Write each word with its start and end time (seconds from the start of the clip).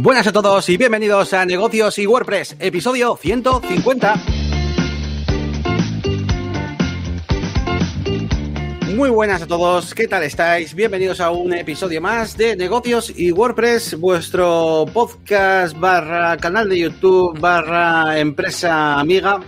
Buenas 0.00 0.28
a 0.28 0.32
todos 0.32 0.68
y 0.68 0.76
bienvenidos 0.76 1.32
a 1.32 1.44
Negocios 1.44 1.98
y 1.98 2.06
WordPress, 2.06 2.54
episodio 2.60 3.16
150. 3.16 4.14
Muy 8.94 9.10
buenas 9.10 9.42
a 9.42 9.48
todos, 9.48 9.94
¿qué 9.94 10.06
tal 10.06 10.22
estáis? 10.22 10.72
Bienvenidos 10.72 11.20
a 11.20 11.32
un 11.32 11.52
episodio 11.52 12.00
más 12.00 12.36
de 12.36 12.54
Negocios 12.54 13.12
y 13.16 13.32
WordPress, 13.32 13.98
vuestro 13.98 14.86
podcast 14.94 15.76
barra 15.76 16.36
canal 16.36 16.68
de 16.68 16.78
YouTube 16.78 17.36
barra 17.40 18.20
empresa 18.20 19.00
amiga, 19.00 19.40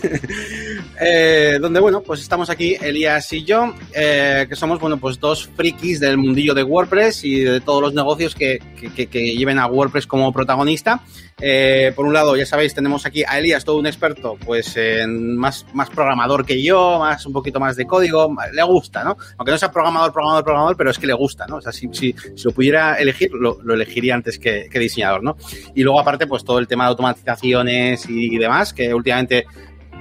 eh, 1.00 1.58
donde 1.60 1.80
bueno, 1.80 2.02
pues 2.02 2.20
estamos 2.20 2.50
aquí 2.50 2.76
Elías 2.80 3.32
y 3.32 3.44
yo, 3.44 3.74
eh, 3.94 4.46
que 4.48 4.56
somos 4.56 4.78
bueno, 4.80 4.96
pues 4.98 5.18
dos 5.18 5.48
frikis 5.56 6.00
del 6.00 6.18
mundillo 6.18 6.54
de 6.54 6.62
WordPress 6.62 7.24
y 7.24 7.40
de 7.40 7.60
todos 7.60 7.82
los 7.82 7.94
negocios 7.94 8.34
que, 8.34 8.60
que, 8.94 9.06
que 9.06 9.36
lleven 9.36 9.58
a 9.58 9.66
WordPress 9.66 10.06
como 10.06 10.32
protagonista. 10.32 11.00
Eh, 11.40 11.92
por 11.96 12.06
un 12.06 12.12
lado, 12.12 12.36
ya 12.36 12.46
sabéis, 12.46 12.74
tenemos 12.74 13.06
aquí 13.06 13.24
a 13.26 13.38
Elías, 13.38 13.64
todo 13.64 13.78
un 13.78 13.86
experto, 13.86 14.36
pues 14.44 14.76
más, 15.08 15.66
más 15.72 15.90
programador 15.90 16.46
que 16.46 16.62
yo, 16.62 17.00
más 17.00 17.26
un 17.26 17.32
poquito 17.32 17.58
más 17.58 17.76
de 17.76 17.86
código, 17.86 18.34
le 18.52 18.62
gusta, 18.62 19.02
¿no? 19.02 19.16
Aunque 19.36 19.50
no 19.50 19.58
sea 19.58 19.72
programador, 19.72 20.12
programador, 20.12 20.44
programador, 20.44 20.76
pero 20.76 20.90
es 20.90 20.98
que 20.98 21.06
le 21.06 21.12
gusta, 21.12 21.46
¿no? 21.46 21.56
O 21.56 21.60
sea, 21.60 21.72
si, 21.72 21.88
si, 21.92 22.14
lo 22.44 22.52
pudiera 22.52 22.94
elegir, 22.94 23.32
lo, 23.32 23.58
elegiría 23.74 24.14
antes 24.14 24.38
que, 24.38 24.68
diseñador, 24.72 25.22
¿no? 25.22 25.36
Y 25.74 25.82
luego, 25.82 26.00
aparte, 26.00 26.26
pues 26.26 26.44
todo 26.44 26.58
el 26.58 26.68
tema 26.68 26.84
de 26.84 26.90
automatizaciones 26.90 28.08
y, 28.08 28.38
demás, 28.38 28.72
que 28.72 28.94
últimamente 28.94 29.46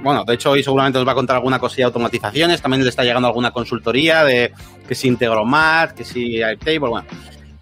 bueno, 0.04 0.24
de 0.26 0.34
hecho 0.34 0.52
hoy 0.52 0.64
seguramente 0.64 1.00
os 1.00 1.08
va 1.08 1.14
a 1.14 1.16
contar 1.16 1.38
alguna 1.38 1.60
cosilla 1.60 1.86
de 1.86 1.88
automatizaciones, 1.88 2.62
también 2.62 2.84
le 2.84 2.90
está 2.90 3.04
llegando 3.04 3.28
alguna 3.28 3.52
consultoría 3.52 4.24
de 4.24 4.52
que 4.88 4.96
si 4.96 5.08
Integromat, 5.08 5.94
que 5.94 6.04
si 6.04 6.42
Airtable, 6.42 6.80
bueno, 6.80 7.06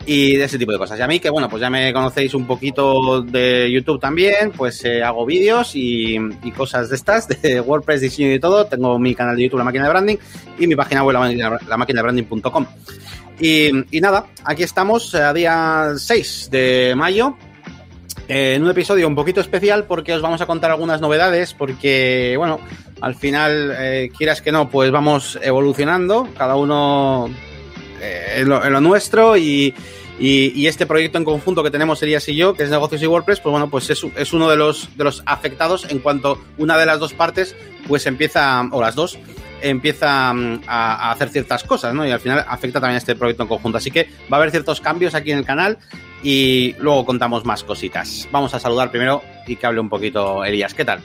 y 0.06 0.36
de 0.36 0.46
ese 0.46 0.58
tipo 0.58 0.72
de 0.72 0.78
cosas. 0.78 1.00
Y 1.00 1.02
a 1.02 1.08
mí, 1.08 1.20
que 1.20 1.30
bueno, 1.30 1.50
pues 1.50 1.62
ya 1.62 1.70
me 1.70 1.94
conocéis 1.94 2.34
un 2.34 2.46
poquito 2.46 3.22
de 3.22 3.72
YouTube 3.72 4.00
también, 4.00 4.52
pues 4.52 4.84
eh, 4.86 5.04
hago 5.04 5.26
vídeos 5.26 5.72
y, 5.76 6.18
cosas 6.56 6.90
de 6.90 6.96
estas, 6.96 7.28
de 7.42 7.62
WordPress, 7.62 8.02
diseño 8.02 8.34
y 8.34 8.40
todo. 8.40 8.66
Tengo 8.66 8.98
mi 9.00 9.16
canal 9.16 9.36
de 9.36 9.44
YouTube, 9.44 9.60
La 9.60 9.66
Máquina 9.66 9.86
de 9.86 9.90
Branding, 9.90 10.18
y 10.58 10.68
mi 10.68 10.76
página 10.76 11.04
web, 11.04 11.16
la, 11.68 11.78
máquina 11.78 12.00
de 12.00 12.04
branding.com. 12.04 12.66
Y, 13.40 13.98
y 13.98 14.02
nada, 14.02 14.28
aquí 14.44 14.64
estamos 14.64 15.16
a 15.16 15.34
día 15.34 15.94
6 15.98 16.50
de 16.52 16.94
mayo, 16.96 17.38
en 18.34 18.64
un 18.64 18.70
episodio 18.70 19.10
un 19.10 19.16
poquito 19.16 19.42
especial 19.42 19.84
porque 19.84 20.14
os 20.14 20.22
vamos 20.22 20.40
a 20.40 20.46
contar 20.46 20.72
algunas 20.72 21.02
novedades, 21.02 21.54
porque, 21.54 22.36
bueno, 22.38 22.62
al 23.02 23.16
final, 23.16 23.76
eh, 23.78 24.10
quieras 24.18 24.42
que 24.42 24.54
no, 24.54 24.70
pues 24.70 24.90
vamos 24.90 25.38
evolucionando, 25.42 26.30
cada 26.38 26.56
uno 26.56 27.30
eh, 28.02 28.38
en, 28.38 28.48
lo, 28.48 28.80
nuestro 28.80 29.36
y, 29.36 29.74
y, 30.18 30.66
este 30.66 30.86
proyecto 30.86 31.18
en 31.18 31.26
conjunto 31.26 31.62
que 31.62 31.72
tenemos 31.72 32.02
Elías 32.04 32.26
y 32.30 32.36
yo, 32.38 32.54
que 32.54 32.64
es 32.64 32.70
Negocios 32.70 33.04
y 33.04 33.08
WordPress, 33.08 33.42
pues 33.42 33.52
bueno, 33.52 33.70
pues 33.70 33.90
es, 33.90 34.02
es 34.16 34.32
uno 34.32 34.50
de 34.50 34.56
los, 34.56 34.96
de 34.96 35.04
los 35.04 35.24
afectados 35.26 35.92
en 35.92 36.00
cuanto 36.00 36.40
una 36.58 36.78
de 36.78 36.86
las 36.86 37.00
dos 37.00 37.14
partes 37.14 37.54
pues 37.86 38.06
empieza, 38.06 38.66
o 38.72 38.80
las 38.80 38.96
dos, 38.96 39.20
empieza 39.62 40.34
mm, 40.34 40.62
a, 40.68 41.12
hacer 41.12 41.30
ciertas 41.30 41.64
cosas, 41.64 41.94
¿no? 41.94 42.06
Y 42.06 42.12
al 42.12 42.20
final 42.20 42.46
afecta 42.48 42.80
también 42.80 42.96
a 42.96 42.98
este 42.98 43.16
proyecto 43.16 43.44
en 43.44 43.50
conjunto. 43.50 43.78
Así 43.78 43.92
que 43.92 44.10
va 44.32 44.38
a 44.38 44.40
haber 44.40 44.52
ciertos 44.52 44.82
cambios 44.82 45.16
aquí 45.16 45.32
en 45.32 45.40
el 45.40 45.46
canal 45.46 45.78
y 46.24 46.76
luego 46.80 47.06
contamos 47.06 47.46
más 47.46 47.64
cositas. 47.64 48.28
Vamos 48.32 48.54
a 48.54 48.60
saludar 48.60 48.92
primero 48.92 49.24
y 49.48 49.56
que 49.56 49.66
hable 49.66 49.80
un 49.80 49.90
poquito 49.90 50.44
Elías. 50.44 50.74
¿Qué 50.74 50.86
tal? 50.86 51.02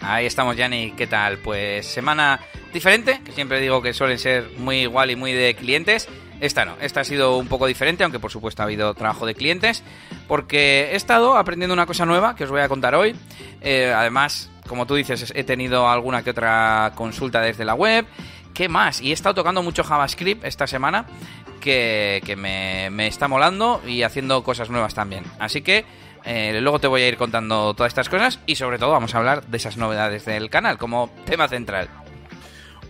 Ahí 0.00 0.26
estamos, 0.26 0.56
Yanni. 0.56 0.92
¿Qué 0.92 1.06
tal? 1.06 1.38
Pues 1.38 1.86
semana 1.86 2.40
diferente, 2.72 3.20
que 3.24 3.32
siempre 3.32 3.60
digo 3.60 3.80
que 3.80 3.94
suelen 3.94 4.18
ser 4.18 4.50
muy 4.58 4.82
igual 4.82 5.10
y 5.10 5.16
muy 5.16 5.32
de 5.32 5.54
clientes. 5.54 6.08
Esta 6.40 6.64
no, 6.64 6.76
esta 6.80 7.00
ha 7.00 7.04
sido 7.04 7.38
un 7.38 7.46
poco 7.46 7.66
diferente, 7.66 8.04
aunque 8.04 8.18
por 8.18 8.30
supuesto 8.30 8.60
ha 8.60 8.66
habido 8.66 8.92
trabajo 8.92 9.24
de 9.24 9.34
clientes, 9.34 9.82
porque 10.28 10.90
he 10.92 10.96
estado 10.96 11.38
aprendiendo 11.38 11.72
una 11.72 11.86
cosa 11.86 12.04
nueva 12.04 12.34
que 12.36 12.44
os 12.44 12.50
voy 12.50 12.60
a 12.60 12.68
contar 12.68 12.94
hoy. 12.94 13.14
Eh, 13.62 13.94
además, 13.96 14.50
como 14.68 14.86
tú 14.86 14.94
dices, 14.94 15.32
he 15.34 15.44
tenido 15.44 15.88
alguna 15.88 16.22
que 16.22 16.30
otra 16.30 16.92
consulta 16.94 17.40
desde 17.40 17.64
la 17.64 17.74
web. 17.74 18.06
¿Qué 18.52 18.68
más? 18.68 19.00
Y 19.00 19.10
he 19.10 19.12
estado 19.12 19.34
tocando 19.34 19.62
mucho 19.62 19.82
JavaScript 19.82 20.44
esta 20.44 20.66
semana, 20.66 21.06
que, 21.60 22.34
me, 22.38 22.90
me 22.90 23.06
está 23.06 23.26
molando 23.26 23.80
y 23.86 24.02
haciendo 24.02 24.42
cosas 24.44 24.70
nuevas 24.70 24.94
también. 24.94 25.24
Así 25.38 25.62
que 25.62 25.84
eh, 26.24 26.58
luego 26.60 26.78
te 26.78 26.86
voy 26.86 27.02
a 27.02 27.08
ir 27.08 27.16
contando 27.16 27.74
todas 27.74 27.90
estas 27.90 28.08
cosas 28.08 28.40
y 28.46 28.54
sobre 28.56 28.78
todo 28.78 28.92
vamos 28.92 29.14
a 29.14 29.18
hablar 29.18 29.44
de 29.46 29.56
esas 29.56 29.76
novedades 29.76 30.24
del 30.24 30.50
canal 30.50 30.78
como 30.78 31.10
tema 31.24 31.48
central. 31.48 31.88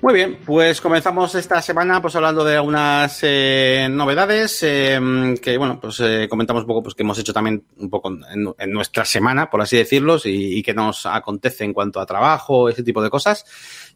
Muy 0.04 0.12
bien, 0.12 0.38
pues 0.44 0.82
comenzamos 0.82 1.34
esta 1.34 1.62
semana 1.62 2.02
pues 2.02 2.14
hablando 2.14 2.44
de 2.44 2.56
algunas 2.56 3.20
eh, 3.22 3.88
novedades 3.90 4.62
eh, 4.62 5.00
que 5.40 5.56
bueno 5.56 5.80
pues 5.80 6.02
comentamos 6.28 6.64
un 6.64 6.66
poco 6.66 6.82
pues 6.82 6.94
que 6.94 7.02
hemos 7.04 7.18
hecho 7.18 7.32
también 7.32 7.64
un 7.78 7.88
poco 7.88 8.10
en, 8.10 8.70
nuestra 8.70 9.06
semana 9.06 9.48
por 9.48 9.62
así 9.62 9.78
decirlo 9.78 10.18
y, 10.22 10.62
que 10.62 10.74
nos 10.74 11.06
acontece 11.06 11.64
en 11.64 11.72
cuanto 11.72 12.00
a 12.00 12.04
trabajo 12.04 12.68
ese 12.68 12.82
tipo 12.82 13.02
de 13.02 13.08
cosas. 13.08 13.46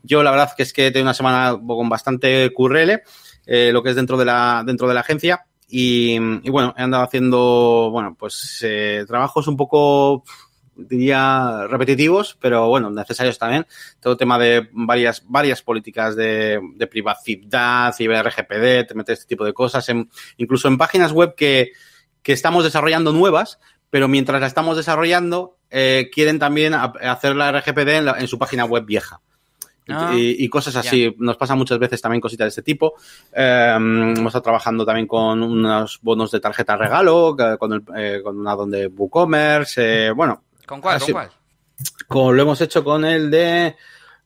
Yo 0.03 0.23
la 0.23 0.31
verdad 0.31 0.51
que 0.57 0.63
es 0.63 0.73
que 0.73 0.87
he 0.87 0.91
tenido 0.91 1.09
una 1.09 1.13
semana 1.13 1.61
con 1.61 1.91
bastante 1.91 2.51
currele 2.55 3.03
lo 3.45 3.83
que 3.83 3.91
es 3.91 3.97
dentro 3.97 4.17
de 4.17 4.25
la 4.25 4.63
dentro 4.65 4.89
de 4.89 4.95
la 4.95 5.01
agencia 5.01 5.45
y, 5.71 6.19
bueno, 6.49 6.75
he 6.79 6.83
andado 6.83 7.05
haciendo, 7.05 7.91
bueno, 7.93 8.17
pues 8.19 8.61
eh, 8.63 9.05
trabajos 9.07 9.47
un 9.49 9.57
poco, 9.57 10.25
diría, 10.79 11.67
repetitivos, 11.69 12.37
pero 12.41 12.69
bueno, 12.69 12.91
necesarios 12.91 13.39
también. 13.39 13.67
Todo 14.01 14.13
el 14.15 14.19
tema 14.19 14.39
de 14.39 14.69
varias, 14.73 15.23
varias 15.27 15.63
políticas 15.63 16.17
de, 16.17 16.61
de 16.77 16.87
privacidad, 16.87 17.95
RGPD, 17.99 18.87
te 18.87 18.95
metes 18.95 19.21
este 19.21 19.29
tipo 19.29 19.45
de 19.45 19.53
cosas, 19.53 19.89
en, 19.89 20.09
incluso 20.37 20.69
en 20.69 20.79
páginas 20.79 21.13
web 21.13 21.35
que, 21.35 21.73
que 22.23 22.33
estamos 22.33 22.65
desarrollando 22.65 23.13
nuevas, 23.13 23.59
pero 23.91 24.09
mientras 24.09 24.41
la 24.41 24.47
estamos 24.47 24.77
desarrollando, 24.77 25.59
eh, 25.71 26.11
quieren 26.13 26.39
también 26.39 26.75
hacer 26.75 27.37
la 27.37 27.53
RGPD 27.53 27.89
en, 27.89 28.09
en 28.09 28.29
su 28.29 28.39
página 28.39 28.65
web 28.65 28.85
vieja. 28.85 29.21
Ah, 29.89 30.13
y, 30.15 30.49
cosas 30.49 30.77
así. 30.77 31.15
Nos 31.19 31.37
pasa 31.37 31.55
muchas 31.55 31.79
veces 31.79 32.01
también 32.01 32.21
cositas 32.21 32.45
de 32.45 32.49
este 32.49 32.63
tipo. 32.63 32.95
Em, 33.33 34.11
hemos 34.11 34.27
estado 34.27 34.43
trabajando 34.43 34.85
también 34.85 35.07
con 35.07 35.43
unos 35.43 35.99
bonos 36.03 36.31
de 36.31 36.41
tarjeta 36.41 36.77
regalo, 36.77 37.35
con, 37.59 37.73
el, 37.73 37.83
eh, 37.97 38.21
con 38.23 38.39
una 38.39 38.55
donde 38.55 38.87
WooCommerce. 38.87 40.07
Eh, 40.07 40.11
bueno. 40.11 40.43
¿Con 40.69 40.81
cuál? 40.81 41.01
¿Con 41.01 41.13
cuál? 41.13 41.31
Con, 42.07 42.37
lo 42.37 42.43
hemos 42.43 42.61
hecho 42.61 42.85
con 42.85 43.05
el 43.05 43.31
de 43.31 43.75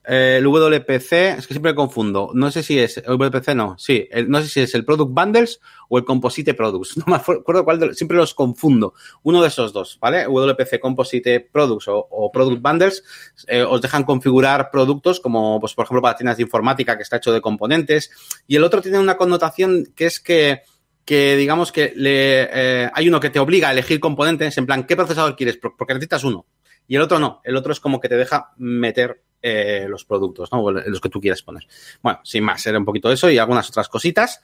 eh, 0.05 0.39
el 0.39 0.45
WPC, 0.45 1.13
es 1.39 1.47
que 1.47 1.55
siempre 1.55 1.75
confundo. 1.75 2.31
No 2.35 2.51
sé 2.51 2.63
si 2.63 2.79
es 2.79 2.97
el 2.97 3.05
WPC, 3.05 3.55
no, 3.55 3.77
sí. 3.79 4.09
no 4.27 4.41
sé 4.43 4.49
si 4.49 4.61
es 4.61 4.75
el 4.75 4.85
Product 4.85 5.13
Bundles 5.13 5.61
o 5.89 5.99
el 5.99 6.05
Composite 6.05 6.55
Products. 6.55 6.97
No 7.03 7.05
me 7.07 7.17
acuerdo 7.17 7.65
cuál, 7.65 7.79
de, 7.79 7.95
siempre 7.95 8.17
los 8.17 8.35
confundo. 8.35 8.95
Uno 9.23 9.41
de 9.41 9.49
esos 9.49 9.73
dos, 9.73 9.99
¿vale? 10.01 10.27
WPC 10.27 10.81
Composite 10.81 11.41
Products 11.53 11.87
o, 11.89 12.31
Product 12.33 12.61
Bundles 12.61 13.05
eh, 13.47 13.63
os 13.63 13.81
dejan 13.81 14.03
configurar 14.03 14.71
productos 14.71 15.21
como, 15.21 15.61
pues, 15.61 15.75
por 15.75 15.85
ejemplo, 15.85 16.03
para 16.03 16.17
tiendas 16.17 16.37
de 16.37 16.43
informática 16.43 16.97
que 16.97 17.05
está 17.05 17.19
hecho 17.19 17.33
de 17.33 17.41
componentes. 17.41 18.11
Y 18.49 18.57
el 18.57 18.65
otro 18.65 18.83
tiene 18.83 18.99
una 18.99 19.17
connotación 19.17 19.93
que 19.95 20.07
es 20.07 20.19
que 20.19 20.63
que 21.05 21.37
digamos 21.37 21.73
que 21.73 21.93
le, 21.97 22.49
eh, 22.53 22.91
hay 22.93 23.09
uno 23.09 23.21
que 23.21 23.31
te 23.31 23.39
obliga 23.41 23.69
a 23.69 23.73
elegir 23.73 23.99
componentes 24.01 24.57
en 24.59 24.67
plan, 24.67 24.85
¿qué 24.85 24.97
procesador 24.97 25.37
quieres? 25.37 25.57
Porque 25.57 25.95
necesitas 25.95 26.25
uno. 26.25 26.47
Y 26.87 26.97
el 26.97 27.03
otro 27.03 27.19
no. 27.19 27.41
El 27.45 27.57
otro 27.57 27.73
es 27.73 27.81
como 27.81 28.01
que 28.01 28.09
te 28.09 28.17
deja 28.17 28.53
meter 28.59 29.23
eh, 29.41 29.87
los 29.89 30.05
productos, 30.05 30.51
¿no? 30.53 30.71
Los 30.71 31.01
que 31.01 31.09
tú 31.09 31.21
quieras 31.21 31.43
poner. 31.43 31.67
Bueno, 32.03 32.21
sin 32.23 32.45
más, 32.45 32.65
era 32.67 32.79
un 32.79 32.85
poquito 32.85 33.11
eso 33.11 33.31
y 33.31 33.39
algunas 33.39 33.69
otras 33.69 33.89
cositas. 33.89 34.41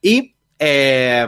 Y, 0.00 0.34
eh, 0.58 1.26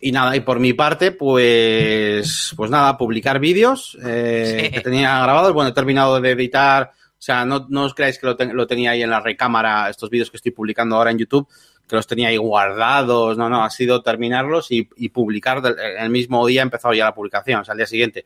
y 0.00 0.12
nada, 0.12 0.34
y 0.34 0.40
por 0.40 0.58
mi 0.58 0.72
parte, 0.72 1.12
pues, 1.12 2.52
pues 2.56 2.70
nada, 2.70 2.96
publicar 2.96 3.38
vídeos 3.38 3.96
eh, 4.04 4.70
que 4.72 4.80
tenía 4.80 5.20
grabados. 5.22 5.52
Bueno, 5.52 5.70
he 5.70 5.74
terminado 5.74 6.20
de 6.20 6.30
editar. 6.30 6.92
O 7.12 7.20
sea, 7.20 7.44
no, 7.44 7.66
no 7.68 7.84
os 7.84 7.94
creáis 7.94 8.18
que 8.18 8.26
lo, 8.26 8.36
lo 8.54 8.66
tenía 8.66 8.92
ahí 8.92 9.02
en 9.02 9.10
la 9.10 9.20
recámara, 9.20 9.90
estos 9.90 10.08
vídeos 10.08 10.30
que 10.30 10.36
estoy 10.36 10.52
publicando 10.52 10.96
ahora 10.96 11.10
en 11.10 11.18
YouTube 11.18 11.48
que 11.88 11.96
los 11.96 12.06
tenía 12.06 12.28
ahí 12.28 12.36
guardados, 12.36 13.36
no, 13.36 13.48
no, 13.48 13.64
ha 13.64 13.70
sido 13.70 14.02
terminarlos 14.02 14.68
y, 14.70 14.84
publicar 15.08 15.62
el 15.98 16.10
mismo 16.10 16.46
día, 16.46 16.60
he 16.60 16.62
empezado 16.62 16.94
ya 16.94 17.04
la 17.04 17.14
publicación, 17.14 17.60
o 17.60 17.64
sea, 17.64 17.72
al 17.72 17.78
día 17.78 17.86
siguiente. 17.86 18.24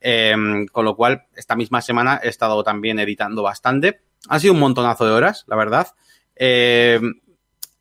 Em, 0.00 0.66
con 0.66 0.84
lo 0.84 0.94
cual, 0.94 1.24
esta 1.34 1.56
misma 1.56 1.82
semana 1.82 2.20
he 2.22 2.28
estado 2.28 2.62
también 2.62 2.98
editando 2.98 3.42
bastante. 3.42 4.02
Ha 4.28 4.38
sido 4.38 4.52
un 4.52 4.60
montonazo 4.60 5.06
de 5.06 5.12
horas, 5.12 5.44
la 5.48 5.56
verdad. 5.56 5.88
Em, 6.36 7.20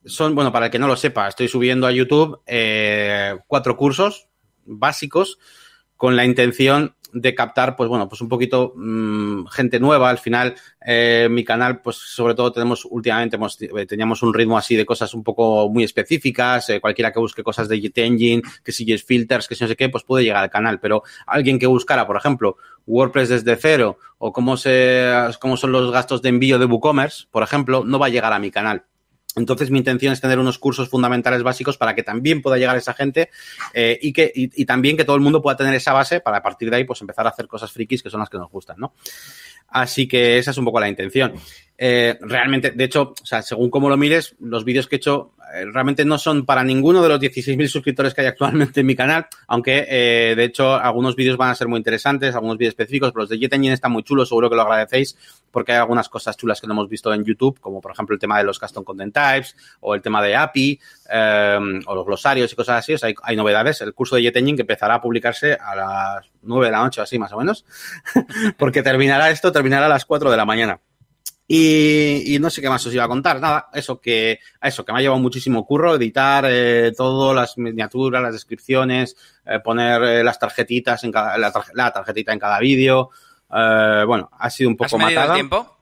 son, 0.06 0.34
bueno, 0.34 0.52
para 0.52 0.68
el 0.68 0.72
que 0.72 0.80
no 0.80 0.88
lo 0.88 0.96
sepa, 0.96 1.28
estoy 1.28 1.48
subiendo 1.48 1.86
a 1.86 1.92
YouTube 1.92 2.42
eh, 2.48 3.38
cuatro 3.48 3.78
cursos 3.78 4.30
básicos 4.66 5.38
con 5.96 6.16
la 6.16 6.26
intención 6.26 6.96
de 7.14 7.36
captar, 7.36 7.76
pues 7.76 7.90
bueno, 7.90 8.08
pues 8.08 8.22
un 8.22 8.30
poquito 8.30 8.74
mmm, 8.76 9.46
gente 9.48 9.80
nueva. 9.80 10.10
Al 10.10 10.18
final, 10.18 10.56
eh, 10.86 11.28
mi 11.30 11.44
canal, 11.44 11.82
pues 11.82 11.98
sobre 11.98 12.36
todo 12.36 12.52
tenemos 12.52 12.86
últimamente, 12.86 13.36
hemos, 13.36 13.62
eh, 13.62 13.86
teníamos 13.86 14.24
un 14.24 14.34
ritmo 14.34 14.58
así 14.58 14.76
de 14.76 14.86
cosas 14.86 15.14
un 15.14 15.24
poco 15.24 15.70
muy 15.70 15.84
específicas. 15.84 16.70
Eh, 16.70 16.80
cualquiera 16.80 17.12
que 17.12 17.20
busque 17.20 17.44
cosas 17.44 17.68
de 17.68 17.80
Jet 17.80 17.98
Engine, 17.98 18.42
que 18.64 18.72
si 18.72 18.92
es 18.92 19.04
filters, 19.04 19.48
que 19.48 19.56
si 19.56 19.64
no 19.64 19.68
sé 19.68 19.76
qué, 19.76 19.90
pues 19.90 20.04
puede 20.04 20.24
llegar 20.24 20.44
al 20.44 20.50
canal. 20.50 20.80
Pero 20.80 21.04
alguien 21.26 21.60
que 21.60 21.68
buscara, 21.68 22.06
por 22.08 22.18
ejemplo, 22.18 22.58
WordPress 22.86 23.30
desde 23.30 23.56
cero 23.56 23.98
o 24.18 24.32
cómo, 24.32 24.58
se, 24.58 25.12
cómo 25.40 25.58
son 25.58 25.72
los 25.72 25.92
gastos 25.92 26.22
de 26.22 26.30
envío 26.30 26.60
de 26.60 26.66
WooCommerce, 26.66 27.26
por 27.32 27.44
ejemplo, 27.44 27.84
no 27.86 28.00
va 28.00 28.08
a 28.08 28.10
llegar 28.10 28.34
a 28.34 28.40
mi 28.40 28.52
canal. 28.52 28.84
Entonces, 29.38 29.72
mi 29.72 29.78
intención 29.78 30.12
es 30.12 30.20
tener 30.20 30.40
unos 30.40 30.58
cursos 30.58 30.90
fundamentales 30.90 31.44
básicos 31.44 31.78
para 31.78 31.96
que 31.96 32.04
también 32.04 32.42
pueda 32.42 32.58
llegar 32.58 32.76
esa 32.76 32.94
gente 32.94 33.30
eh, 33.74 33.98
y, 34.02 34.12
que, 34.12 34.32
y, 34.34 34.62
y, 34.62 34.66
también 34.66 34.98
que 34.98 35.06
todo 35.06 35.16
el 35.16 35.22
mundo 35.22 35.42
pueda 35.42 35.56
tener 35.56 35.74
esa 35.76 35.94
base 35.94 36.20
para 36.20 36.38
a 36.38 36.44
partir 36.44 36.70
de 36.70 36.78
ahí 36.78 36.84
pues 36.84 37.02
empezar 37.02 37.26
a 37.26 37.30
hacer 37.30 37.48
cosas 37.48 37.72
frikis 37.72 38.04
que 38.04 38.10
son 38.10 38.20
las 38.20 38.30
que 38.30 38.38
nos 38.38 38.50
gustan, 38.50 38.78
¿no? 38.80 38.94
Así 39.70 40.08
que 40.08 40.38
esa 40.38 40.52
es 40.52 40.58
un 40.58 40.66
poco 40.66 40.80
la 40.80 40.90
intención. 40.90 41.34
Eh, 41.78 42.18
realmente, 42.22 42.72
de 42.72 42.84
hecho, 42.84 43.14
o 43.22 43.26
sea, 43.26 43.42
según 43.42 43.70
cómo 43.70 43.90
lo 43.90 43.98
mires, 43.98 44.36
los 44.40 44.66
vídeos 44.66 44.88
que 44.88 44.96
he 44.96 44.98
hecho 44.98 45.34
eh, 45.54 45.66
realmente 45.72 46.04
no 46.04 46.18
son 46.18 46.46
para 46.46 46.64
ninguno 46.64 47.02
de 47.02 47.10
los 47.10 47.20
16.000 47.20 47.68
suscriptores 47.68 48.14
que 48.14 48.22
hay 48.22 48.28
actualmente 48.28 48.82
en 48.82 48.86
mi 48.86 48.96
canal, 48.96 49.28
aunque 49.48 49.86
eh, 49.88 50.34
de 50.36 50.44
hecho 50.44 50.76
algunos 50.76 51.16
vídeos 51.16 51.38
van 51.38 51.52
a 51.52 51.56
ser 51.56 51.68
muy 51.68 51.78
interesantes, 51.78 52.36
algunos 52.36 52.58
vídeos 52.58 52.72
específicos, 52.72 53.12
pero 53.12 53.22
los 53.24 53.30
de 53.30 53.38
JetEngine 53.38 53.74
están 53.74 53.92
muy 53.92 54.04
chulos, 54.04 54.28
seguro 54.28 54.50
que 54.50 54.56
lo 54.56 54.64
agradecéis, 54.64 55.16
porque 55.52 55.72
hay 55.72 55.78
algunas 55.78 56.10
cosas 56.10 56.36
chulas 56.36 56.60
que 56.60 56.68
no 56.68 56.74
hemos 56.74 56.90
visto 56.90 57.14
en 57.14 57.24
YouTube, 57.24 57.60
como 57.60 57.80
por 57.80 57.92
ejemplo 57.92 58.14
el 58.14 58.20
tema 58.20 58.38
de 58.38 58.44
los 58.44 58.60
custom 58.60 58.84
content 58.84 59.14
types, 59.14 59.56
o 59.80 59.96
el 59.96 60.02
tema 60.02 60.22
de 60.22 60.36
API, 60.36 60.80
eh, 61.12 61.60
o 61.86 61.96
los 61.96 62.06
glosarios 62.06 62.52
y 62.52 62.56
cosas 62.56 62.80
así, 62.80 62.94
o 62.94 62.98
sea, 62.98 63.08
hay, 63.08 63.16
hay 63.22 63.36
novedades. 63.36 63.82
El 63.82 63.94
curso 63.94 64.16
de 64.16 64.24
JetEngine 64.24 64.58
que 64.58 64.64
empezará 64.64 64.96
a 64.96 65.02
publicarse 65.02 65.54
a 65.54 65.76
las 65.76 66.26
9 66.42 66.66
de 66.66 66.72
la 66.72 66.80
noche, 66.80 67.02
así 67.02 67.18
más 67.18 67.32
o 67.32 67.38
menos, 67.38 67.66
porque 68.58 68.84
terminará 68.84 69.30
esto, 69.30 69.52
terminará 69.52 69.86
a 69.86 69.90
las 69.90 70.06
4 70.06 70.30
de 70.32 70.38
la 70.38 70.46
mañana. 70.46 70.80
Y, 71.50 72.36
y, 72.36 72.40
no 72.40 72.50
sé 72.50 72.62
qué 72.62 72.68
más 72.68 72.86
os 72.86 72.94
iba 72.94 73.06
a 73.06 73.08
contar. 73.08 73.40
Nada, 73.40 73.70
eso 73.74 74.02
que, 74.02 74.40
eso, 74.62 74.84
que 74.84 74.92
me 74.92 75.00
ha 75.00 75.02
llevado 75.02 75.22
muchísimo 75.22 75.66
curro, 75.66 75.96
editar 75.96 76.44
eh, 76.46 76.92
todo, 76.96 77.34
las 77.34 77.58
miniaturas, 77.58 78.22
las 78.22 78.34
descripciones, 78.34 79.16
eh, 79.46 79.60
poner 79.64 80.04
eh, 80.04 80.24
las 80.26 80.38
tarjetitas 80.40 81.06
en 81.06 81.12
cada, 81.14 81.38
la, 81.38 81.50
tarje, 81.54 81.72
la 81.74 81.94
tarjetita 81.94 82.34
en 82.34 82.40
cada 82.40 82.60
vídeo. 82.60 83.12
Eh, 83.50 84.04
bueno, 84.06 84.30
ha 84.38 84.50
sido 84.50 84.70
un 84.70 84.76
poco 84.76 84.98
¿Has 84.98 85.02
matada. 85.02 85.28
el 85.28 85.34
tiempo? 85.36 85.78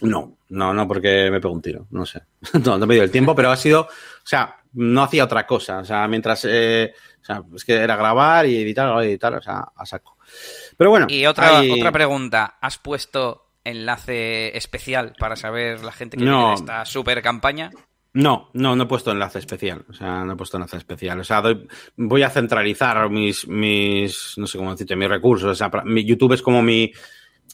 No, 0.00 0.38
no, 0.48 0.72
no, 0.72 0.88
porque 0.88 1.30
me 1.30 1.40
pego 1.42 1.52
un 1.52 1.62
tiro, 1.62 1.86
no 1.90 2.06
sé. 2.06 2.22
no, 2.64 2.78
no 2.78 2.84
he 2.84 2.88
medido 2.88 3.04
el 3.04 3.10
tiempo, 3.10 3.34
pero 3.34 3.50
ha 3.50 3.56
sido, 3.56 3.82
o 3.82 3.88
sea, 4.26 4.56
no 4.72 5.02
hacía 5.02 5.24
otra 5.24 5.46
cosa. 5.46 5.78
O 5.80 5.84
sea, 5.84 6.08
mientras, 6.08 6.42
o 6.42 6.48
sea, 6.48 7.42
es 7.54 7.64
que 7.66 7.74
era 7.74 7.96
grabar 7.96 8.46
y 8.46 8.56
editar, 8.56 9.02
editar, 9.04 9.34
o 9.34 9.42
sea, 9.42 9.68
a 9.76 9.84
saco. 9.84 10.16
Pero 10.74 10.88
bueno. 10.88 11.06
Y 11.10 11.26
otra, 11.26 11.58
hay... 11.58 11.70
otra 11.70 11.92
pregunta, 11.92 12.56
¿has 12.62 12.78
puesto 12.78 13.45
enlace 13.68 14.56
especial 14.56 15.14
para 15.18 15.36
saber 15.36 15.82
la 15.84 15.92
gente 15.92 16.16
que 16.16 16.24
No. 16.24 16.32
viene 16.38 16.48
de 16.48 16.54
esta 16.54 16.84
super 16.84 17.20
campaña? 17.22 17.70
No, 18.14 18.48
no, 18.54 18.74
no 18.74 18.84
he 18.84 18.86
puesto 18.86 19.10
enlace 19.12 19.38
especial. 19.40 19.84
O 19.90 19.92
sea, 19.92 20.24
no 20.24 20.32
he 20.32 20.36
puesto 20.36 20.56
enlace 20.56 20.78
especial. 20.78 21.20
O 21.20 21.24
sea, 21.24 21.42
doy- 21.42 21.68
voy 21.96 22.22
a 22.22 22.30
centralizar 22.30 23.10
mis, 23.10 23.46
mis, 23.46 24.34
no 24.38 24.46
sé 24.46 24.56
cómo 24.56 24.70
decirte, 24.70 24.96
mis 24.96 25.08
recursos. 25.10 25.50
O 25.50 25.54
sea, 25.54 25.70
mi 25.84 26.02
YouTube 26.04 26.32
es 26.32 26.40
como 26.40 26.62
mi, 26.62 26.92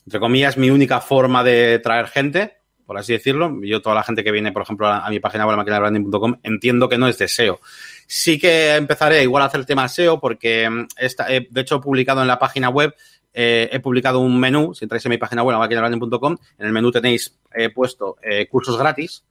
entre 0.07 0.21
comillas, 0.21 0.57
mi 0.57 0.71
única 0.71 1.01
forma 1.01 1.43
de 1.43 1.81
traer 1.81 2.07
gente, 2.07 2.59
por 2.87 2.97
así 2.97 3.13
decirlo. 3.13 3.59
Yo, 3.65 3.83
toda 3.83 3.97
la 3.97 4.05
gente 4.05 4.23
que 4.23 4.31
viene, 4.31 4.53
por 4.53 4.63
ejemplo, 4.63 4.87
a, 4.87 5.05
a 5.05 5.11
mi 5.11 5.19
página 5.19 5.47
web, 5.47 5.57
maquinadebranding.com, 5.57 6.37
entiendo 6.45 6.89
que 6.89 6.99
no 6.99 7.09
es 7.09 7.19
de 7.19 7.27
SEO. 7.27 7.59
Sí 8.07 8.39
que 8.39 8.77
empezaré 8.77 9.23
igual 9.25 9.43
a 9.43 9.47
hacer 9.47 9.59
el 9.59 9.67
tema 9.67 9.89
SEO 9.89 10.21
porque 10.21 10.71
mm, 10.71 10.87
esta, 10.97 11.27
de 11.27 11.49
hecho, 11.61 11.77
he 11.77 11.81
publicado 11.81 12.23
en 12.23 12.29
la 12.29 12.39
página 12.39 12.69
web 12.69 12.95
eh, 13.35 13.69
he 13.73 13.81
publicado 13.81 14.21
un 14.21 14.39
menú, 14.39 14.75
si 14.75 14.85
entráis 14.85 15.05
en 15.07 15.11
mi 15.11 15.19
página 15.19 15.43
web, 15.43 15.57
en 15.71 16.67
el 16.67 16.73
menú 16.73 16.91
tenéis 16.91 17.39
eh, 17.55 17.71
puesto 17.71 18.17
eh, 18.23 18.47
cursos 18.49 18.79
gratis. 18.79 19.25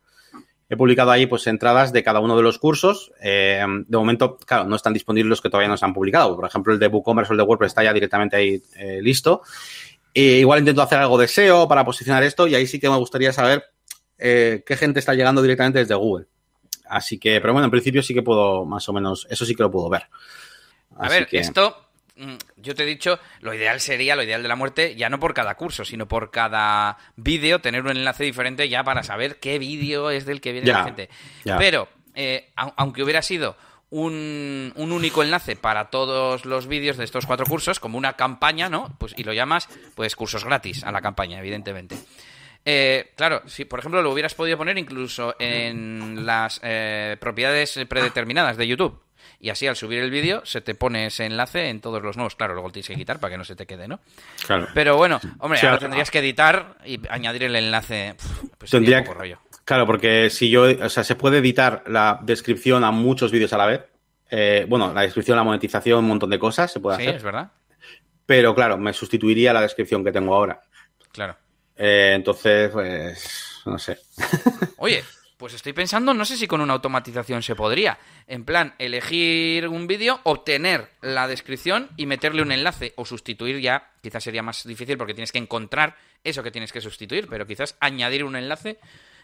He 0.70 0.78
publicado 0.78 1.12
ahí 1.12 1.26
pues 1.26 1.48
entradas 1.48 1.92
de 1.92 2.02
cada 2.02 2.22
uno 2.22 2.38
de 2.38 2.44
los 2.44 2.58
cursos. 2.58 3.12
Eh, 3.22 3.62
de 3.88 3.98
momento, 3.98 4.38
claro, 4.38 4.64
no 4.64 4.76
están 4.78 4.94
disponibles 4.94 5.30
los 5.30 5.42
que 5.42 5.50
todavía 5.50 5.68
no 5.68 5.76
se 5.76 5.84
han 5.84 5.94
publicado. 5.94 6.36
Por 6.36 6.46
ejemplo, 6.48 6.74
el 6.74 6.80
de 6.80 6.88
WooCommerce 6.88 7.32
o 7.32 7.34
el 7.34 7.38
de 7.40 7.44
WordPress 7.44 7.72
está 7.72 7.84
ya 7.84 7.92
directamente 7.94 8.38
ahí 8.38 8.64
listo. 9.02 9.42
E 10.14 10.40
igual 10.40 10.60
intento 10.60 10.82
hacer 10.82 11.00
algo 11.00 11.18
de 11.18 11.28
SEO 11.28 11.68
para 11.68 11.84
posicionar 11.84 12.24
esto 12.24 12.48
y 12.48 12.56
ahí 12.56 12.68
sí 12.68 12.80
que 12.80 12.90
me 12.90 12.96
gustaría 12.98 13.34
saber 13.34 13.66
qué 14.18 14.64
gente 14.78 15.00
está 15.00 15.14
llegando 15.14 15.42
directamente 15.42 15.80
desde 15.80 15.96
Google. 15.96 16.28
Así 16.92 17.18
que, 17.18 17.40
pero 17.40 17.54
bueno, 17.54 17.66
en 17.66 17.72
principio 17.72 18.04
sí 18.04 18.14
que 18.14 18.22
puedo 18.22 18.66
más 18.66 18.88
o 18.90 18.94
menos, 18.94 19.26
eso 19.30 19.46
sí 19.46 19.56
que 19.56 19.64
lo 19.64 19.72
puedo 19.72 19.90
ver. 19.90 20.04
A 20.98 21.08
ver, 21.08 21.26
que- 21.28 21.40
esto, 21.40 21.76
yo 22.58 22.76
te 22.76 22.84
he 22.84 22.86
dicho, 22.86 23.20
lo 23.40 23.54
ideal 23.54 23.80
sería, 23.80 24.16
lo 24.16 24.24
ideal 24.24 24.42
de 24.44 24.48
la 24.50 24.56
muerte, 24.56 24.96
ya 24.96 25.10
no 25.10 25.20
por 25.20 25.34
cada 25.34 25.56
curso, 25.56 25.86
sino 25.86 26.08
por 26.08 26.30
cada 26.32 26.98
vídeo, 27.16 27.60
tener 27.60 27.82
un 27.84 27.92
enlace 27.92 28.24
diferente 28.24 28.70
ya 28.70 28.84
para 28.84 29.04
saber 29.04 29.40
qué 29.40 29.58
vídeo 29.60 30.10
es 30.12 30.26
del 30.26 30.42
que 30.42 30.52
viene 30.52 30.68
la 30.80 30.84
gente. 30.86 31.10
Pero, 31.58 31.88
eh, 32.16 32.52
au- 32.56 32.74
aunque 32.78 33.04
hubiera 33.04 33.22
sido 33.22 33.56
un, 33.90 34.72
un 34.76 34.92
único 34.92 35.22
enlace 35.24 35.56
para 35.56 35.90
todos 35.90 36.46
los 36.46 36.68
vídeos 36.68 36.98
de 36.98 37.04
estos 37.04 37.26
cuatro 37.26 37.46
cursos, 37.46 37.80
como 37.80 37.98
una 37.98 38.14
campaña, 38.14 38.70
¿no? 38.70 38.96
Pues, 39.00 39.14
y 39.18 39.24
lo 39.24 39.34
llamas, 39.34 39.68
pues, 39.96 40.16
cursos 40.16 40.46
gratis 40.46 40.84
a 40.84 40.92
la 40.92 41.02
campaña, 41.02 41.40
evidentemente. 41.40 41.98
Eh, 42.64 43.12
claro, 43.18 43.42
si 43.48 43.66
por 43.66 43.80
ejemplo 43.80 44.04
lo 44.04 44.12
hubieras 44.12 44.36
podido 44.36 44.56
poner 44.58 44.78
incluso 44.78 45.36
en 45.40 46.26
las 46.28 46.60
eh, 46.64 47.18
propiedades 47.20 47.80
predeterminadas 47.90 48.56
de 48.56 48.68
YouTube. 48.68 49.02
Y 49.40 49.50
así 49.50 49.68
al 49.68 49.76
subir 49.76 50.00
el 50.00 50.12
vídeo 50.12 50.46
se 50.46 50.62
te 50.62 50.76
pone 50.76 51.08
ese 51.08 51.26
enlace 51.26 51.70
en 51.70 51.82
todos 51.82 52.02
los 52.04 52.16
nuevos. 52.18 52.36
Claro, 52.36 52.54
luego 52.54 52.70
lo 52.70 52.72
tienes 52.74 52.88
que 52.88 52.96
quitar 52.96 53.20
para 53.20 53.32
que 53.32 53.38
no 53.38 53.44
se 53.44 53.56
te 53.56 53.66
quede, 53.66 53.88
¿no? 53.88 54.00
Claro. 54.46 54.68
Pero 54.74 54.98
bueno, 54.98 55.20
hombre, 55.40 55.60
Sí, 55.60 55.66
ahora 55.66 55.80
tendrías 55.80 56.12
que 56.12 56.20
editar 56.20 56.76
y 56.86 57.00
añadir 57.10 57.44
el 57.44 57.56
enlace. 57.56 58.16
Pues 58.58 58.72
Tendría 58.72 59.00
un 59.00 59.06
poco 59.06 59.20
rollo. 59.20 59.40
Claro, 59.66 59.86
porque 59.86 60.30
si 60.30 60.50
yo, 60.50 60.64
o 60.64 60.90
sea, 60.90 61.04
se 61.04 61.16
puede 61.16 61.38
editar 61.40 61.84
la 61.88 62.20
descripción 62.22 62.84
a 62.84 62.92
muchos 62.92 63.32
vídeos 63.32 63.54
a 63.54 63.58
la 63.58 63.66
vez. 63.68 63.82
Eh, 64.30 64.66
bueno, 64.70 64.94
la 64.94 65.02
descripción, 65.02 65.38
la 65.38 65.44
monetización, 65.44 66.00
un 66.00 66.08
montón 66.08 66.30
de 66.30 66.40
cosas 66.40 66.72
se 66.72 66.80
puede 66.80 66.98
Sí, 66.98 67.04
hacer. 67.04 67.16
es 67.16 67.24
verdad. 67.24 67.52
Pero 68.26 68.56
claro, 68.56 68.78
me 68.78 68.94
sustituiría 68.94 69.52
la 69.54 69.62
descripción 69.62 70.04
que 70.04 70.12
tengo 70.12 70.34
ahora. 70.34 70.62
Claro. 71.12 71.36
Eh, 71.76 72.14
entonces, 72.16 72.70
pues, 72.72 73.62
no 73.66 73.78
sé. 73.80 73.98
Oye, 74.78 75.04
pues 75.42 75.56
estoy 75.56 75.74
pensando, 75.74 76.14
no 76.14 76.24
sé 76.24 76.38
si 76.38 76.46
con 76.46 76.62
una 76.62 76.74
automatización 76.74 77.42
se 77.42 77.56
podría. 77.56 77.98
En 78.28 78.46
plan, 78.46 78.76
elegir 78.78 79.68
un 79.68 79.88
vídeo, 79.88 80.20
obtener 80.22 80.92
la 81.02 81.28
descripción 81.28 81.90
y 81.98 82.06
meterle 82.06 82.44
un 82.44 82.52
enlace. 82.52 82.94
O 82.96 83.06
sustituir 83.06 83.60
ya, 83.60 83.90
quizás 84.04 84.24
sería 84.24 84.44
más 84.44 84.64
difícil 84.68 85.00
porque 85.00 85.16
tienes 85.16 85.32
que 85.32 85.40
encontrar 85.40 85.96
eso 86.24 86.44
que 86.44 86.52
tienes 86.52 86.72
que 86.72 86.80
sustituir. 86.80 87.28
Pero 87.28 87.48
quizás 87.48 87.76
añadir 87.80 88.24
un 88.24 88.36
enlace, 88.36 88.78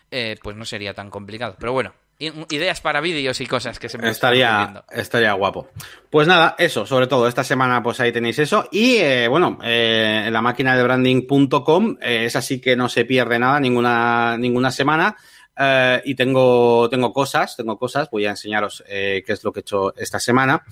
eh, 0.09 0.37
pues 0.41 0.55
no 0.55 0.65
sería 0.65 0.95
tan 0.95 1.11
complicado. 1.11 1.55
Pero 1.59 1.73
bueno, 1.73 1.93
ideas 2.19 2.81
para 2.81 2.99
vídeos 2.99 3.39
y 3.41 3.45
cosas 3.45 3.77
que 3.77 3.89
se 3.89 3.97
me 3.97 4.09
Estaría, 4.09 4.83
estaría 4.91 5.33
guapo. 5.33 5.69
Pues 6.09 6.27
nada, 6.27 6.55
eso, 6.57 6.85
sobre 6.85 7.07
todo, 7.07 7.27
esta 7.27 7.43
semana 7.43 7.83
pues 7.83 7.99
ahí 7.99 8.11
tenéis 8.11 8.39
eso. 8.39 8.67
Y 8.71 8.95
eh, 8.97 9.27
bueno, 9.27 9.59
eh, 9.63 10.23
en 10.25 10.33
la 10.33 10.41
máquina 10.41 10.75
de 10.75 10.83
branding.com, 10.83 11.97
eh, 12.01 12.25
es 12.25 12.35
así 12.35 12.59
que 12.59 12.75
no 12.75 12.89
se 12.89 13.05
pierde 13.05 13.37
nada 13.37 13.59
ninguna, 13.59 14.37
ninguna 14.37 14.71
semana. 14.71 15.15
Eh, 15.59 16.01
y 16.05 16.15
tengo, 16.15 16.87
tengo 16.89 17.11
cosas, 17.11 17.55
tengo 17.55 17.77
cosas, 17.77 18.09
voy 18.11 18.25
a 18.25 18.29
enseñaros 18.29 18.83
eh, 18.87 19.23
qué 19.25 19.33
es 19.33 19.43
lo 19.43 19.51
que 19.51 19.59
he 19.59 19.61
hecho 19.61 19.95
esta 19.95 20.19
semana. 20.19 20.63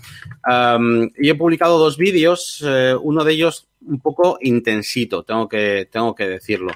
Y 1.18 1.30
he 1.30 1.36
publicado 1.36 1.80
dos 1.80 1.98
vídeos, 1.98 2.64
eh, 2.66 2.96
uno 3.02 3.24
de 3.24 3.34
ellos 3.34 3.68
un 3.88 4.00
poco 4.00 4.38
intensito, 4.42 5.24
tengo 5.24 5.48
que, 5.48 5.90
tengo 5.92 6.14
que 6.14 6.28
decirlo. 6.28 6.72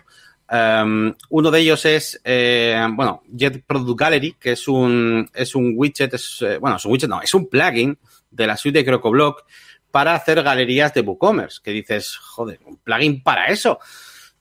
Uno 0.52 1.52
de 1.52 1.60
ellos 1.60 1.86
es, 1.86 2.20
bueno, 2.24 3.22
Jet 3.32 3.64
Product 3.66 4.00
Gallery, 4.00 4.34
que 4.40 4.54
es 4.54 4.68
un, 4.68 5.30
es 5.34 5.54
un 5.54 5.74
widget, 5.76 6.14
es, 6.16 6.44
bueno, 6.60 6.78
es 6.78 6.86
un 6.86 6.92
widget, 6.92 7.10
no, 7.10 7.22
es 7.22 7.34
un 7.36 7.48
plugin 7.48 7.98
de 8.32 8.48
la 8.48 8.58
suite 8.58 8.80
de 8.80 8.86
CrocoBlock 8.86 9.44
para 9.92 10.16
hacer 10.16 10.42
galerías 10.42 10.94
de 10.94 11.02
WooCommerce. 11.02 11.60
Que 11.64 11.72
dices, 11.72 12.18
joder, 12.18 12.60
un 12.66 12.78
plugin 12.78 13.22
para 13.22 13.48
eso. 13.48 13.80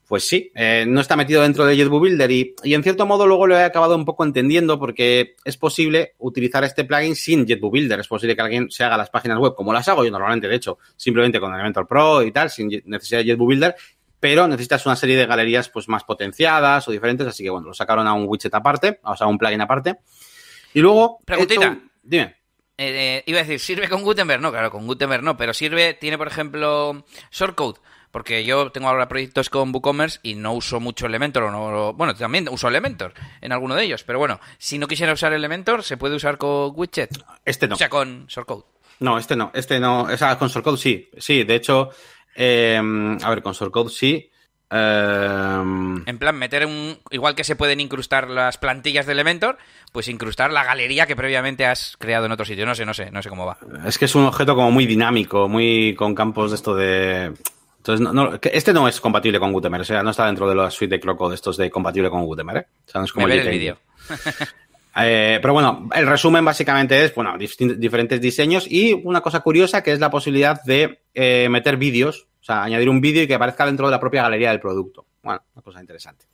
Pues 0.09 0.27
sí, 0.27 0.51
eh, 0.55 0.87
no 0.89 1.03
está 1.03 1.17
metido 1.17 1.43
dentro 1.43 1.67
de 1.67 1.77
JetBoo 1.77 2.01
Builder 2.01 2.31
y, 2.31 2.55
y 2.65 2.73
en 2.73 2.83
cierto 2.83 3.05
modo 3.05 3.27
luego 3.27 3.47
lo 3.47 3.59
he 3.59 3.63
acabado 3.63 3.95
un 3.95 4.07
poco 4.07 4.25
entendiendo 4.25 4.79
porque 4.79 5.37
es 5.45 5.59
posible 5.59 6.15
utilizar 6.17 6.65
este 6.65 6.85
plugin 6.85 7.15
sin 7.15 7.47
JetBoo 7.47 7.71
Builder. 7.71 8.01
Es 8.01 8.09
posible 8.09 8.35
que 8.35 8.41
alguien 8.41 8.71
se 8.71 8.85
haga 8.85 8.97
las 8.97 9.11
páginas 9.11 9.39
web 9.39 9.55
como 9.55 9.71
las 9.71 9.87
hago 9.87 10.07
yo 10.07 10.11
normalmente, 10.11 10.49
de 10.49 10.55
hecho, 10.55 10.79
simplemente 10.97 11.39
con 11.39 11.53
Elementor 11.53 11.87
Pro 11.87 12.23
y 12.23 12.33
tal, 12.33 12.49
sin 12.49 12.71
necesidad 12.87 13.21
de 13.21 13.27
JetBoo 13.27 13.47
Builder, 13.49 13.77
pero 14.19 14.49
necesitas 14.49 14.87
una 14.87 14.97
serie 14.97 15.15
de 15.15 15.27
galerías 15.27 15.69
pues 15.69 15.89
más 15.89 16.05
potenciadas 16.05 16.89
o 16.89 16.91
diferentes, 16.91 17.27
así 17.27 17.45
que 17.45 17.51
bueno, 17.51 17.69
lo 17.69 17.75
sacaron 17.75 18.07
a 18.07 18.15
un 18.15 18.25
widget 18.27 18.55
aparte, 18.55 19.01
o 19.05 19.15
sea, 19.15 19.27
a 19.27 19.31
un 19.31 19.37
plugin 19.37 19.61
aparte. 19.61 19.97
Y 20.73 20.81
luego... 20.81 21.19
he 21.21 21.25
Preguntita. 21.27 21.67
hecho 21.67 21.83
Dime. 22.03 22.35
Eh, 22.79 23.25
iba 23.27 23.41
a 23.41 23.43
decir, 23.43 23.61
¿sirve 23.61 23.89
con 23.89 24.03
Gutenberg? 24.03 24.41
No, 24.41 24.51
claro, 24.53 24.71
con 24.71 24.87
Gutenberg 24.87 25.23
no, 25.23 25.37
pero 25.37 25.53
sirve, 25.53 25.95
tiene 25.95 26.17
por 26.17 26.29
ejemplo 26.29 27.05
shortcode. 27.31 27.81
Porque 28.11 28.45
yo 28.45 28.71
tengo 28.73 28.89
ahora 28.89 29.09
proyectos 29.09 29.51
con 29.51 29.73
WooCommerce 29.73 30.21
y 30.23 30.35
no 30.35 30.53
uso 30.55 30.81
mucho 30.81 31.07
Elementor. 31.07 31.51
No, 31.51 31.93
bueno, 31.93 32.15
también 32.15 32.49
uso 32.51 32.69
Elementor 32.69 33.13
en 33.41 33.53
alguno 33.53 33.75
de 33.75 33.85
ellos. 33.85 34.03
Pero 34.05 34.19
bueno, 34.19 34.41
si 34.59 34.79
no 34.79 34.87
quisiera 34.87 35.13
usar 35.13 35.33
Elementor, 35.33 35.83
se 35.83 35.97
puede 35.97 36.17
usar 36.17 36.39
con 36.39 36.73
Widget. 36.75 37.11
Este 37.45 37.69
no. 37.69 37.75
O 37.75 37.79
sea, 37.79 37.89
con 37.89 38.27
shortcode. 38.27 38.65
No, 39.01 39.19
este 39.19 39.37
no, 39.37 39.51
este 39.55 39.79
no. 39.79 40.03
O 40.03 40.17
sea, 40.17 40.39
con 40.39 40.49
Shortcode 40.49 40.79
sí. 40.79 41.09
Sí, 41.19 41.45
de 41.45 41.55
hecho, 41.55 41.91
eh, 42.35 42.81
a 43.23 43.31
ver, 43.31 43.43
con 43.43 43.53
Shortcode 43.53 43.91
sí. 43.91 44.31
Eh, 44.71 45.63
En 46.07 46.19
plan, 46.19 46.37
meter 46.37 46.67
un. 46.67 46.99
Igual 47.11 47.35
que 47.35 47.45
se 47.45 47.57
pueden 47.57 47.81
incrustar 47.81 48.29
las 48.29 48.59
plantillas 48.59 49.07
de 49.07 49.13
Elementor, 49.13 49.59
pues 49.93 50.09
incrustar 50.09 50.53
la 50.53 50.65
galería 50.65 51.07
que 51.07 51.17
previamente 51.17 51.65
has 51.65 51.97
creado 51.99 52.27
en 52.27 52.33
otro 52.33 52.45
sitio. 52.45 52.67
No 52.67 52.75
sé, 52.75 52.85
no 52.85 52.93
sé, 52.95 53.11
no 53.11 53.23
sé 53.23 53.29
cómo 53.29 53.47
va. 53.47 53.59
es 53.87 53.99
que 53.99 54.05
es 54.07 54.15
un 54.15 54.25
objeto 54.25 54.55
como 54.55 54.71
muy 54.71 54.87
dinámico, 54.87 55.49
muy 55.49 55.95
con 55.95 56.15
campos 56.15 56.51
de 56.51 56.57
esto 56.57 56.75
de. 56.75 57.33
Entonces, 57.89 58.05
no, 58.05 58.13
no, 58.13 58.39
que 58.39 58.51
este 58.53 58.75
no 58.75 58.87
es 58.87 59.01
compatible 59.01 59.41
con 59.41 59.51
Gutenberg, 59.51 59.81
o 59.81 59.85
sea, 59.85 60.03
no 60.03 60.11
está 60.11 60.27
dentro 60.27 60.47
de 60.47 60.55
la 60.55 60.71
suite 60.71 60.97
de 60.97 61.01
Croco 61.01 61.29
de 61.31 61.37
estos 61.37 61.57
de 61.57 61.71
compatible 61.71 62.11
con 62.11 62.27
Gutenberg, 62.27 62.59
¿eh? 62.59 62.67
O 62.87 62.91
sea, 62.91 63.01
no 63.01 63.07
es 63.07 63.13
como 63.13 63.27
el 63.29 63.49
vídeo. 63.49 63.79
Eh, 65.01 65.39
pero 65.41 65.55
bueno, 65.55 65.89
el 65.95 66.09
resumen 66.09 66.45
básicamente 66.45 67.05
es, 67.05 67.15
bueno, 67.15 67.37
diferentes 67.39 68.21
diseños 68.21 68.67
y 68.69 68.93
una 68.93 69.21
cosa 69.21 69.39
curiosa 69.39 69.81
que 69.81 69.93
es 69.93 70.01
la 70.01 70.11
posibilidad 70.11 70.61
de 70.65 71.03
eh, 71.15 71.47
meter 71.49 71.77
vídeos, 71.77 72.27
o 72.41 72.45
sea, 72.45 72.65
añadir 72.65 72.89
un 72.89 73.01
vídeo 73.01 73.23
y 73.23 73.29
que 73.29 73.35
aparezca 73.35 73.65
dentro 73.65 73.87
de 73.87 73.93
la 73.93 74.01
propia 74.01 74.23
galería 74.23 74.51
del 74.51 74.59
producto. 74.59 75.07
Bueno, 75.23 75.41
una 75.55 75.63
cosa 75.63 75.81
interesante. 75.81 76.25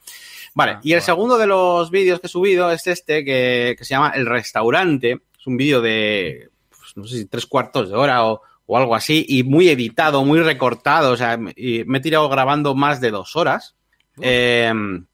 Vale, 0.55 0.73
ah, 0.73 0.81
y 0.83 0.95
el 0.95 1.03
segundo 1.03 1.37
de 1.37 1.47
los 1.47 1.91
vídeos 1.91 2.21
que 2.21 2.27
he 2.27 2.31
subido 2.31 2.71
es 2.71 2.87
este 2.87 3.23
que, 3.23 3.77
se 3.79 3.85
llama 3.85 4.13
El 4.15 4.25
Restaurante. 4.25 5.19
Es 5.39 5.47
un 5.47 5.59
vídeo 5.59 5.83
de, 5.83 6.49
pues, 6.71 6.97
no 6.97 7.05
sé 7.05 7.19
si 7.19 7.27
tres 7.27 7.45
cuartos 7.45 7.91
de 7.91 7.97
hora 7.97 8.25
o, 8.25 8.41
algo 8.69 8.95
así, 8.95 9.25
y 9.29 9.43
muy 9.43 9.69
editado, 9.69 10.25
muy 10.25 10.41
recortado. 10.41 11.13
O 11.13 11.17
sea, 11.17 11.37
me 11.37 11.53
he 11.55 12.01
tirado 12.01 12.29
grabando 12.29 12.75
más 12.75 13.01
de 13.01 13.11
dos 13.11 13.37
horas. 13.37 13.75
Em, 14.21 15.07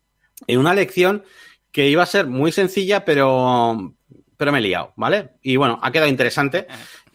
en 0.47 0.59
una 0.59 0.75
lección 0.75 1.25
que 1.73 1.89
iba 1.89 2.03
a 2.03 2.07
ser 2.07 2.27
muy 2.27 2.53
sencilla, 2.53 3.05
pero, 3.05 3.95
pero 4.37 4.53
me 4.53 4.59
he 4.59 4.63
liado, 4.63 4.93
¿vale? 4.97 5.31
Y 5.43 5.57
bueno, 5.57 5.79
ha 5.83 5.91
quedado 5.91 6.09
interesante. 6.09 6.67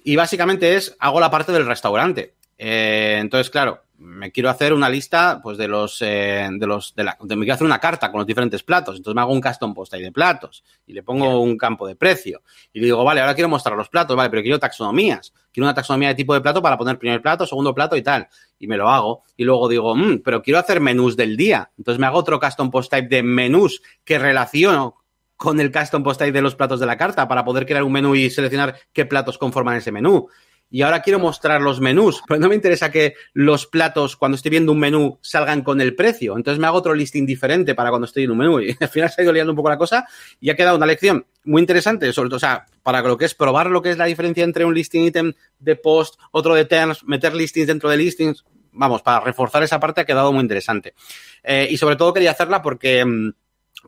Y 0.04 0.15
básicamente 0.15 0.75
es, 0.75 0.96
hago 1.00 1.20
la 1.20 1.32
parte 1.32 1.51
del 1.51 1.65
restaurante. 1.65 2.36
Eh, 2.58 3.18
entonces, 3.20 3.50
claro, 3.50 3.85
me 3.98 4.32
quiero 4.32 4.50
hacer 4.50 4.74
una 4.74 4.90
lista, 4.90 5.40
pues, 5.42 5.58
de 5.58 5.68
los, 5.68 6.02
eh, 6.02 6.48
de 6.52 6.68
los, 6.68 6.94
de 6.96 7.04
la, 7.04 7.18
me 7.22 7.38
quiero 7.38 7.54
hacer 7.54 7.66
una 7.66 7.80
carta 7.80 8.12
con 8.12 8.20
los 8.20 8.28
diferentes 8.28 8.64
platos. 8.64 8.98
Entonces 8.98 9.16
me 9.16 9.22
hago 9.22 9.34
un 9.34 9.42
custom 9.42 9.74
post 9.74 9.94
ahí 9.94 10.02
de 10.02 10.12
platos 10.12 10.64
y 10.86 10.94
le 10.94 11.04
pongo 11.04 11.42
un 11.42 11.58
campo 11.58 11.88
de 11.88 11.96
precio. 11.96 12.42
Y 12.74 12.80
le 12.80 12.86
digo, 12.86 13.04
vale, 13.04 13.22
ahora 13.22 13.34
quiero 13.34 13.50
mostrar 13.50 13.78
los 13.78 13.90
platos, 13.90 14.16
vale, 14.16 14.30
pero 14.30 14.42
quiero 14.42 14.60
taxonomías. 14.60 15.34
Quiero 15.52 15.66
una 15.66 15.74
taxonomía 15.74 16.10
de 16.10 16.16
tipo 16.16 16.34
de 16.34 16.42
plato 16.42 16.62
para 16.62 16.78
poner 16.78 16.98
primer 17.00 17.22
plato, 17.22 17.46
segundo 17.46 17.74
plato 17.74 17.96
y 17.96 18.02
tal. 18.02 18.28
Y 18.60 18.68
me 18.68 18.78
lo 18.78 18.90
hago. 18.90 19.24
Y 19.38 19.44
luego 19.44 19.68
digo, 19.70 19.96
mmm, 19.96 20.20
pero 20.24 20.42
quiero 20.42 20.60
hacer 20.60 20.82
menús 20.82 21.16
del 21.16 21.38
día. 21.38 21.72
Entonces 21.78 22.00
me 22.00 22.08
hago 22.08 22.18
otro 22.18 22.40
custom 22.40 22.70
post 22.72 22.92
type 22.92 23.08
de 23.08 23.24
menús 23.24 23.82
que 24.04 24.20
relaciono 24.20 24.98
con 25.38 25.60
el 25.60 25.72
custom 25.72 26.04
post 26.04 26.20
type 26.20 26.32
de 26.32 26.42
los 26.42 26.56
platos 26.56 26.80
de 26.80 26.86
la 26.86 26.98
carta 26.98 27.28
para 27.28 27.44
poder 27.44 27.66
crear 27.66 27.84
un 27.84 27.92
menú 27.92 28.16
y 28.16 28.30
seleccionar 28.30 28.75
qué 28.94 29.06
platos 29.06 29.38
conforman 29.38 29.78
ese 29.78 29.92
menú 29.92 30.28
y 30.75 30.82
ahora 30.82 31.01
quiero 31.01 31.20
mostrar 31.20 31.62
los 31.62 31.79
menús, 31.79 32.22
pero 32.27 32.38
no 32.38 32.50
me 32.50 32.55
interesa 32.55 32.91
que 32.91 33.13
los 33.32 33.65
platos, 33.65 34.17
cuando 34.17 34.36
estoy 34.36 34.50
viendo 34.50 34.74
un 34.74 34.79
menú, 34.79 35.20
salgan 35.22 35.62
con 35.62 35.79
el 35.79 35.96
precio. 35.96 36.36
Entonces 36.36 36.60
me 36.60 36.67
hago 36.67 36.77
otro 36.77 36.94
listing 36.94 37.25
diferente 37.25 37.74
para 37.75 37.91
cuando 37.91 38.08
estoy 38.08 38.25
en 38.25 38.32
un 38.32 38.39
menú. 38.39 38.60
Y 38.60 38.75
al 38.77 38.89
final 38.89 39.10
se 39.10 39.22
ha 39.22 39.24
ido 39.24 39.32
liando 39.32 39.53
un 39.53 39.55
poco 39.55 39.70
la 39.70 39.77
cosa 39.77 40.05
y 40.41 40.50
ha 40.50 40.55
quedado 40.58 40.75
una 40.75 40.86
lección 40.86 41.27
muy 41.46 41.62
interesante, 41.62 42.12
sobre 42.12 42.27
todo, 42.27 42.36
o 42.36 42.39
sea, 42.41 42.65
para 42.84 43.01
lo 43.01 43.17
que 43.17 43.24
es 43.24 43.34
probar 43.34 43.67
lo 43.67 43.82
que 43.82 43.91
es 43.91 43.98
la 43.98 44.03
diferencia 44.03 44.44
entre 44.44 44.65
un 44.65 44.74
listing 44.74 45.05
item 45.05 45.32
de 45.60 45.77
post, 45.77 46.20
otro 46.32 46.53
de 46.55 46.65
terms, 46.65 47.05
meter 47.05 47.34
listings 47.34 47.67
dentro 47.67 47.89
de 47.89 47.96
listings. 47.96 48.44
Vamos, 48.74 49.01
para 49.01 49.22
reforzar 49.22 49.63
esa 49.63 49.79
parte 49.79 50.01
ha 50.01 50.05
quedado 50.05 50.34
muy 50.34 50.41
interesante. 50.41 50.94
Eh, 51.41 51.70
y 51.72 51.77
sobre 51.77 51.96
todo 51.96 52.13
quería 52.13 52.32
hacerla 52.32 52.62
porque 52.62 53.05
mm, 53.05 53.29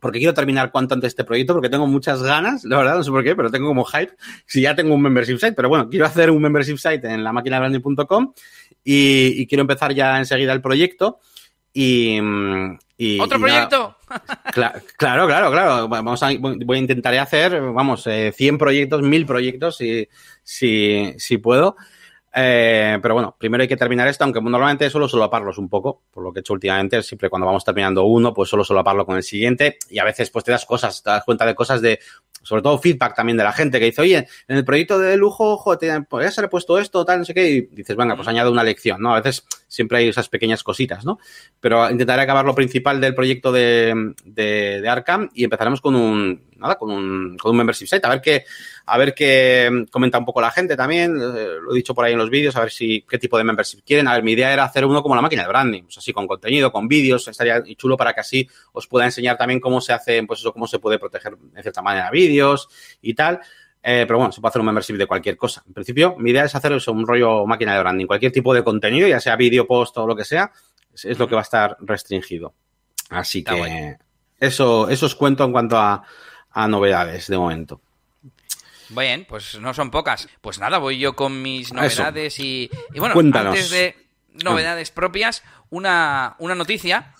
porque 0.01 0.19
quiero 0.19 0.33
terminar 0.33 0.71
cuanto 0.71 0.93
antes 0.93 1.09
este 1.09 1.23
proyecto, 1.23 1.53
porque 1.53 1.69
tengo 1.69 1.87
muchas 1.87 2.21
ganas, 2.23 2.63
la 2.63 2.77
verdad, 2.77 2.95
no 2.95 3.03
sé 3.03 3.11
por 3.11 3.23
qué, 3.23 3.35
pero 3.35 3.51
tengo 3.51 3.67
como 3.67 3.85
hype, 3.85 4.13
si 4.45 4.61
ya 4.61 4.75
tengo 4.75 4.93
un 4.93 5.01
membership 5.01 5.37
site, 5.37 5.53
pero 5.53 5.69
bueno, 5.69 5.89
quiero 5.89 6.05
hacer 6.05 6.31
un 6.31 6.41
membership 6.41 6.77
site 6.77 7.07
en 7.07 7.23
la 7.23 7.31
máquina 7.31 7.59
branding.com 7.59 8.33
y, 8.83 9.41
y 9.41 9.47
quiero 9.47 9.61
empezar 9.61 9.93
ya 9.93 10.17
enseguida 10.17 10.53
el 10.53 10.61
proyecto. 10.61 11.19
Y, 11.73 12.17
y 12.97 13.19
¿Otro 13.19 13.39
proyecto? 13.39 13.95
claro, 14.51 15.27
claro, 15.27 15.51
claro. 15.51 15.87
Vamos 15.87 16.23
a, 16.23 16.29
voy 16.39 16.77
a 16.77 16.81
intentar 16.81 17.13
hacer, 17.15 17.61
vamos, 17.61 18.03
100 18.03 18.33
eh, 18.33 18.57
proyectos, 18.57 19.03
1000 19.03 19.25
proyectos, 19.27 19.77
si, 19.77 20.07
si, 20.41 21.13
si 21.17 21.37
puedo. 21.37 21.75
Eh, 22.39 22.99
pero 23.01 23.15
bueno, 23.15 23.35
primero 23.35 23.63
hay 23.63 23.67
que 23.67 23.77
terminar 23.77 24.07
esto, 24.07 24.23
aunque 24.23 24.39
normalmente 24.39 24.91
suelo 24.91 25.09
solaparlos 25.09 25.57
un 25.57 25.69
poco, 25.69 26.03
por 26.11 26.23
lo 26.23 26.31
que 26.31 26.39
he 26.39 26.41
hecho 26.41 26.53
últimamente, 26.53 27.01
siempre 27.01 27.31
cuando 27.31 27.47
vamos 27.47 27.65
terminando 27.65 28.03
uno, 28.05 28.31
pues 28.31 28.47
solo 28.47 28.63
solaparlo 28.63 29.07
con 29.07 29.17
el 29.17 29.23
siguiente 29.23 29.79
y 29.89 29.97
a 29.97 30.03
veces 30.03 30.29
pues 30.29 30.45
te 30.45 30.51
das 30.51 30.63
cosas, 30.63 31.01
te 31.01 31.09
das 31.09 31.23
cuenta 31.23 31.47
de 31.47 31.55
cosas 31.55 31.81
de, 31.81 31.99
sobre 32.43 32.61
todo 32.61 32.77
feedback 32.77 33.15
también 33.15 33.37
de 33.37 33.43
la 33.43 33.53
gente 33.53 33.79
que 33.79 33.85
dice, 33.85 34.03
oye, 34.03 34.27
en 34.47 34.57
el 34.57 34.63
proyecto 34.63 34.99
de 34.99 35.17
lujo, 35.17 35.53
ojo, 35.53 35.79
te, 35.79 35.99
podría 36.03 36.29
ser 36.29 36.47
puesto 36.47 36.77
esto, 36.77 37.03
tal, 37.03 37.19
no 37.19 37.25
sé 37.25 37.33
qué, 37.33 37.49
y 37.49 37.61
dices, 37.71 37.95
venga, 37.95 38.15
pues 38.15 38.27
añado 38.27 38.51
una 38.51 38.63
lección, 38.63 39.01
¿no? 39.01 39.15
A 39.15 39.19
veces 39.19 39.43
siempre 39.67 39.99
hay 39.99 40.07
esas 40.07 40.29
pequeñas 40.29 40.63
cositas, 40.63 41.05
¿no? 41.05 41.19
Pero 41.59 41.89
intentaré 41.89 42.21
acabar 42.21 42.45
lo 42.45 42.55
principal 42.55 42.99
del 43.01 43.13
proyecto 43.13 43.51
de, 43.51 44.13
de, 44.23 44.81
de 44.81 44.89
Arkham 44.89 45.29
y 45.33 45.43
empezaremos 45.43 45.81
con 45.81 45.95
un, 45.95 46.47
nada, 46.57 46.75
con 46.75 46.91
un, 46.91 47.37
con 47.37 47.51
un 47.51 47.57
membership 47.57 47.87
site, 47.87 48.05
a 48.05 48.09
ver 48.09 48.21
qué, 48.21 48.45
a 48.85 48.97
ver 48.97 49.13
qué 49.13 49.69
mm, 49.71 49.85
comenta 49.85 50.17
un 50.17 50.25
poco 50.25 50.41
la 50.41 50.51
gente 50.51 50.75
también, 50.75 51.15
eh, 51.15 51.47
lo 51.61 51.71
he 51.71 51.75
dicho 51.75 51.93
por 51.93 52.05
ahí 52.05 52.13
en 52.13 52.19
los 52.19 52.29
vídeos, 52.29 52.55
a 52.55 52.61
ver 52.61 52.71
si 52.71 53.05
qué 53.07 53.17
tipo 53.17 53.37
de 53.37 53.43
membership 53.43 53.81
quieren. 53.85 54.07
A 54.07 54.13
ver, 54.13 54.23
mi 54.23 54.31
idea 54.33 54.51
era 54.51 54.63
hacer 54.63 54.85
uno 54.85 55.01
como 55.01 55.15
la 55.15 55.21
máquina 55.21 55.43
de 55.43 55.49
branding, 55.49 55.83
pues 55.83 55.97
así 55.97 56.13
con 56.13 56.27
contenido, 56.27 56.71
con 56.71 56.87
vídeos, 56.87 57.27
estaría 57.27 57.63
chulo 57.75 57.97
para 57.97 58.13
que 58.13 58.21
así 58.21 58.47
os 58.71 58.87
pueda 58.87 59.05
enseñar 59.05 59.37
también 59.37 59.59
cómo 59.59 59.81
se 59.81 59.93
hace, 59.93 60.23
pues 60.23 60.39
eso, 60.39 60.53
cómo 60.53 60.67
se 60.67 60.79
puede 60.79 60.99
proteger 60.99 61.37
de 61.37 61.61
cierta 61.61 61.81
manera 61.81 62.09
vídeos 62.11 62.69
y 63.01 63.13
tal. 63.13 63.41
Eh, 63.89 64.03
pero 64.05 64.19
bueno, 64.19 64.33
se 64.33 64.41
puede 64.41 64.49
hacer 64.49 64.59
un 64.59 64.65
membership 64.65 64.97
de 64.97 65.07
cualquier 65.07 65.37
cosa. 65.37 65.63
En 65.65 65.73
principio, 65.73 66.17
mi 66.17 66.31
idea 66.31 66.43
es 66.43 66.53
hacer 66.53 66.73
eso, 66.73 66.91
un 66.91 67.07
rollo 67.07 67.45
máquina 67.45 67.73
de 67.73 67.79
branding. 67.79 68.05
Cualquier 68.05 68.33
tipo 68.33 68.53
de 68.53 68.61
contenido, 68.61 69.07
ya 69.07 69.21
sea 69.21 69.37
vídeo, 69.37 69.65
post 69.65 69.97
o 69.97 70.05
lo 70.05 70.13
que 70.13 70.25
sea, 70.25 70.51
es, 70.93 71.17
lo 71.17 71.25
que 71.25 71.35
va 71.35 71.39
a 71.39 71.43
estar 71.43 71.77
restringido. 71.79 72.53
Así 73.09 73.45
que 73.45 73.95
eso, 74.41 74.89
eso 74.89 75.05
os 75.05 75.15
cuento 75.15 75.45
en 75.45 75.53
cuanto 75.53 75.77
a, 75.77 76.03
a 76.51 76.67
novedades 76.67 77.27
de 77.27 77.37
momento. 77.37 77.79
Bien, 78.89 79.25
pues 79.25 79.57
no 79.57 79.73
son 79.73 79.89
pocas. 79.89 80.27
Pues 80.41 80.59
nada, 80.59 80.79
voy 80.79 80.99
yo 80.99 81.15
con 81.15 81.41
mis 81.41 81.71
novedades 81.71 82.41
y, 82.41 82.69
bueno, 82.93 83.15
antes 83.37 83.69
de 83.69 83.95
novedades 84.43 84.91
propias, 84.91 85.43
una, 85.69 86.35
una 86.39 86.55
noticia 86.55 87.15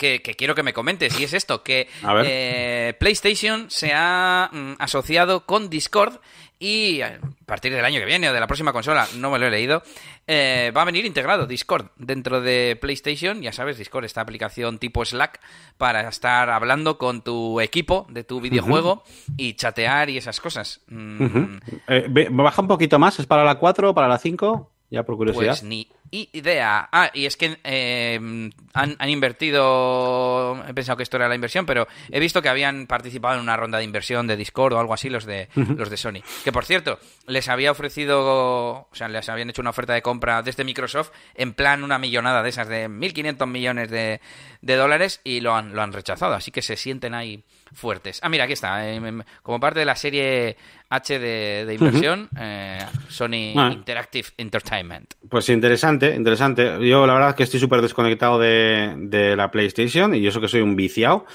que, 0.00 0.34
quiero 0.36 0.54
que 0.54 0.62
me 0.62 0.72
comentes 0.72 1.20
y 1.20 1.24
es 1.24 1.34
esto, 1.34 1.62
que 1.62 1.88
eh, 2.24 2.94
PlayStation 2.98 3.70
se 3.70 3.92
ha 3.94 4.48
mm, 4.50 4.72
asociado 4.78 5.44
con 5.44 5.68
Discord 5.68 6.20
y 6.58 7.00
a 7.02 7.18
partir 7.46 7.72
del 7.72 7.84
año 7.84 8.00
que 8.00 8.06
viene 8.06 8.28
o 8.28 8.32
de 8.32 8.40
la 8.40 8.46
próxima 8.46 8.72
consola, 8.72 9.06
no 9.16 9.30
me 9.30 9.38
lo 9.38 9.46
he 9.46 9.50
leído, 9.50 9.82
eh, 10.26 10.72
va 10.76 10.82
a 10.82 10.84
venir 10.84 11.04
integrado 11.06 11.46
Discord 11.46 11.86
dentro 11.96 12.40
de 12.40 12.78
PlayStation. 12.80 13.40
Ya 13.40 13.52
sabes, 13.52 13.78
Discord, 13.78 14.04
esta 14.04 14.20
aplicación 14.20 14.78
tipo 14.78 15.04
Slack 15.04 15.40
para 15.78 16.08
estar 16.08 16.50
hablando 16.50 16.98
con 16.98 17.22
tu 17.22 17.60
equipo 17.60 18.06
de 18.10 18.24
tu 18.24 18.40
videojuego 18.40 19.04
y 19.36 19.54
chatear 19.54 20.10
y 20.10 20.18
esas 20.18 20.40
cosas. 20.40 20.80
Mm. 20.88 21.58
Eh, 21.88 22.28
baja 22.30 22.62
un 22.62 22.68
poquito 22.68 22.98
más, 22.98 23.18
¿es 23.18 23.26
para 23.26 23.44
la 23.44 23.56
4 23.56 23.90
o 23.90 23.94
para 23.94 24.08
la 24.08 24.18
5? 24.18 24.70
Ya 24.90 25.04
por 25.04 25.16
curiosidad. 25.16 25.46
Pues 25.46 25.62
ni 25.62 25.88
idea. 26.10 26.88
Ah, 26.90 27.10
y 27.14 27.26
es 27.26 27.36
que 27.36 27.58
eh, 27.62 28.50
han, 28.74 29.08
invertido. 29.08 30.60
He 30.66 30.74
pensado 30.74 30.96
que 30.96 31.04
esto 31.04 31.16
era 31.16 31.28
la 31.28 31.36
inversión, 31.36 31.64
pero 31.64 31.86
he 32.10 32.18
visto 32.18 32.42
que 32.42 32.48
habían 32.48 32.88
participado 32.88 33.36
en 33.36 33.40
una 33.40 33.56
ronda 33.56 33.78
de 33.78 33.84
inversión 33.84 34.26
de 34.26 34.36
Discord 34.36 34.72
o 34.72 34.80
algo 34.80 34.92
así, 34.92 35.08
los 35.08 35.24
de, 35.24 35.48
los 35.54 35.90
de 35.90 35.96
Sony. 35.96 36.22
Que 36.42 36.50
por 36.50 36.64
cierto, 36.64 36.98
les 37.26 37.48
había 37.48 37.70
ofrecido. 37.70 38.18
O 38.20 38.88
sea, 38.92 39.08
les 39.08 39.28
habían 39.28 39.50
hecho 39.50 39.62
una 39.62 39.70
oferta 39.70 39.94
de 39.94 40.02
compra 40.02 40.42
desde 40.42 40.64
Microsoft 40.64 41.12
en 41.36 41.54
plan 41.54 41.84
una 41.84 41.98
millonada 41.98 42.42
de 42.42 42.48
esas 42.48 42.68
de 42.68 42.88
1.500 42.88 43.46
millones 43.46 43.90
de, 43.90 44.20
de 44.60 44.76
dólares 44.76 45.20
y 45.22 45.40
lo 45.40 45.54
han, 45.54 45.74
lo 45.74 45.82
han 45.82 45.92
rechazado. 45.92 46.34
Así 46.34 46.50
que 46.50 46.62
se 46.62 46.76
sienten 46.76 47.14
ahí 47.14 47.44
fuertes. 47.72 48.20
Ah, 48.22 48.28
mira, 48.28 48.44
aquí 48.44 48.54
está. 48.54 48.90
Eh, 48.90 49.00
como 49.42 49.60
parte 49.60 49.80
de 49.80 49.84
la 49.84 49.96
serie 49.96 50.56
H 50.88 51.18
de, 51.18 51.74
inversión, 51.74 52.28
eh, 52.38 52.78
Sony 53.08 53.54
ah. 53.56 53.70
Interactive 53.72 54.28
Entertainment. 54.36 55.14
Pues 55.28 55.48
interesante, 55.48 56.14
interesante. 56.14 56.86
Yo 56.86 57.06
la 57.06 57.14
verdad 57.14 57.30
es 57.30 57.34
que 57.36 57.42
estoy 57.44 57.60
súper 57.60 57.82
desconectado 57.82 58.38
de, 58.38 58.94
de, 58.96 59.36
la 59.36 59.50
PlayStation 59.50 60.14
y 60.14 60.20
yo 60.20 60.30
sé 60.30 60.40
que 60.40 60.48
soy 60.48 60.60
un 60.60 60.76
viciado, 60.76 61.26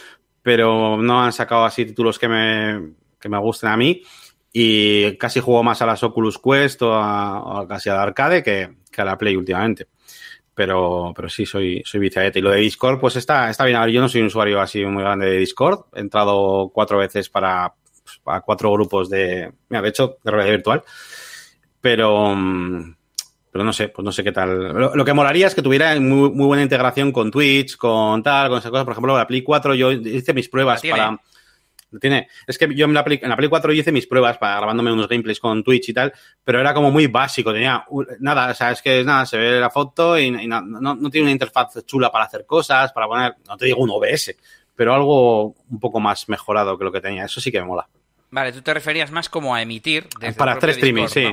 pero 0.41 1.01
no 1.01 1.23
han 1.23 1.33
sacado 1.33 1.65
así 1.65 1.85
títulos 1.85 2.19
que 2.19 2.27
me, 2.27 2.93
que 3.19 3.29
me 3.29 3.37
gusten 3.37 3.69
a 3.69 3.77
mí 3.77 4.03
y 4.51 5.17
casi 5.17 5.39
juego 5.39 5.63
más 5.63 5.81
a 5.81 5.85
las 5.85 6.03
Oculus 6.03 6.39
Quest 6.39 6.81
o, 6.81 6.93
a, 6.93 7.65
casi 7.67 7.89
a 7.89 7.95
la 7.95 8.03
arcade 8.03 8.43
que, 8.43 8.69
que 8.91 9.01
a 9.01 9.05
la 9.05 9.17
Play 9.17 9.35
últimamente 9.35 9.87
pero, 10.55 11.11
pero 11.13 11.29
sí 11.29 11.45
soy, 11.45 11.83
soy. 11.85 12.09
Y 12.33 12.41
lo 12.41 12.51
de 12.51 12.61
Discord, 12.61 12.99
pues 12.99 13.17
está, 13.17 13.49
está 13.49 13.65
bien. 13.65 13.77
A 13.77 13.81
ver, 13.81 13.93
yo 13.93 14.01
no 14.01 14.07
soy 14.07 14.21
un 14.21 14.27
usuario 14.27 14.61
así 14.61 14.83
muy 14.85 15.03
grande 15.03 15.27
de 15.27 15.37
Discord. 15.37 15.81
He 15.93 15.99
entrado 15.99 16.71
cuatro 16.73 16.97
veces 16.97 17.29
para, 17.29 17.73
para 18.23 18.41
cuatro 18.41 18.71
grupos 18.71 19.09
de, 19.09 19.51
mira, 19.69 19.81
de 19.81 19.89
hecho, 19.89 20.17
de 20.23 20.31
realidad 20.31 20.55
virtual. 20.55 20.83
Pero, 21.81 22.35
pero 23.51 23.63
no 23.65 23.73
sé, 23.73 23.89
pues 23.89 24.03
no 24.03 24.13
sé 24.13 24.23
qué 24.23 24.31
tal. 24.31 24.73
Lo, 24.95 25.05
que 25.05 25.13
molaría 25.13 25.47
es 25.47 25.53
que 25.53 25.61
tuviera 25.61 25.93
muy, 25.99 26.31
muy, 26.31 26.45
buena 26.47 26.63
integración 26.63 27.11
con 27.11 27.29
Twitch, 27.29 27.75
con 27.75 28.23
tal, 28.23 28.47
con 28.47 28.59
esas 28.59 28.71
cosas. 28.71 28.85
Por 28.85 28.93
ejemplo, 28.93 29.17
la 29.17 29.27
Play 29.27 29.43
4 29.43 29.75
yo 29.75 29.91
hice 29.91 30.33
mis 30.33 30.47
pruebas 30.47 30.81
para 30.81 31.19
tiene, 31.99 32.27
es 32.47 32.57
que 32.57 32.73
yo 32.73 32.85
en 32.85 32.93
la, 32.93 33.03
Play, 33.03 33.19
en 33.21 33.29
la 33.29 33.37
Play 33.37 33.49
4 33.49 33.73
hice 33.73 33.91
mis 33.91 34.07
pruebas 34.07 34.37
para 34.37 34.57
grabándome 34.57 34.91
unos 34.91 35.07
gameplays 35.07 35.39
con 35.39 35.63
Twitch 35.63 35.89
y 35.89 35.93
tal, 35.93 36.13
pero 36.43 36.59
era 36.59 36.73
como 36.73 36.91
muy 36.91 37.07
básico, 37.07 37.53
tenía 37.53 37.85
nada, 38.19 38.51
o 38.51 38.53
sea, 38.53 38.71
es 38.71 38.81
que 38.81 39.03
nada, 39.03 39.25
se 39.25 39.37
ve 39.37 39.59
la 39.59 39.69
foto 39.69 40.17
y, 40.17 40.31
no, 40.31 40.61
no, 40.61 41.09
tiene 41.09 41.25
una 41.25 41.31
interfaz 41.31 41.85
chula 41.85 42.11
para 42.11 42.25
hacer 42.25 42.45
cosas, 42.45 42.91
para 42.91 43.07
poner, 43.07 43.35
no 43.47 43.57
te 43.57 43.65
digo 43.65 43.81
un 43.81 43.89
OBS, 43.89 44.35
pero 44.75 44.93
algo 44.93 45.55
un 45.69 45.79
poco 45.79 45.99
más 45.99 46.27
mejorado 46.29 46.77
que 46.77 46.83
lo 46.83 46.91
que 46.91 47.01
tenía, 47.01 47.25
eso 47.25 47.39
sí 47.41 47.51
que 47.51 47.59
me 47.59 47.67
mola. 47.67 47.87
Vale, 48.31 48.51
tú 48.51 48.61
te 48.61 48.73
referías 48.73 49.11
más 49.11 49.29
como 49.29 49.55
a 49.55 49.61
emitir 49.61 50.07
Para 50.37 50.53
hacer 50.53 50.71
streaming, 50.71 51.07
sí. 51.07 51.25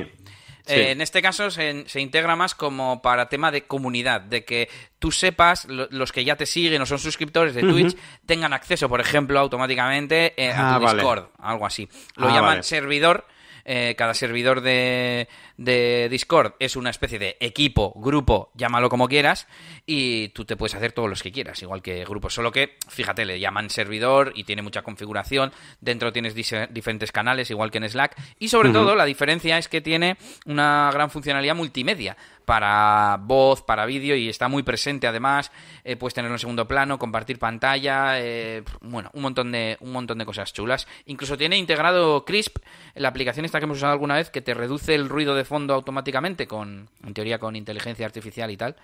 Eh, 0.65 0.91
en 0.91 1.01
este 1.01 1.21
caso 1.21 1.51
se, 1.51 1.85
integra 1.95 2.35
más 2.35 2.55
como 2.55 3.01
para 3.01 3.27
tema 3.27 3.51
de 3.51 3.63
comunidad, 3.65 4.21
de 4.21 4.45
que 4.45 4.69
tú 4.99 5.11
sepas, 5.11 5.65
los 5.65 6.11
que 6.11 6.23
ya 6.23 6.35
te 6.35 6.45
siguen 6.45 6.81
o 6.81 6.85
son 6.85 6.99
suscriptores 6.99 7.53
de 7.53 7.61
Twitch, 7.61 7.97
tengan 8.25 8.53
acceso, 8.53 8.87
por 8.87 9.01
ejemplo, 9.01 9.39
automáticamente 9.39 10.33
eh, 10.37 10.51
a 10.51 10.75
ah, 10.75 10.79
tu 10.79 10.85
Discord, 10.85 11.25
algo 11.39 11.65
así. 11.65 11.89
Lo 12.15 12.29
ah, 12.29 12.33
llaman 12.33 12.63
servidor 12.63 13.25
eh, 13.65 13.95
cada 13.97 14.13
servidor 14.13 14.61
de, 14.61 15.27
de, 15.57 16.07
Discord 16.09 16.53
es 16.59 16.75
una 16.75 16.89
especie 16.89 17.19
de 17.19 17.37
equipo, 17.39 17.93
grupo, 17.95 18.51
llámalo 18.55 18.89
como 18.89 19.07
quieras, 19.07 19.47
y 19.85 20.29
tú 20.29 20.45
te 20.45 20.57
puedes 20.57 20.75
hacer 20.75 20.91
todos 20.91 21.09
los 21.09 21.23
que 21.23 21.31
quieras, 21.31 21.61
igual 21.61 21.81
que 21.81 22.03
grupos. 22.05 22.33
Solo 22.33 22.51
que, 22.51 22.77
fíjate, 22.87 23.25
le 23.25 23.39
llaman 23.39 23.69
servidor 23.69 24.33
y 24.35 24.43
tiene 24.43 24.61
mucha 24.61 24.81
configuración. 24.81 25.51
Dentro 25.81 26.11
tienes 26.11 26.35
diferentes 26.35 27.11
canales, 27.11 27.49
igual 27.49 27.71
que 27.71 27.77
en 27.77 27.89
Slack. 27.89 28.15
Y 28.39 28.49
sobre 28.49 28.69
todo, 28.69 28.95
la 28.95 29.05
diferencia 29.05 29.57
es 29.57 29.67
que 29.67 29.81
tiene 29.81 30.17
una 30.45 30.89
gran 30.93 31.09
funcionalidad 31.09 31.55
multimedia 31.55 32.17
para 32.45 33.17
voz, 33.21 33.61
para 33.61 33.85
vídeo 33.85 34.15
y 34.15 34.29
está 34.29 34.47
muy 34.47 34.63
presente 34.63 35.07
además. 35.07 35.51
Eh, 35.83 35.95
puedes 35.95 36.13
tenerlo 36.13 36.35
en 36.35 36.39
segundo 36.39 36.67
plano, 36.67 36.99
compartir 36.99 37.39
pantalla, 37.39 38.19
eh, 38.19 38.63
bueno, 38.81 39.09
un 39.13 39.21
montón 39.21 39.51
de 39.51 39.77
un 39.79 39.91
montón 39.91 40.17
de 40.17 40.25
cosas 40.25 40.53
chulas. 40.53 40.87
Incluso 41.05 41.37
tiene 41.37 41.57
integrado 41.57 42.25
Crisp, 42.25 42.57
la 42.95 43.09
aplicación 43.09 43.45
esta 43.45 43.59
que 43.59 43.65
hemos 43.65 43.77
usado 43.77 43.93
alguna 43.93 44.15
vez 44.15 44.29
que 44.29 44.41
te 44.41 44.53
reduce 44.53 44.95
el 44.95 45.09
ruido 45.09 45.35
de 45.35 45.45
fondo 45.45 45.73
automáticamente 45.73 46.47
con 46.47 46.89
en 47.05 47.13
teoría 47.13 47.39
con 47.39 47.55
inteligencia 47.55 48.05
artificial 48.05 48.51
y 48.51 48.57
tal. 48.57 48.75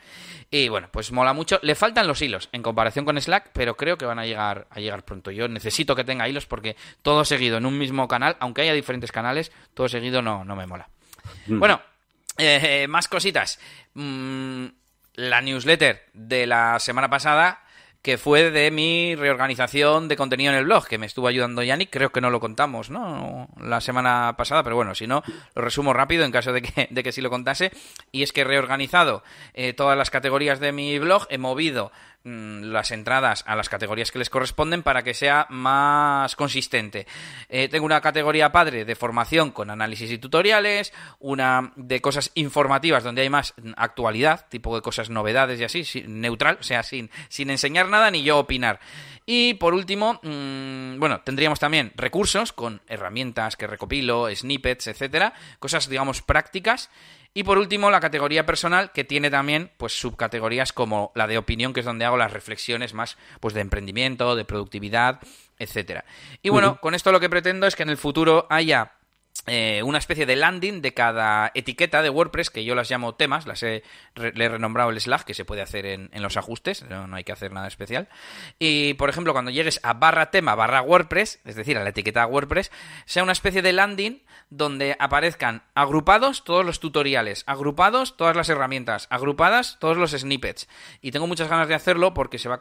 Y 0.52 0.70
bueno, 0.70 0.90
pues 0.92 1.12
mola 1.12 1.34
mucho. 1.34 1.60
Le 1.62 1.76
faltan 1.76 2.08
los 2.08 2.22
hilos 2.22 2.50
en 2.52 2.64
comparación 2.64 3.06
con 3.06 3.20
Slack, 3.20 3.52
pero 3.54 3.76
creo 3.76 3.98
que 3.98 4.06
van 4.06 4.20
a 4.20 4.26
llegar 4.26 4.68
a 4.70 4.80
llegar 4.80 5.04
pronto. 5.04 5.32
Yo 5.32 5.48
necesito 5.48 5.96
que 5.96 6.04
tenga 6.04 6.28
hilos 6.28 6.46
porque 6.46 6.76
todo 7.02 7.26
seguido 7.26 7.58
en 7.58 7.66
un 7.66 7.78
mismo 7.78 8.08
canal, 8.08 8.38
aunque 8.40 8.62
haya 8.62 8.74
diferentes 8.74 9.12
canales, 9.12 9.52
todo 9.74 9.88
seguido 9.88 10.22
no 10.22 10.44
no 10.44 10.56
me 10.56 10.66
mola. 10.66 10.90
Mm. 11.48 11.60
Bueno, 11.60 11.82
eh, 12.40 12.88
más 12.88 13.08
cositas. 13.08 13.60
Mm, 13.94 14.66
la 15.16 15.42
newsletter 15.42 16.06
de 16.14 16.48
la 16.48 16.80
semana 16.80 17.10
pasada 17.10 17.64
que 18.02 18.18
fue 18.18 18.50
de 18.50 18.72
mi 18.72 19.16
reorganización 19.16 20.08
de 20.08 20.16
contenido 20.16 20.54
en 20.54 20.58
el 20.58 20.64
blog, 20.64 20.88
que 20.88 20.98
me 20.98 21.06
estuvo 21.06 21.28
ayudando 21.28 21.64
Yannick, 21.64 21.90
creo 21.90 22.12
que 22.12 22.22
no 22.22 22.30
lo 22.30 22.40
contamos, 22.40 22.90
¿no? 22.90 23.50
La 23.60 23.82
semana 23.82 24.36
pasada, 24.38 24.64
pero 24.64 24.78
bueno, 24.78 24.96
si 24.96 25.06
no, 25.06 25.22
lo 25.54 25.62
resumo 25.62 25.92
rápido 25.92 26.24
en 26.24 26.32
caso 26.32 26.54
de 26.54 26.62
que, 26.62 26.88
de 26.92 27.04
que 27.04 27.12
sí 27.12 27.22
lo 27.22 27.30
contase. 27.30 27.72
Y 28.12 28.24
es 28.24 28.32
que 28.32 28.42
he 28.42 28.46
reorganizado 28.46 29.24
eh, 29.54 29.74
todas 29.74 29.98
las 29.98 30.10
categorías 30.10 30.62
de 30.62 30.72
mi 30.72 30.98
blog, 30.98 31.28
he 31.30 31.38
movido 31.38 31.92
las 32.30 32.92
entradas 32.92 33.44
a 33.48 33.56
las 33.56 33.70
categorías 33.70 34.12
que 34.12 34.20
les 34.20 34.30
corresponden 34.30 34.84
para 34.84 35.04
que 35.04 35.14
sea 35.14 35.48
más 35.50 36.36
consistente. 36.36 37.08
Eh, 37.50 37.68
tengo 37.70 37.86
una 37.86 38.02
categoría 38.02 38.52
padre 38.52 38.86
de 38.86 38.96
formación 38.96 39.52
con 39.52 39.70
análisis 39.70 40.12
y 40.12 40.18
tutoriales, 40.18 40.94
una 41.20 41.74
de 41.76 42.02
cosas 42.02 42.32
informativas 42.36 43.04
donde 43.04 43.22
hay 43.22 43.30
más 43.30 43.54
actualidad, 43.76 44.48
tipo 44.50 44.76
de 44.76 44.82
cosas 44.82 45.10
novedades 45.10 45.60
y 45.60 45.64
así, 45.64 46.04
neutral, 46.08 46.58
o 46.60 46.64
sea, 46.64 46.84
sin, 46.84 47.10
sin 47.30 47.50
enseñar 47.50 47.90
nada 47.90 48.12
ni 48.12 48.24
yo 48.24 48.38
opinar. 48.40 48.80
Y 49.26 49.54
por 49.56 49.74
último, 49.74 50.20
mm, 50.24 51.00
bueno, 51.00 51.22
tendríamos 51.22 51.60
también 51.60 51.92
recursos 51.96 52.52
con 52.52 52.82
herramientas 52.88 53.56
que 53.56 53.68
recopilo, 53.68 54.28
snippets, 54.34 54.88
etcétera, 54.88 55.34
cosas 55.60 55.88
digamos 55.88 56.22
prácticas 56.22 56.90
y 57.34 57.44
por 57.44 57.58
último, 57.58 57.92
la 57.92 58.00
categoría 58.00 58.46
personal, 58.46 58.92
que 58.92 59.04
tiene 59.04 59.30
también 59.30 59.72
pues 59.78 59.94
subcategorías 59.94 60.74
como 60.74 61.12
la 61.16 61.28
de 61.28 61.38
opinión, 61.38 61.74
que 61.74 61.82
es 61.82 61.86
donde 61.86 62.06
hago 62.06 62.18
las 62.18 62.34
reflexiones 62.34 62.94
más 62.94 63.18
pues 63.40 63.54
de 63.54 63.62
emprendimiento, 63.62 64.36
de 64.36 64.46
productividad, 64.46 65.20
etcétera. 65.58 66.06
Y 66.42 66.50
bueno, 66.50 66.80
con 66.82 66.96
esto 66.96 67.12
lo 67.12 67.20
que 67.20 67.30
pretendo 67.30 67.68
es 67.68 67.76
que 67.76 67.84
en 67.84 67.90
el 67.90 67.98
futuro 67.98 68.48
haya 68.50 68.94
eh, 69.50 69.82
una 69.84 69.98
especie 69.98 70.26
de 70.26 70.36
landing 70.36 70.82
de 70.82 70.94
cada 70.94 71.52
etiqueta 71.54 72.02
de 72.02 72.10
WordPress, 72.10 72.50
que 72.50 72.64
yo 72.64 72.76
las 72.76 72.90
llamo 72.90 73.16
temas, 73.16 73.48
las 73.48 73.64
he, 73.64 73.84
le 74.16 74.46
he 74.46 74.50
renombrado 74.50 74.90
el 74.92 75.00
slash, 75.00 75.24
que 75.24 75.34
se 75.34 75.46
puede 75.46 75.62
hacer 75.62 75.86
en, 75.86 76.10
los 76.14 76.38
ajustes, 76.38 76.84
no, 76.84 77.08
no, 77.08 77.16
hay 77.16 77.24
que 77.24 77.32
hacer 77.32 77.52
nada 77.52 77.68
especial. 77.68 78.08
Y, 78.60 78.94
por 78.96 79.10
ejemplo, 79.10 79.34
cuando 79.34 79.52
llegues 79.52 79.80
a 79.84 79.94
barra 79.94 80.32
tema, 80.32 80.56
barra 80.56 80.82
WordPress, 80.82 81.40
es 81.46 81.56
decir, 81.56 81.78
a 81.78 81.84
la 81.84 81.90
etiqueta 81.90 82.26
WordPress, 82.28 82.72
sea 83.06 83.24
una 83.24 83.32
especie 83.32 83.62
de 83.62 83.74
landing 83.74 84.22
donde 84.50 84.96
aparezcan 85.00 85.64
agrupados 85.76 86.44
todos 86.44 86.66
los 86.66 86.80
tutoriales, 86.80 87.44
agrupados 87.46 88.18
todas 88.18 88.36
las 88.36 88.50
herramientas, 88.50 89.08
agrupadas 89.10 89.78
todos 89.80 89.98
los 89.98 90.12
snippets. 90.12 90.68
Y 91.02 91.12
tengo 91.12 91.28
muchas 91.28 91.50
ganas 91.50 91.68
de 91.68 91.76
hacerlo 91.76 92.14
porque 92.14 92.40
se 92.40 92.50
va 92.50 92.56
a 92.56 92.60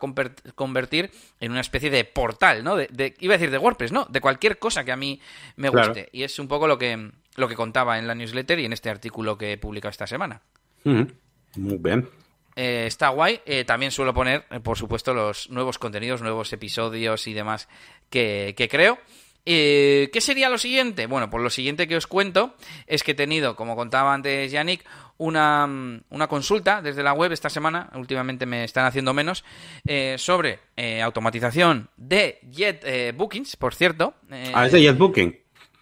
convertir 0.55 1.11
en 1.41 1.53
una 1.53 1.61
especie 1.61 1.91
de 1.91 2.05
portal, 2.05 2.62
¿no? 2.62 2.77
De, 2.77 3.15
iba 3.21 3.35
a 3.35 3.39
decir 3.39 3.51
de 3.51 3.59
WordPress, 3.59 3.93
¿no? 3.93 4.07
De 4.07 4.21
cualquier 4.21 4.59
cosa 4.59 4.85
que 4.85 4.93
a 4.93 4.97
mí 4.97 5.21
me 5.57 5.71
guste. 5.71 6.09
Y 6.12 6.23
es 6.23 6.39
un 6.39 6.49
poco 6.49 6.67
lo 6.67 6.78
que, 6.79 7.11
lo 7.37 7.49
que 7.49 7.55
contaba 7.55 7.99
en 7.99 8.07
la 8.07 8.14
newsletter 8.14 8.59
y 8.59 8.64
en 8.64 8.73
este 8.73 8.91
artículo 8.91 9.37
que 9.37 9.53
he 9.53 9.59
publicado 9.59 9.91
esta 9.91 10.07
semana. 10.07 10.43
Muy 10.85 11.79
bien. 11.79 12.09
Eh, 12.57 12.85
está 12.87 13.11
guay. 13.11 13.41
Eh, 13.47 13.64
también 13.64 13.93
suelo 13.93 14.14
poner, 14.14 14.45
eh, 14.51 14.61
por 14.61 14.77
supuesto, 14.77 15.14
los 15.14 15.51
nuevos 15.51 15.79
contenidos, 15.79 16.23
nuevos 16.23 16.53
episodios 16.53 17.27
y 17.27 17.35
demás 17.35 17.69
que, 18.11 18.55
que 18.57 18.69
creo. 18.69 18.99
Eh, 19.51 20.11
¿Qué 20.12 20.21
sería 20.21 20.51
lo 20.51 20.59
siguiente? 20.59 21.07
Bueno, 21.07 21.31
pues 21.31 21.43
lo 21.43 21.49
siguiente 21.49 21.88
que 21.88 21.97
os 21.97 22.07
cuento 22.07 22.55
es 22.87 23.03
que 23.03 23.12
he 23.12 23.14
tenido, 23.14 23.57
como 23.57 23.77
contaba 23.77 24.12
antes 24.12 24.53
Yannick, 24.53 24.85
una, 25.17 25.67
una 26.11 26.27
consulta 26.29 26.83
desde 26.83 27.03
la 27.03 27.14
web 27.14 27.33
esta 27.33 27.49
semana, 27.49 27.88
últimamente 27.95 28.45
me 28.45 28.64
están 28.64 28.85
haciendo 28.85 29.14
menos, 29.14 29.45
eh, 29.87 30.17
sobre 30.19 30.59
eh, 30.77 31.01
automatización 31.01 31.88
de 31.97 32.41
Jet 32.51 33.17
Bookings, 33.17 33.57
por 33.57 33.75
cierto. 33.75 34.12
ah, 34.53 34.67
es 34.67 34.73
de 34.73 34.83
Jet 34.83 34.99
Booking. 34.99 35.35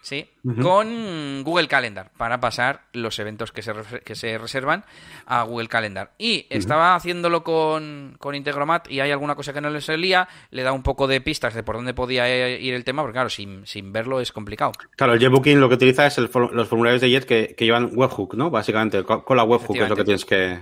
Sí, 0.07 0.25
con 0.61 1.43
Google 1.43 1.67
Calendar 1.67 2.11
para 2.15 2.39
pasar 2.39 2.83
los 2.93 3.19
eventos 3.19 3.51
que 3.51 3.61
se, 3.61 3.73
que 4.05 4.15
se 4.15 4.37
reservan 4.37 4.85
a 5.25 5.43
Google 5.43 5.67
Calendar. 5.67 6.11
Y 6.17 6.47
estaba 6.49 6.95
haciéndolo 6.95 7.43
con, 7.43 8.15
con, 8.17 8.33
Integromat 8.33 8.89
y 8.89 9.01
hay 9.01 9.11
alguna 9.11 9.35
cosa 9.35 9.51
que 9.51 9.59
no 9.59 9.69
le 9.69 9.81
salía, 9.81 10.29
le 10.49 10.63
da 10.63 10.71
un 10.71 10.81
poco 10.81 11.07
de 11.07 11.19
pistas 11.19 11.53
de 11.53 11.61
por 11.61 11.75
dónde 11.75 11.93
podía 11.93 12.57
ir 12.57 12.73
el 12.73 12.85
tema, 12.85 13.01
porque 13.01 13.15
claro, 13.15 13.29
sin, 13.29 13.67
sin 13.67 13.91
verlo 13.91 14.21
es 14.21 14.31
complicado. 14.31 14.71
Claro, 14.95 15.13
el 15.13 15.19
JetBooking 15.19 15.59
lo 15.59 15.67
que 15.67 15.75
utiliza 15.75 16.07
es 16.07 16.17
los 16.17 16.29
formularios 16.29 17.01
de 17.01 17.09
Jet 17.09 17.25
que, 17.25 17.53
que, 17.57 17.65
llevan 17.65 17.91
webhook, 17.93 18.35
¿no? 18.35 18.49
Básicamente, 18.49 19.03
con 19.03 19.35
la 19.35 19.43
webhook 19.43 19.75
es 19.75 19.89
lo 19.89 19.95
que 19.97 20.05
tienes 20.05 20.23
que... 20.23 20.59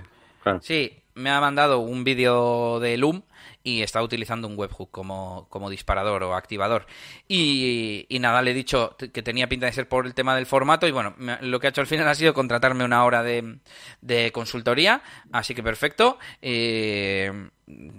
Sí, 0.60 0.92
me 1.14 1.30
ha 1.30 1.40
mandado 1.40 1.78
un 1.78 2.02
vídeo 2.02 2.80
de 2.80 2.96
Loom 2.96 3.22
y 3.66 3.82
estaba 3.82 4.04
utilizando 4.04 4.46
un 4.46 4.56
webhook 4.56 4.92
como, 4.92 5.48
como 5.50 5.68
disparador 5.68 6.22
o 6.22 6.36
activador. 6.36 6.86
Y, 7.26 8.06
nada, 8.20 8.40
le 8.40 8.52
he 8.52 8.54
dicho 8.54 8.96
que 8.96 9.22
tenía 9.22 9.48
pinta 9.48 9.66
de 9.66 9.72
ser 9.72 9.88
por 9.88 10.06
el 10.06 10.14
tema 10.14 10.36
del 10.36 10.46
formato 10.46 10.86
y 10.86 10.92
bueno, 10.92 11.16
lo 11.40 11.58
que 11.58 11.66
ha 11.66 11.70
hecho 11.70 11.80
al 11.80 11.88
final 11.88 12.06
ha 12.06 12.14
sido 12.14 12.32
contratarme 12.32 12.84
una 12.84 13.04
hora 13.04 13.24
de, 13.24 13.58
de 14.02 14.30
consultoría, 14.30 15.02
así 15.32 15.52
que 15.52 15.64
perfecto. 15.64 16.16
Eh, 16.40 17.48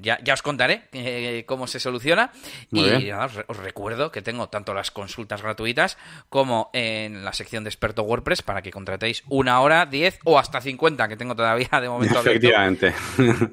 ya, 0.02 0.18
ya, 0.24 0.34
os 0.34 0.42
contaré 0.42 0.84
eh, 0.94 1.44
cómo 1.46 1.68
se 1.68 1.82
soluciona. 1.82 2.32
y 2.72 3.10
nada, 3.10 3.26
os, 3.26 3.58
recuerdo 3.58 4.10
que 4.10 4.22
tengo 4.22 4.48
tanto 4.48 4.74
las 4.74 4.92
consultas 4.92 5.42
gratuitas 5.42 5.98
como 6.30 6.70
en 6.72 7.26
la 7.26 7.34
sección 7.34 7.66
de 7.66 7.70
experto 7.70 8.04
WordPress 8.04 8.42
para 8.42 8.62
que 8.62 8.72
contratéis 8.72 9.26
una 9.28 9.60
hora, 9.60 9.86
diez 9.86 10.20
o 10.24 10.40
hasta 10.40 10.62
cincuenta 10.62 11.10
que 11.10 11.18
tengo 11.18 11.36
todavía 11.36 11.68
de 11.82 11.90
momento. 11.90 12.22
Efectivamente. 12.22 12.94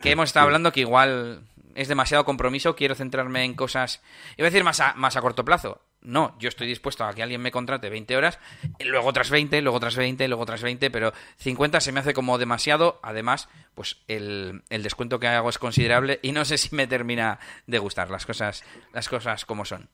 Que 0.00 0.12
hemos 0.12 0.28
estado 0.28 0.46
hablando 0.46 0.72
que 0.72 0.80
igual 0.80 1.42
es 1.74 1.88
demasiado 1.88 2.24
compromiso, 2.24 2.76
quiero 2.76 2.94
centrarme 2.94 3.44
en 3.44 3.54
cosas, 3.54 4.02
iba 4.36 4.46
a 4.46 4.50
decir 4.50 4.64
más 4.64 4.80
a, 4.80 4.94
más 4.94 5.16
a 5.16 5.20
corto 5.20 5.44
plazo. 5.44 5.80
No, 6.00 6.36
yo 6.38 6.50
estoy 6.50 6.66
dispuesto 6.66 7.04
a 7.04 7.14
que 7.14 7.22
alguien 7.22 7.40
me 7.40 7.50
contrate 7.50 7.88
20 7.88 8.14
horas, 8.14 8.38
luego 8.78 9.08
otras 9.08 9.30
20, 9.30 9.62
luego 9.62 9.78
otras 9.78 9.96
20, 9.96 10.28
luego 10.28 10.42
otras 10.42 10.62
20, 10.62 10.90
pero 10.90 11.14
50 11.38 11.80
se 11.80 11.92
me 11.92 12.00
hace 12.00 12.12
como 12.12 12.36
demasiado. 12.36 13.00
Además, 13.02 13.48
pues 13.74 13.96
el, 14.06 14.62
el 14.68 14.82
descuento 14.82 15.18
que 15.18 15.28
hago 15.28 15.48
es 15.48 15.56
considerable 15.56 16.20
y 16.22 16.32
no 16.32 16.44
sé 16.44 16.58
si 16.58 16.74
me 16.76 16.86
termina 16.86 17.38
de 17.66 17.78
gustar 17.78 18.10
las 18.10 18.26
cosas, 18.26 18.64
las 18.92 19.08
cosas 19.08 19.46
como 19.46 19.64
son. 19.64 19.88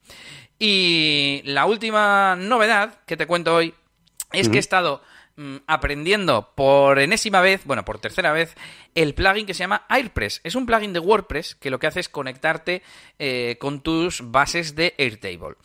Y 0.59 1.43
la 1.45 1.67
última 1.67 2.35
novedad 2.35 2.99
que 3.07 3.17
te 3.17 3.29
cuento 3.29 3.55
hoy 3.55 3.73
es 4.33 4.49
que 4.49 4.57
he 4.57 4.61
estado 4.61 5.03
aprendiendo 5.67 6.53
por 6.55 6.99
enésima 6.99 7.41
vez, 7.41 7.65
bueno, 7.65 7.85
por 7.85 7.99
tercera 7.99 8.33
vez, 8.33 8.55
el 8.95 9.15
plugin 9.15 9.47
que 9.47 9.55
se 9.55 9.61
llama 9.61 9.87
Airpress. 9.89 10.41
Es 10.45 10.55
un 10.55 10.67
plugin 10.67 10.93
de 10.93 11.01
WordPress 11.01 11.55
que 11.55 11.71
lo 11.71 11.79
que 11.79 11.87
hace 11.87 12.01
es 12.01 12.09
conectarte 12.09 12.83
eh, 13.19 13.57
con 13.61 13.81
tus 13.81 14.31
bases 14.31 14.75
de 14.75 14.95
Airtable. 14.99 15.57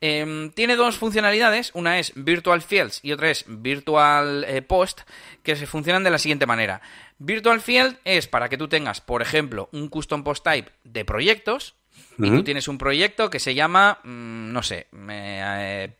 Em, 0.00 0.50
tiene 0.50 0.76
dos 0.76 0.96
funcionalidades, 0.96 1.70
una 1.74 1.98
es 1.98 2.12
Virtual 2.16 2.60
Fields 2.60 3.00
y 3.02 3.12
otra 3.12 3.30
es 3.30 3.44
Virtual 3.46 4.44
eh, 4.48 4.62
Post, 4.62 5.02
que 5.42 5.56
se 5.56 5.66
funcionan 5.66 6.04
de 6.04 6.10
la 6.10 6.18
siguiente 6.18 6.46
manera. 6.46 6.82
Virtual 7.18 7.60
Field 7.60 7.98
es 8.04 8.26
para 8.26 8.48
que 8.48 8.58
tú 8.58 8.68
tengas, 8.68 9.00
por 9.00 9.22
ejemplo, 9.22 9.68
un 9.72 9.88
custom 9.88 10.24
post 10.24 10.44
type 10.44 10.72
de 10.82 11.04
proyectos, 11.04 11.76
y 12.18 12.30
tú 12.30 12.42
tienes 12.44 12.68
un 12.68 12.78
proyecto 12.78 13.30
que 13.30 13.40
se 13.40 13.54
llama, 13.54 13.98
mm, 14.04 14.52
no 14.52 14.62
sé, 14.62 14.86
eh, 15.10 15.90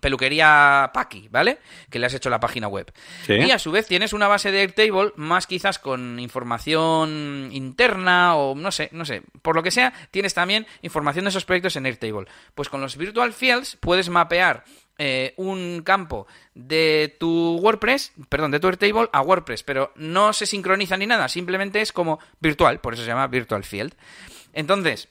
peluquería 0.00 0.90
Paki, 0.92 1.28
¿vale? 1.30 1.58
Que 1.88 1.98
le 1.98 2.06
has 2.06 2.14
hecho 2.14 2.30
la 2.30 2.40
página 2.40 2.68
web. 2.68 2.92
Y 3.28 3.50
a 3.50 3.58
su 3.58 3.70
vez 3.70 3.86
tienes 3.86 4.12
una 4.12 4.28
base 4.28 4.50
de 4.50 4.60
Airtable 4.60 5.12
más 5.16 5.46
quizás 5.46 5.78
con 5.78 6.18
información 6.18 7.50
interna 7.52 8.34
o 8.34 8.54
no 8.54 8.72
sé, 8.72 8.88
no 8.92 9.04
sé, 9.04 9.22
por 9.42 9.54
lo 9.54 9.62
que 9.62 9.70
sea, 9.70 9.92
tienes 10.10 10.34
también 10.34 10.66
información 10.82 11.24
de 11.24 11.28
esos 11.30 11.44
proyectos 11.44 11.76
en 11.76 11.86
Airtable. 11.86 12.26
Pues 12.54 12.68
con 12.68 12.80
los 12.80 12.96
Virtual 12.96 13.32
Fields 13.32 13.76
puedes 13.80 14.08
mapear 14.08 14.64
eh, 14.98 15.34
un 15.36 15.82
campo 15.84 16.26
de 16.54 17.16
tu 17.18 17.58
WordPress, 17.58 18.12
perdón, 18.28 18.50
de 18.50 18.60
tu 18.60 18.66
Airtable 18.66 19.08
a 19.12 19.22
WordPress, 19.22 19.62
pero 19.62 19.92
no 19.96 20.32
se 20.32 20.46
sincroniza 20.46 20.96
ni 20.96 21.06
nada, 21.06 21.28
simplemente 21.28 21.80
es 21.80 21.92
como 21.92 22.18
virtual, 22.40 22.80
por 22.80 22.94
eso 22.94 23.02
se 23.02 23.08
llama 23.08 23.26
Virtual 23.28 23.64
Field. 23.64 23.94
Entonces, 24.52 25.08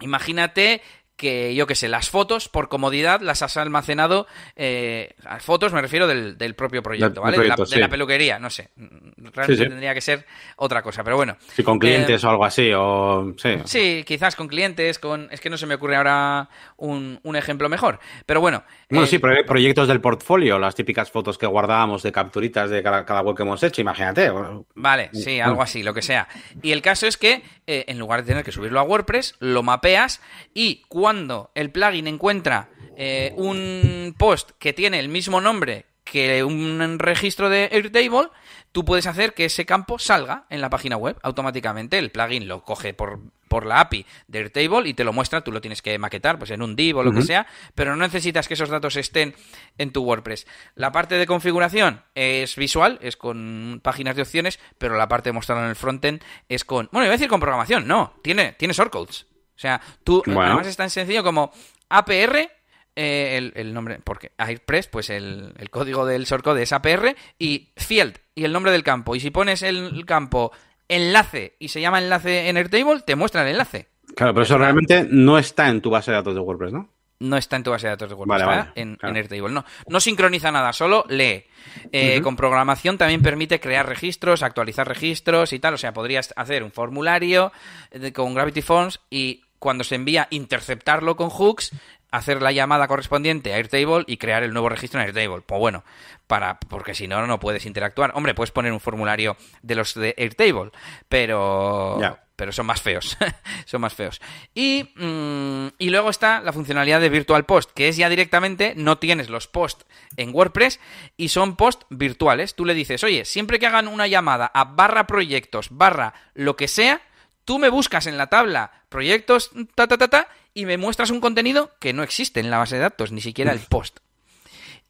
imagínate 0.00 0.82
que 1.16 1.54
yo 1.54 1.66
que 1.66 1.74
sé, 1.74 1.88
las 1.88 2.10
fotos 2.10 2.48
por 2.48 2.68
comodidad 2.68 3.20
las 3.20 3.42
has 3.42 3.56
almacenado, 3.56 4.26
eh, 4.56 5.14
fotos 5.38 5.72
me 5.72 5.80
refiero 5.80 6.08
del, 6.08 6.54
propio 6.54 6.82
proyecto, 6.82 7.22
¿vale? 7.22 7.38
de, 7.38 7.78
la, 7.78 7.88
peluquería, 7.88 8.38
no 8.38 8.50
sé, 8.50 8.70
realmente 9.16 9.68
tendría 9.68 9.94
que 9.94 10.00
ser 10.00 10.26
otra 10.56 10.82
cosa, 10.82 11.04
pero 11.04 11.16
bueno. 11.16 11.36
Sí, 11.54 11.62
con 11.62 11.78
clientes 11.78 12.22
eh, 12.22 12.26
o 12.26 12.30
algo 12.30 12.44
así, 12.44 12.72
o 12.74 13.32
sí. 13.36 13.56
Sí, 13.64 14.04
quizás 14.04 14.34
con 14.34 14.48
clientes, 14.48 14.98
con, 14.98 15.28
es 15.30 15.40
que 15.40 15.50
no 15.50 15.56
se 15.56 15.66
me 15.66 15.76
ocurre 15.76 15.96
ahora 15.96 16.48
un, 16.76 17.20
ejemplo 17.34 17.68
mejor, 17.68 18.00
pero 18.26 18.40
bueno. 18.40 18.64
Bueno, 18.94 19.06
sí, 19.06 19.16
eh, 19.16 19.44
proyectos 19.46 19.88
del 19.88 20.00
portfolio, 20.00 20.58
las 20.58 20.74
típicas 20.74 21.10
fotos 21.10 21.38
que 21.38 21.46
guardábamos 21.46 22.02
de 22.02 22.12
capturitas 22.12 22.70
de 22.70 22.82
cada, 22.82 23.20
web 23.22 23.36
que 23.36 23.42
hemos 23.42 23.62
hecho, 23.62 23.80
imagínate. 23.80 24.30
Vale, 24.74 25.10
sí, 25.12 25.40
algo 25.40 25.62
así, 25.62 25.82
lo 25.82 25.94
que 25.94 26.02
sea. 26.02 26.28
Y 26.62 26.72
el 26.72 26.82
caso 26.82 27.06
es 27.06 27.16
que 27.16 27.42
en 27.66 27.98
lugar 27.98 28.22
de 28.22 28.28
tener 28.28 28.44
que 28.44 28.52
subirlo 28.52 28.80
a 28.80 28.82
WordPress, 28.82 29.36
lo 29.40 29.62
mapeas 29.62 30.20
y 30.52 30.82
cuando 30.88 31.50
el 31.54 31.70
plugin 31.70 32.06
encuentra 32.06 32.68
eh, 32.96 33.32
un 33.36 34.14
post 34.16 34.52
que 34.58 34.72
tiene 34.72 35.00
el 35.00 35.08
mismo 35.08 35.40
nombre 35.40 35.86
que 36.04 36.44
un 36.44 36.98
registro 36.98 37.48
de 37.48 37.68
Airtable, 37.72 38.28
tú 38.74 38.84
puedes 38.84 39.06
hacer 39.06 39.34
que 39.34 39.44
ese 39.44 39.64
campo 39.64 40.00
salga 40.00 40.46
en 40.50 40.60
la 40.60 40.68
página 40.68 40.96
web 40.96 41.16
automáticamente. 41.22 41.96
El 41.96 42.10
plugin 42.10 42.48
lo 42.48 42.64
coge 42.64 42.92
por, 42.92 43.20
por 43.46 43.66
la 43.66 43.78
API 43.78 44.04
de 44.26 44.40
Airtable 44.40 44.88
y 44.88 44.94
te 44.94 45.04
lo 45.04 45.12
muestra. 45.12 45.42
Tú 45.42 45.52
lo 45.52 45.60
tienes 45.60 45.80
que 45.80 45.96
maquetar 45.96 46.38
pues 46.38 46.50
en 46.50 46.60
un 46.60 46.74
div 46.74 46.96
o 46.96 47.04
lo 47.04 47.12
que 47.12 47.22
sea, 47.22 47.46
pero 47.76 47.94
no 47.94 48.02
necesitas 48.02 48.48
que 48.48 48.54
esos 48.54 48.68
datos 48.68 48.96
estén 48.96 49.36
en 49.78 49.92
tu 49.92 50.02
WordPress. 50.02 50.48
La 50.74 50.90
parte 50.90 51.14
de 51.14 51.24
configuración 51.24 52.02
es 52.16 52.56
visual, 52.56 52.98
es 53.00 53.16
con 53.16 53.80
páginas 53.80 54.16
de 54.16 54.22
opciones, 54.22 54.58
pero 54.76 54.96
la 54.96 55.06
parte 55.06 55.28
de 55.28 55.34
mostrarlo 55.34 55.62
en 55.62 55.70
el 55.70 55.76
frontend 55.76 56.24
es 56.48 56.64
con. 56.64 56.88
Bueno, 56.90 57.04
iba 57.04 57.12
a 57.12 57.16
decir 57.16 57.28
con 57.28 57.38
programación, 57.38 57.86
no, 57.86 58.14
tiene, 58.24 58.54
tiene 58.54 58.74
shortcodes. 58.74 59.26
O 59.54 59.58
sea, 59.58 59.80
tú, 60.02 60.20
además 60.26 60.66
es 60.66 60.76
tan 60.76 60.90
sencillo 60.90 61.22
como 61.22 61.52
APR, 61.88 62.50
eh, 62.96 63.50
el, 63.54 63.74
nombre, 63.74 64.00
porque 64.02 64.32
AirPress, 64.38 64.88
pues 64.88 65.10
el, 65.10 65.52
código 65.70 66.06
del 66.06 66.24
shortcode 66.24 66.62
es 66.62 66.72
APR, 66.72 67.16
y 67.38 67.70
Field, 67.76 68.18
y 68.34 68.44
el 68.44 68.52
nombre 68.52 68.72
del 68.72 68.82
campo. 68.82 69.16
Y 69.16 69.20
si 69.20 69.30
pones 69.30 69.62
el 69.62 70.04
campo 70.06 70.52
enlace 70.88 71.56
y 71.58 71.68
se 71.68 71.80
llama 71.80 71.98
enlace 71.98 72.48
en 72.48 72.56
Airtable, 72.56 73.00
te 73.00 73.16
muestra 73.16 73.42
el 73.42 73.48
enlace. 73.48 73.88
Claro, 74.14 74.34
pero 74.34 74.44
eso 74.44 74.58
realmente 74.58 75.06
no 75.10 75.38
está 75.38 75.68
en 75.68 75.80
tu 75.80 75.90
base 75.90 76.10
de 76.10 76.18
datos 76.18 76.34
de 76.34 76.40
WordPress, 76.40 76.72
¿no? 76.72 76.88
No 77.20 77.36
está 77.36 77.56
en 77.56 77.62
tu 77.62 77.70
base 77.70 77.86
de 77.86 77.92
datos 77.92 78.08
de 78.08 78.14
WordPress, 78.14 78.46
vale, 78.46 78.70
en, 78.74 78.98
Airtable. 79.02 79.50
No, 79.50 79.64
no 79.88 80.00
sincroniza 80.00 80.50
nada, 80.50 80.72
solo 80.72 81.04
lee. 81.08 81.44
Eh, 81.90 82.20
con 82.22 82.36
programación 82.36 82.98
también 82.98 83.22
permite 83.22 83.60
crear 83.60 83.88
registros, 83.88 84.42
actualizar 84.42 84.86
registros 84.86 85.52
y 85.52 85.58
tal. 85.58 85.74
O 85.74 85.78
sea, 85.78 85.92
podrías 85.92 86.34
hacer 86.36 86.62
un 86.62 86.70
formulario 86.70 87.52
eh, 87.90 88.12
con 88.12 88.34
Gravity 88.34 88.62
Forms 88.62 89.00
y 89.10 89.42
cuando 89.58 89.82
se 89.82 89.94
envía, 89.94 90.28
interceptarlo 90.28 91.16
con 91.16 91.30
hooks, 91.30 91.72
hacer 92.16 92.42
la 92.42 92.52
llamada 92.52 92.86
correspondiente 92.86 93.52
a 93.52 93.56
Airtable 93.56 94.04
y 94.06 94.18
crear 94.18 94.44
el 94.44 94.52
nuevo 94.52 94.68
registro 94.68 95.00
en 95.00 95.06
Airtable. 95.06 95.42
Pues 95.44 95.58
bueno, 95.58 95.84
para, 96.28 96.60
porque 96.60 96.94
si 96.94 97.08
no, 97.08 97.26
no 97.26 97.40
puedes 97.40 97.66
interactuar. 97.66 98.12
Hombre, 98.14 98.34
puedes 98.34 98.52
poner 98.52 98.72
un 98.72 98.78
formulario 98.78 99.36
de 99.62 99.74
los 99.74 99.94
de 99.94 100.14
Airtable, 100.16 100.70
pero, 101.08 101.98
pero 102.36 102.52
son 102.52 102.66
más 102.66 102.80
feos. 102.80 103.16
son 103.66 103.80
más 103.80 103.94
feos. 103.94 104.20
Y, 104.54 104.92
mm, 104.94 105.74
y 105.78 105.90
luego 105.90 106.08
está 106.08 106.40
la 106.40 106.52
funcionalidad 106.52 107.00
de 107.00 107.08
Virtual 107.08 107.44
Post, 107.46 107.72
que 107.72 107.88
es 107.88 107.96
ya 107.96 108.08
directamente, 108.08 108.74
no 108.76 108.98
tienes 108.98 109.28
los 109.28 109.48
posts 109.48 109.84
en 110.16 110.32
WordPress 110.32 110.78
y 111.16 111.30
son 111.30 111.56
posts 111.56 111.84
virtuales. 111.90 112.54
Tú 112.54 112.64
le 112.64 112.74
dices, 112.74 113.02
oye, 113.02 113.24
siempre 113.24 113.58
que 113.58 113.66
hagan 113.66 113.88
una 113.88 114.06
llamada 114.06 114.52
a 114.54 114.64
barra 114.64 115.08
proyectos, 115.08 115.66
barra 115.72 116.14
lo 116.34 116.54
que 116.54 116.68
sea, 116.68 117.02
tú 117.44 117.58
me 117.58 117.70
buscas 117.70 118.06
en 118.06 118.18
la 118.18 118.28
tabla 118.28 118.70
proyectos, 118.88 119.50
ta, 119.74 119.88
ta, 119.88 119.98
ta, 119.98 120.06
ta, 120.06 120.28
y 120.54 120.66
me 120.66 120.78
muestras 120.78 121.10
un 121.10 121.20
contenido 121.20 121.74
que 121.80 121.92
no 121.92 122.02
existe 122.02 122.40
en 122.40 122.50
la 122.50 122.58
base 122.58 122.76
de 122.76 122.82
datos, 122.82 123.12
ni 123.12 123.20
siquiera 123.20 123.52
el 123.52 123.60
post. 123.60 123.98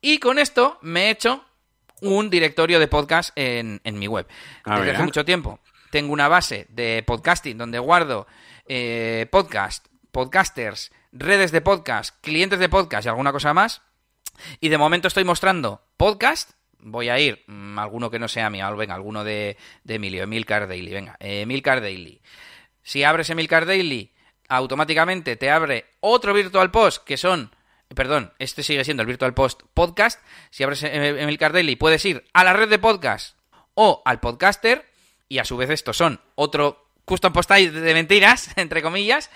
Y 0.00 0.18
con 0.18 0.38
esto 0.38 0.79
me 0.83 1.07
he 1.07 1.11
hecho 1.11 1.44
un 2.03 2.29
directorio 2.29 2.79
de 2.79 2.87
podcast 2.87 3.33
en, 3.35 3.81
mi 3.85 4.07
web. 4.07 4.27
Ah, 4.64 4.79
Desde 4.79 4.92
hace 4.92 5.03
mucho 5.03 5.24
tiempo 5.24 5.61
tengo 5.94 6.12
una 6.12 6.27
base 6.27 6.66
de 6.70 7.05
podcasting 7.07 7.57
donde 7.57 7.79
guardo 7.79 8.27
eh, 8.66 9.29
podcast, 9.31 9.87
podcasters, 10.11 10.90
redes 11.12 11.53
de 11.53 11.61
podcast, 11.61 12.16
clientes 12.20 12.59
de 12.59 12.68
podcast 12.68 13.07
y 13.07 13.09
alguna 13.09 13.31
cosa 13.31 13.55
más. 13.55 13.81
Y 14.59 14.70
de 14.70 14.77
momento 14.77 15.07
estoy 15.07 15.22
mostrando 15.22 15.87
podcast. 15.96 16.50
Voy 16.81 17.11
a 17.11 17.20
ir, 17.20 17.44
mm, 17.46 17.79
alguno 17.79 18.11
que 18.11 18.18
no 18.18 18.27
sea 18.27 18.50
mío, 18.50 18.77
venga, 18.77 18.96
alguno 18.96 19.22
de, 19.22 19.57
de 19.85 19.94
Emilio, 19.94 20.24
Emilcar 20.24 20.66
Daily, 20.66 20.92
venga, 20.92 21.16
Emilcar 21.20 21.81
Daily. 21.81 22.20
Si 22.83 23.05
abres 23.05 23.31
Emilcar 23.31 23.64
Daily, 23.64 24.12
automáticamente 24.48 25.37
te 25.37 25.50
abre 25.50 25.87
otro 26.00 26.35
Virtual 26.35 26.70
Post 26.70 27.04
que 27.04 27.16
son 27.16 27.50
perdón, 27.94 28.33
este 28.38 28.62
sigue 28.62 28.85
siendo 28.85 29.02
el 29.02 29.07
Virtual 29.07 29.35
Post 29.35 29.62
Podcast. 29.72 30.20
Si 30.50 30.62
abres 30.62 30.83
Emilcar 30.83 31.52
Daily, 31.52 31.76
puedes 31.76 32.04
ir 32.04 32.24
a 32.33 32.44
la 32.44 32.52
red 32.52 32.68
de 32.68 32.78
podcast 32.78 33.37
o 33.74 34.02
al 34.04 34.20
podcaster. 34.20 34.85
Y 35.28 35.38
a 35.38 35.44
su 35.44 35.57
vez, 35.57 35.70
estos 35.70 35.96
son 35.96 36.20
otro 36.35 36.88
custom 37.04 37.33
post 37.33 37.50
de 37.50 37.94
mentiras, 37.94 38.50
entre 38.57 38.83
comillas. 38.83 39.30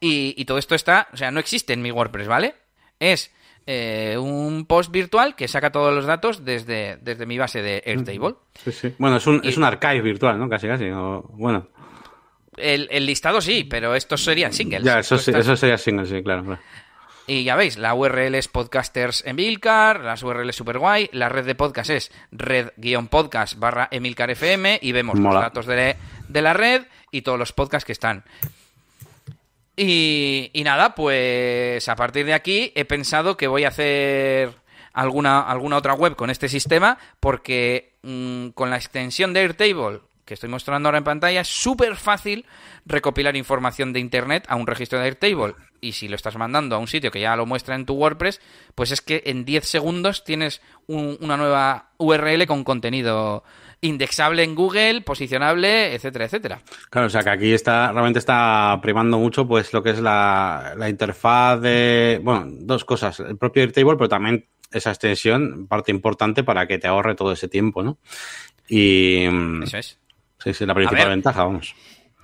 Y, 0.00 0.44
todo 0.46 0.58
esto 0.58 0.74
está, 0.74 1.08
o 1.12 1.16
sea, 1.16 1.30
no 1.30 1.40
existe 1.40 1.72
en 1.72 1.82
mi 1.82 1.90
WordPress, 1.90 2.26
¿vale? 2.26 2.54
Es 2.98 3.30
eh, 3.66 4.16
un 4.18 4.64
post 4.64 4.90
virtual 4.90 5.36
que 5.36 5.46
saca 5.46 5.70
todos 5.70 5.94
los 5.94 6.06
datos 6.06 6.44
desde, 6.44 6.96
desde 7.02 7.26
mi 7.26 7.36
base 7.36 7.60
de 7.60 7.82
Airtable. 7.84 8.36
Sí, 8.64 8.72
sí. 8.72 8.94
Bueno, 8.98 9.16
es 9.16 9.26
un, 9.26 9.42
es 9.44 9.58
un 9.58 9.64
archive 9.64 10.00
virtual, 10.00 10.38
¿no? 10.38 10.48
Casi, 10.48 10.66
casi. 10.66 10.88
bueno. 10.90 11.68
El, 12.60 13.06
listado 13.06 13.40
sí, 13.40 13.64
pero 13.64 13.94
estos 13.94 14.22
serían 14.22 14.52
singles. 14.52 14.82
Ya, 14.84 15.00
eso, 15.00 15.18
sería 15.18 15.78
singles, 15.78 16.08
sí, 16.08 16.22
claro, 16.22 16.58
Y 17.26 17.44
ya 17.44 17.56
veis, 17.56 17.78
la 17.78 17.94
URL 17.94 18.34
es 18.34 18.48
podcasters 18.48 19.24
Emilcar, 19.26 20.00
las 20.00 20.22
URL 20.22 20.52
super 20.52 20.78
guay, 20.78 21.08
la 21.12 21.28
red 21.28 21.44
de 21.44 21.54
podcast 21.54 21.90
es 21.90 22.12
red-podcast 22.32 23.58
barra 23.58 23.88
Emilcar 23.90 24.30
FM 24.30 24.78
y 24.82 24.92
vemos 24.92 25.18
los 25.18 25.34
datos 25.34 25.66
de, 25.66 25.96
la 26.28 26.52
red 26.52 26.84
y 27.10 27.22
todos 27.22 27.38
los 27.38 27.52
podcasts 27.52 27.84
que 27.84 27.92
están. 27.92 28.24
Y, 29.76 30.50
nada, 30.62 30.94
pues 30.94 31.88
a 31.88 31.96
partir 31.96 32.26
de 32.26 32.34
aquí 32.34 32.72
he 32.74 32.84
pensado 32.84 33.36
que 33.36 33.46
voy 33.46 33.64
a 33.64 33.68
hacer 33.68 34.52
alguna, 34.92 35.40
alguna 35.40 35.78
otra 35.78 35.94
web 35.94 36.16
con 36.16 36.28
este 36.28 36.48
sistema 36.48 36.98
porque 37.20 37.94
mm, 38.02 38.48
con 38.48 38.68
la 38.68 38.76
extensión 38.76 39.32
de 39.32 39.40
Airtable 39.40 40.00
que 40.30 40.34
estoy 40.34 40.48
mostrando 40.48 40.88
ahora 40.88 40.98
en 40.98 41.02
pantalla, 41.02 41.40
es 41.40 41.48
súper 41.48 41.96
fácil 41.96 42.46
recopilar 42.86 43.34
información 43.34 43.92
de 43.92 43.98
Internet 43.98 44.44
a 44.46 44.54
un 44.54 44.64
registro 44.64 45.00
de 45.00 45.06
Airtable. 45.06 45.56
Y 45.80 45.90
si 45.90 46.06
lo 46.06 46.14
estás 46.14 46.36
mandando 46.36 46.76
a 46.76 46.78
un 46.78 46.86
sitio 46.86 47.10
que 47.10 47.20
ya 47.20 47.34
lo 47.34 47.46
muestra 47.46 47.74
en 47.74 47.84
tu 47.84 47.94
WordPress, 47.94 48.40
pues 48.76 48.92
es 48.92 49.00
que 49.00 49.24
en 49.26 49.44
10 49.44 49.64
segundos 49.64 50.22
tienes 50.22 50.62
una 50.86 51.36
nueva 51.36 51.90
URL 51.98 52.46
con 52.46 52.62
contenido 52.62 53.42
indexable 53.80 54.44
en 54.44 54.54
Google, 54.54 55.00
posicionable, 55.00 55.94
etcétera, 55.94 56.26
etcétera. 56.26 56.62
Claro, 56.90 57.08
o 57.08 57.10
sea 57.10 57.24
que 57.24 57.30
aquí 57.30 57.52
está, 57.52 57.90
realmente 57.90 58.20
está 58.20 58.78
primando 58.80 59.18
mucho 59.18 59.48
pues 59.48 59.72
lo 59.72 59.82
que 59.82 59.90
es 59.90 59.98
la, 59.98 60.74
la 60.76 60.88
interfaz 60.88 61.60
de, 61.60 62.20
bueno, 62.22 62.44
dos 62.46 62.84
cosas, 62.84 63.18
el 63.18 63.36
propio 63.36 63.64
Airtable, 63.64 63.96
pero 63.96 64.08
también 64.08 64.46
esa 64.70 64.90
extensión, 64.90 65.66
parte 65.66 65.90
importante 65.90 66.44
para 66.44 66.68
que 66.68 66.78
te 66.78 66.86
ahorre 66.86 67.16
todo 67.16 67.32
ese 67.32 67.48
tiempo, 67.48 67.82
¿no? 67.82 67.98
Y... 68.68 69.24
Eso 69.64 69.76
es. 69.76 69.98
Sí, 70.42 70.54
sí, 70.54 70.66
la 70.66 70.74
principal 70.74 71.08
ventaja, 71.08 71.44
vamos. 71.44 71.74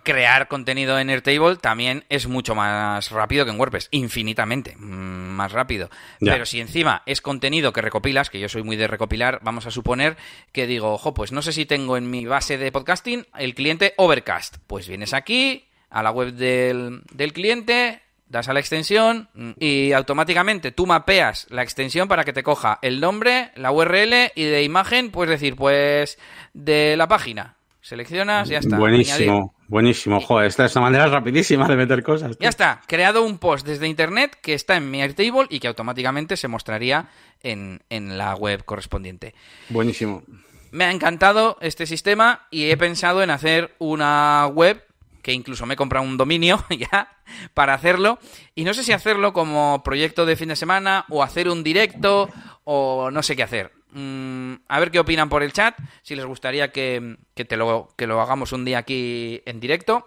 Crear 0.02 0.46
contenido 0.46 1.00
en 1.00 1.11
Airtable 1.11 1.57
también 1.57 2.05
es 2.09 2.29
mucho 2.29 2.55
más 2.55 3.11
rápido 3.11 3.44
que 3.44 3.50
en 3.50 3.59
WordPress, 3.59 3.88
infinitamente 3.90 4.76
mm, 4.76 4.83
más 4.85 5.50
rápido. 5.50 5.90
Pero 6.20 6.46
si 6.46 6.61
encima 6.61 7.02
es 7.07 7.20
contenido 7.20 7.72
que 7.72 7.83
recopilas, 7.83 8.31
que 8.31 8.38
yo 8.38 8.48
soy 8.48 8.62
muy 8.62 8.76
de 8.76 8.87
recopilar, 8.87 9.40
vamos 9.42 9.66
a 9.66 9.72
suponer 9.72 10.16
que 10.52 10.68
digo, 10.68 10.92
ojo, 10.92 11.12
pues 11.12 11.33
no 11.33 11.42
sé 11.42 11.52
si 11.52 11.66
tengo 11.66 11.96
en 11.96 12.09
mi 12.09 12.24
base 12.24 12.57
de 12.57 12.70
podcasting 12.70 13.26
el 13.37 13.55
cliente 13.57 13.94
Overcast. 13.96 14.59
Pues 14.68 14.87
vienes 14.87 15.12
aquí 15.12 15.66
a 15.90 16.05
la 16.05 16.12
web 16.12 16.35
del, 16.35 17.02
del 17.12 17.33
cliente, 17.33 18.00
das 18.29 18.48
a 18.48 18.52
la 18.52 18.61
extensión 18.61 19.29
y 19.59 19.92
automáticamente 19.92 20.70
tú 20.70 20.87
mapeas 20.87 21.46
la 21.50 21.62
extensión 21.62 22.07
para 22.07 22.22
que 22.22 22.33
te 22.33 22.44
coja 22.44 22.79
el 22.83 23.00
nombre, 23.00 23.50
la 23.57 23.72
URL 23.72 24.31
y 24.37 24.44
de 24.44 24.62
imagen, 24.62 25.11
puedes 25.11 25.40
decir, 25.40 25.57
pues 25.57 26.18
de 26.55 26.96
la 26.96 27.09
página 27.09 27.56
Seleccionas, 27.87 28.49
ya 28.49 28.59
está. 28.59 28.79
Buenísimo, 28.79 29.55
buenísimo. 29.68 30.20
Joder, 30.20 30.49
esta 30.49 30.64
es 30.64 30.75
una 30.75 30.87
manera 30.87 31.07
rapidísima 31.07 31.68
de 31.68 31.77
meter 31.77 32.03
cosas. 32.03 32.37
Ya 32.40 32.49
está, 32.49 32.81
creado 32.88 33.22
un 33.22 33.38
post 33.38 33.64
desde 33.64 33.87
internet 33.87 34.37
que 34.42 34.55
está 34.55 34.77
en 34.77 34.90
mi 34.90 35.01
Airtable 35.01 35.46
y 35.51 35.61
que 35.61 35.68
automáticamente 35.68 36.37
se 36.37 36.49
mostraría 36.49 37.11
en, 37.44 37.85
en 37.88 38.18
la 38.18 38.35
web 38.35 38.64
correspondiente. 38.64 39.37
Buenísimo. 39.68 40.25
Me 40.72 40.83
ha 40.83 40.90
encantado 40.90 41.59
este 41.61 41.87
sistema 41.87 42.49
y 42.51 42.70
he 42.70 42.77
pensado 42.77 43.22
en 43.22 43.31
hacer 43.31 43.77
una 43.79 44.49
web 44.49 44.83
que 45.22 45.33
incluso 45.33 45.64
me 45.64 45.75
he 45.75 45.77
comprado 45.77 46.05
un 46.05 46.16
dominio 46.16 46.64
ya 46.70 47.20
para 47.55 47.75
hacerlo. 47.75 48.18
Y 48.57 48.64
no 48.64 48.75
sé 48.75 48.83
si 48.83 48.94
hacerlo 48.94 49.33
como 49.33 49.85
proyecto 49.85 50.27
de 50.27 50.35
fin 50.35 50.49
de 50.49 50.57
semana 50.57 51.05
o 51.09 51.22
hacer 51.22 51.49
un 51.49 51.62
directo 51.62 52.31
o 52.64 53.12
no 53.12 53.22
sé 53.22 53.37
qué 53.37 53.44
hacer. 53.44 53.70
Mm, 53.99 54.57
a 54.69 54.79
ver 54.79 54.91
qué 54.91 54.99
opinan 54.99 55.31
por 55.31 55.43
el 55.43 55.55
chat, 55.55 55.75
si 56.03 56.15
les 56.17 56.27
gustaría 56.27 56.71
que, 56.71 57.17
que, 57.35 57.47
te 57.47 57.57
lo, 57.57 57.89
que 57.97 58.07
lo 58.07 58.21
hagamos 58.21 58.53
un 58.53 58.67
día 58.67 58.77
aquí 58.77 59.41
en 59.47 59.59
directo. 59.59 60.07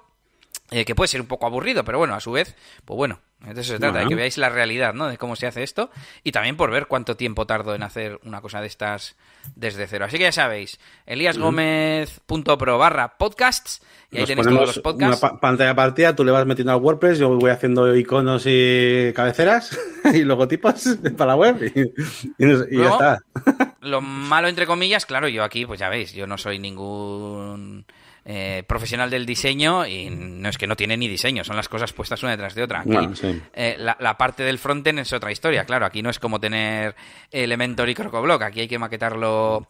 Eh, 0.72 0.86
que 0.86 0.94
puede 0.94 1.08
ser 1.08 1.22
un 1.22 1.28
poco 1.28 1.48
aburrido, 1.48 1.84
pero 1.84 1.98
bueno, 1.98 2.14
a 2.14 2.20
su 2.20 2.32
vez, 2.32 2.56
pues 2.86 2.96
bueno, 2.96 3.20
de 3.40 3.60
eso 3.60 3.74
se 3.74 3.80
trata, 3.80 4.00
de 4.00 4.08
que 4.08 4.14
veáis 4.14 4.38
la 4.38 4.50
realidad, 4.50 4.94
¿no? 4.94 5.08
De 5.08 5.18
cómo 5.18 5.36
se 5.36 5.48
hace 5.48 5.64
esto 5.64 5.90
y 6.24 6.32
también 6.32 6.58
por 6.58 6.70
ver 6.70 6.86
cuánto 6.86 7.16
tiempo 7.16 7.48
tardo 7.48 7.74
en 7.74 7.82
hacer 7.82 8.20
una 8.24 8.42
cosa 8.42 8.62
de 8.62 8.68
estas 8.68 9.16
desde 9.56 9.88
cero. 9.88 10.06
Así 10.06 10.18
que 10.18 10.26
ya 10.26 10.32
sabéis, 10.32 10.80
eliasgomez.pro 11.08 12.78
barra 12.78 13.18
podcasts 13.18 13.82
y 14.12 14.20
ahí 14.20 14.26
tenéis 14.26 14.48
todos 14.48 14.68
los 14.68 14.80
podcasts. 14.80 15.24
Una 15.24 15.40
pantalla 15.40 15.74
partida, 15.74 16.16
tú 16.16 16.24
le 16.24 16.32
vas 16.32 16.46
metiendo 16.46 16.72
al 16.72 16.82
WordPress, 16.82 17.18
yo 17.18 17.30
voy 17.30 17.50
haciendo 17.50 17.96
iconos 17.96 18.44
y 18.46 19.12
cabeceras 19.16 19.76
y 20.14 20.24
logotipos 20.24 20.98
para 21.18 21.32
la 21.32 21.36
web 21.36 21.64
y, 21.64 22.78
ya 22.78 22.90
está. 22.90 23.20
Lo 23.82 24.02
malo, 24.02 24.50
entre 24.50 24.68
comillas, 24.68 25.08
claro, 25.08 25.28
yo 25.30 25.44
aquí, 25.44 25.66
pues 25.66 25.80
ya 25.80 25.90
veis, 25.90 26.14
yo 26.14 26.28
no 26.28 26.38
soy 26.38 26.60
ningún 26.60 27.86
eh, 28.32 28.62
profesional 28.68 29.10
del 29.10 29.26
diseño 29.26 29.88
y 29.88 30.08
no 30.12 30.50
es 30.50 30.60
que 30.60 30.68
no 30.68 30.76
tiene 30.76 30.96
ni 30.96 31.08
diseño, 31.08 31.44
son 31.44 31.56
las 31.56 31.68
cosas 31.68 31.94
puestas 31.94 32.22
una 32.22 32.34
detrás 32.34 32.54
de 32.54 32.62
otra. 32.62 32.84
Eh, 33.56 33.76
la, 33.80 34.18
parte 34.20 34.44
del 34.44 34.60
frontend 34.60 35.00
es 35.00 35.12
otra 35.14 35.32
historia, 35.32 35.66
claro, 35.66 35.88
aquí 35.88 36.04
no 36.04 36.12
es 36.12 36.20
como 36.20 36.40
tener 36.40 36.96
Elementor 37.32 37.90
y 37.90 37.96
Crocoblock, 37.96 38.44
aquí 38.44 38.60
hay 38.60 38.68
que 38.68 38.78
maquetarlo... 38.78 39.68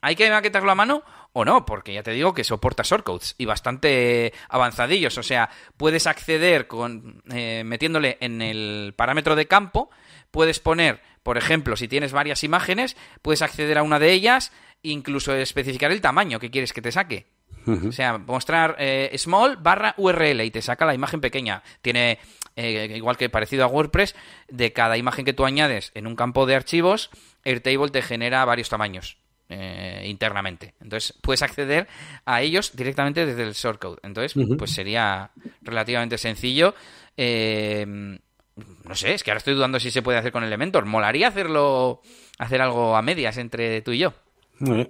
¿Hay 0.00 0.16
que 0.16 0.28
maquetarlo 0.28 0.72
a 0.72 0.74
mano 0.74 1.04
o 1.32 1.44
no? 1.44 1.64
Porque 1.64 1.94
ya 1.94 2.02
te 2.02 2.10
digo 2.10 2.34
que 2.34 2.42
soporta 2.42 2.82
shortcodes 2.82 3.36
y 3.38 3.44
bastante 3.44 4.32
avanzadillos, 4.48 5.16
o 5.16 5.22
sea, 5.22 5.50
puedes 5.76 6.08
acceder 6.08 6.66
con 6.66 7.22
eh, 7.32 7.62
metiéndole 7.64 8.18
en 8.20 8.42
el 8.42 8.92
parámetro 8.96 9.36
de 9.36 9.46
campo, 9.46 9.88
puedes 10.32 10.58
poner, 10.58 11.00
por 11.22 11.38
ejemplo, 11.38 11.76
si 11.76 11.86
tienes 11.86 12.10
varias 12.10 12.42
imágenes, 12.42 12.96
puedes 13.22 13.42
acceder 13.42 13.78
a 13.78 13.84
una 13.84 14.00
de 14.00 14.10
ellas 14.10 14.50
incluso 14.82 15.34
especificar 15.34 15.90
el 15.92 16.00
tamaño 16.00 16.38
que 16.38 16.50
quieres 16.50 16.72
que 16.72 16.82
te 16.82 16.92
saque. 16.92 17.26
O 17.66 17.92
sea, 17.92 18.18
mostrar 18.18 18.76
eh, 18.78 19.14
small 19.18 19.56
barra 19.56 19.94
URL 19.98 20.40
y 20.40 20.50
te 20.50 20.62
saca 20.62 20.86
la 20.86 20.94
imagen 20.94 21.20
pequeña. 21.20 21.62
Tiene, 21.82 22.18
eh, 22.56 22.92
igual 22.96 23.16
que 23.16 23.28
parecido 23.28 23.64
a 23.64 23.68
WordPress, 23.68 24.16
de 24.48 24.72
cada 24.72 24.96
imagen 24.96 25.24
que 25.24 25.34
tú 25.34 25.44
añades 25.44 25.92
en 25.94 26.06
un 26.06 26.16
campo 26.16 26.46
de 26.46 26.56
archivos, 26.56 27.10
Airtable 27.44 27.90
te 27.90 28.02
genera 28.02 28.44
varios 28.44 28.68
tamaños. 28.68 29.18
Eh, 29.52 30.04
internamente. 30.06 30.74
Entonces 30.80 31.12
puedes 31.20 31.42
acceder 31.42 31.88
a 32.24 32.40
ellos 32.40 32.76
directamente 32.76 33.26
desde 33.26 33.42
el 33.42 33.52
shortcode. 33.52 33.98
Entonces, 34.04 34.32
pues 34.56 34.70
sería 34.70 35.32
relativamente 35.60 36.18
sencillo. 36.18 36.72
no 37.16 38.94
sé, 38.94 39.14
es 39.14 39.24
que 39.24 39.32
ahora 39.32 39.38
estoy 39.38 39.54
dudando 39.54 39.80
si 39.80 39.90
se 39.90 40.02
puede 40.02 40.18
hacer 40.18 40.30
con 40.30 40.44
Elementor. 40.44 40.86
Molaría 40.86 41.28
hacerlo, 41.28 42.00
hacer 42.38 42.62
algo 42.62 42.96
a 42.96 43.02
medias 43.02 43.38
entre 43.38 43.82
tú 43.82 43.90
y 43.90 43.98
yo 43.98 44.14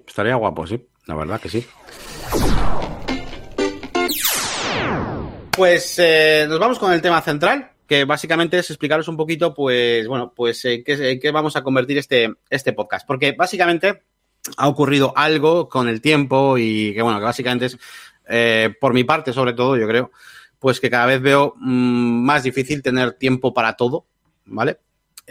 estaría 0.07 0.35
guapo, 0.35 0.67
sí. 0.67 0.87
La 1.07 1.15
verdad 1.15 1.41
que 1.41 1.49
sí. 1.49 1.67
Pues 5.53 5.99
eh, 5.99 6.47
nos 6.49 6.59
vamos 6.59 6.79
con 6.79 6.93
el 6.93 7.03
tema 7.03 7.21
central, 7.21 7.73
que 7.87 8.05
básicamente 8.05 8.59
es 8.59 8.71
explicaros 8.71 9.09
un 9.09 9.17
poquito, 9.17 9.53
pues, 9.53 10.07
bueno, 10.07 10.33
pues 10.35 10.65
en 10.65 10.85
qué, 10.85 11.31
vamos 11.33 11.57
a 11.57 11.63
convertir 11.63 11.99
este, 11.99 12.33
este 12.49 12.73
podcast. 12.73 13.07
Porque 13.07 13.33
básicamente 13.33 14.03
ha 14.57 14.69
ocurrido 14.69 15.13
algo 15.17 15.69
con 15.69 15.89
el 15.89 16.01
tiempo 16.01 16.57
y 16.57 16.95
que, 16.95 17.03
bueno, 17.03 17.19
que 17.19 17.25
básicamente 17.25 17.67
es, 17.67 17.79
eh, 18.29 18.75
por 18.81 18.95
mi 18.95 19.05
parte 19.05 19.33
sobre 19.33 19.53
todo, 19.53 19.77
yo 19.77 19.87
creo, 19.87 20.13
pues 20.59 20.81
que 20.81 20.91
cada 20.91 21.07
vez 21.07 21.21
veo 21.21 21.55
mm, 21.57 22.25
más 22.25 22.43
difícil 22.43 22.83
tener 22.83 23.13
tiempo 23.13 23.53
para 23.53 23.77
todo, 23.77 24.07
¿vale? 24.45 24.79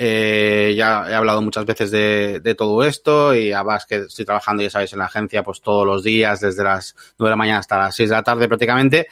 Eh, 0.01 0.75
ya 0.77 1.09
he 1.09 1.13
hablado 1.13 1.41
muchas 1.41 1.65
veces 1.65 1.91
de, 1.91 2.55
todo 2.57 2.85
esto 2.85 3.35
y 3.35 3.51
además 3.51 3.85
que 3.85 3.97
estoy 3.97 4.23
trabajando, 4.23 4.63
ya 4.63 4.69
sabéis, 4.69 4.93
en 4.93 4.99
la 4.99 5.05
agencia 5.05 5.43
pues 5.43 5.59
todos 5.59 5.85
los 5.85 6.05
días, 6.05 6.39
desde 6.39 6.63
las 6.63 6.95
9 7.17 7.27
de 7.27 7.31
la 7.31 7.35
mañana 7.35 7.59
hasta 7.59 7.77
las 7.77 7.97
6 7.97 8.07
de 8.07 8.15
la 8.15 8.23
tarde 8.23 8.47
prácticamente. 8.47 9.07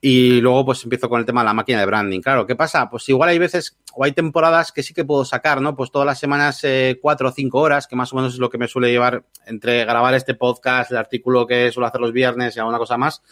Y 0.00 0.40
luego 0.40 0.64
pues 0.64 0.82
empiezo 0.82 1.08
con 1.08 1.20
el 1.20 1.26
tema 1.26 1.42
de 1.42 1.44
la 1.44 1.54
máquina 1.54 1.78
de 1.78 1.86
branding. 1.86 2.20
Claro, 2.20 2.48
¿qué 2.48 2.56
pasa? 2.56 2.90
Pues 2.90 3.08
igual 3.08 3.28
hay 3.28 3.38
veces 3.38 3.78
o 3.94 4.02
hay 4.02 4.10
temporadas 4.10 4.72
que 4.72 4.82
sí 4.82 4.92
que 4.92 5.04
puedo 5.04 5.24
sacar, 5.24 5.60
¿no? 5.60 5.76
Pues 5.76 5.92
todas 5.92 6.06
las 6.06 6.18
semanas 6.18 6.64
eh, 6.64 6.98
cuatro 7.00 7.28
o 7.28 7.32
cinco 7.32 7.60
horas, 7.60 7.86
que 7.86 7.94
más 7.94 8.12
o 8.12 8.16
menos 8.16 8.34
es 8.34 8.40
lo 8.40 8.50
que 8.50 8.58
me 8.58 8.66
suele 8.66 8.90
llevar 8.90 9.24
entre 9.46 9.84
grabar 9.84 10.14
este 10.14 10.34
podcast, 10.34 10.90
el 10.90 10.96
artículo 10.96 11.46
que 11.46 11.70
suelo 11.70 11.86
hacer 11.86 12.00
los 12.00 12.12
viernes 12.12 12.56
y 12.56 12.58
alguna 12.58 12.78
cosa 12.78 12.96
más 12.96 13.22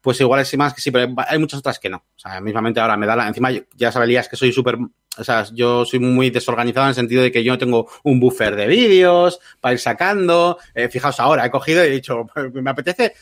pues 0.00 0.18
igual 0.20 0.40
es 0.40 0.56
más 0.56 0.72
que 0.72 0.80
sí, 0.80 0.90
pero 0.90 1.12
hay 1.28 1.38
muchas 1.38 1.58
otras 1.58 1.78
que 1.78 1.90
no. 1.90 1.98
O 1.98 2.18
sea, 2.18 2.40
mismamente 2.40 2.80
ahora 2.80 2.96
me 2.96 3.06
da 3.06 3.14
la... 3.14 3.28
Encima, 3.28 3.50
ya 3.74 3.92
sabías 3.92 4.28
que 4.28 4.36
soy 4.36 4.50
súper 4.52 4.78
o 5.18 5.24
sea, 5.24 5.44
yo 5.52 5.84
soy 5.84 5.98
muy 5.98 6.30
desorganizado 6.30 6.86
en 6.86 6.90
el 6.90 6.94
sentido 6.94 7.22
de 7.22 7.32
que 7.32 7.42
yo 7.42 7.52
no 7.52 7.58
tengo 7.58 7.88
un 8.04 8.20
buffer 8.20 8.54
de 8.56 8.66
vídeos 8.66 9.40
para 9.60 9.72
ir 9.72 9.80
sacando. 9.80 10.58
Eh, 10.74 10.88
fijaos 10.88 11.18
ahora, 11.18 11.44
he 11.44 11.50
cogido 11.50 11.84
y 11.84 11.88
he 11.88 11.90
dicho, 11.90 12.26
me 12.54 12.70
apetece 12.70 13.14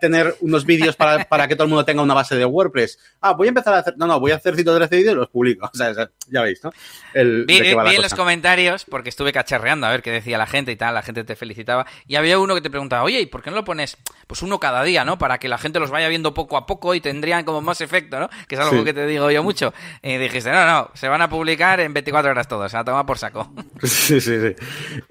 tener 0.00 0.34
unos 0.40 0.64
vídeos 0.64 0.96
para, 0.96 1.24
para, 1.28 1.48
que 1.48 1.54
todo 1.54 1.64
el 1.64 1.70
mundo 1.70 1.84
tenga 1.84 2.02
una 2.02 2.14
base 2.14 2.36
de 2.36 2.44
WordPress. 2.44 2.98
Ah, 3.20 3.32
voy 3.32 3.48
a 3.48 3.50
empezar 3.50 3.74
a 3.74 3.78
hacer, 3.78 3.94
no, 3.96 4.06
no, 4.06 4.20
voy 4.20 4.32
a 4.32 4.36
hacer 4.36 4.54
113 4.54 4.96
vídeos 4.96 5.14
y 5.14 5.16
los 5.16 5.28
publico. 5.28 5.70
O 5.80 5.82
sea, 5.82 5.94
ya 6.28 6.42
veis, 6.42 6.62
¿no? 6.62 6.72
El, 7.14 7.44
vi, 7.46 7.58
en 7.58 8.02
los 8.02 8.14
comentarios, 8.14 8.84
porque 8.84 9.08
estuve 9.08 9.32
cacharreando 9.32 9.86
a 9.86 9.90
ver 9.90 10.02
qué 10.02 10.10
decía 10.10 10.36
la 10.36 10.46
gente 10.46 10.72
y 10.72 10.76
tal, 10.76 10.94
la 10.94 11.02
gente 11.02 11.24
te 11.24 11.36
felicitaba. 11.36 11.86
Y 12.06 12.16
había 12.16 12.38
uno 12.38 12.54
que 12.54 12.60
te 12.60 12.70
preguntaba, 12.70 13.04
oye, 13.04 13.20
¿y 13.20 13.26
por 13.26 13.42
qué 13.42 13.50
no 13.50 13.56
lo 13.56 13.64
pones, 13.64 13.96
pues 14.26 14.42
uno 14.42 14.58
cada 14.60 14.82
día, 14.82 15.04
¿no? 15.04 15.16
Para 15.16 15.38
que 15.38 15.48
la 15.48 15.58
gente 15.58 15.78
los 15.78 15.90
vaya 15.90 16.08
viendo 16.08 16.34
poco 16.34 16.56
a 16.56 16.66
poco 16.66 16.94
y 16.94 17.00
tendrían 17.00 17.44
como 17.44 17.62
más 17.62 17.80
efecto, 17.80 18.20
¿no? 18.20 18.28
Que 18.48 18.56
es 18.56 18.60
algo 18.60 18.84
que 18.84 18.92
te 18.92 19.06
digo 19.06 19.30
yo 19.30 19.42
mucho. 19.42 19.72
Y 20.02 20.16
dijiste, 20.16 20.50
no, 20.50 20.66
no, 20.66 20.90
se 20.94 21.08
van 21.08 21.22
a 21.22 21.30
publicar 21.30 21.80
en 21.80 21.94
24 21.94 22.30
horas 22.32 22.48
todos, 22.48 22.74
a 22.74 22.84
tomar 22.84 23.06
por 23.06 23.18
saco. 23.18 23.52
Sí, 23.82 24.20
sí, 24.20 24.38
sí. 24.40 24.54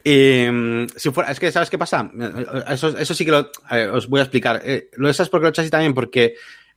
Y 0.03 0.49
mm, 0.49 0.87
si 0.95 1.11
fuera, 1.11 1.31
es 1.31 1.39
que, 1.39 1.51
¿sabes 1.51 1.69
qué 1.69 1.77
pasa? 1.77 2.09
Eso, 2.67 2.97
eso 2.97 3.13
sí 3.13 3.25
que 3.25 3.31
lo, 3.31 3.49
os 3.93 4.07
voy 4.07 4.19
a 4.19 4.23
explicar. 4.23 4.58
Eh, 4.63 4.89
lo 4.93 5.11
sabes 5.13 5.29
porque 5.29 5.45
lo 5.45 5.49
he 5.49 5.61
así 5.61 5.69
también, 5.69 5.93
porque 5.93 6.35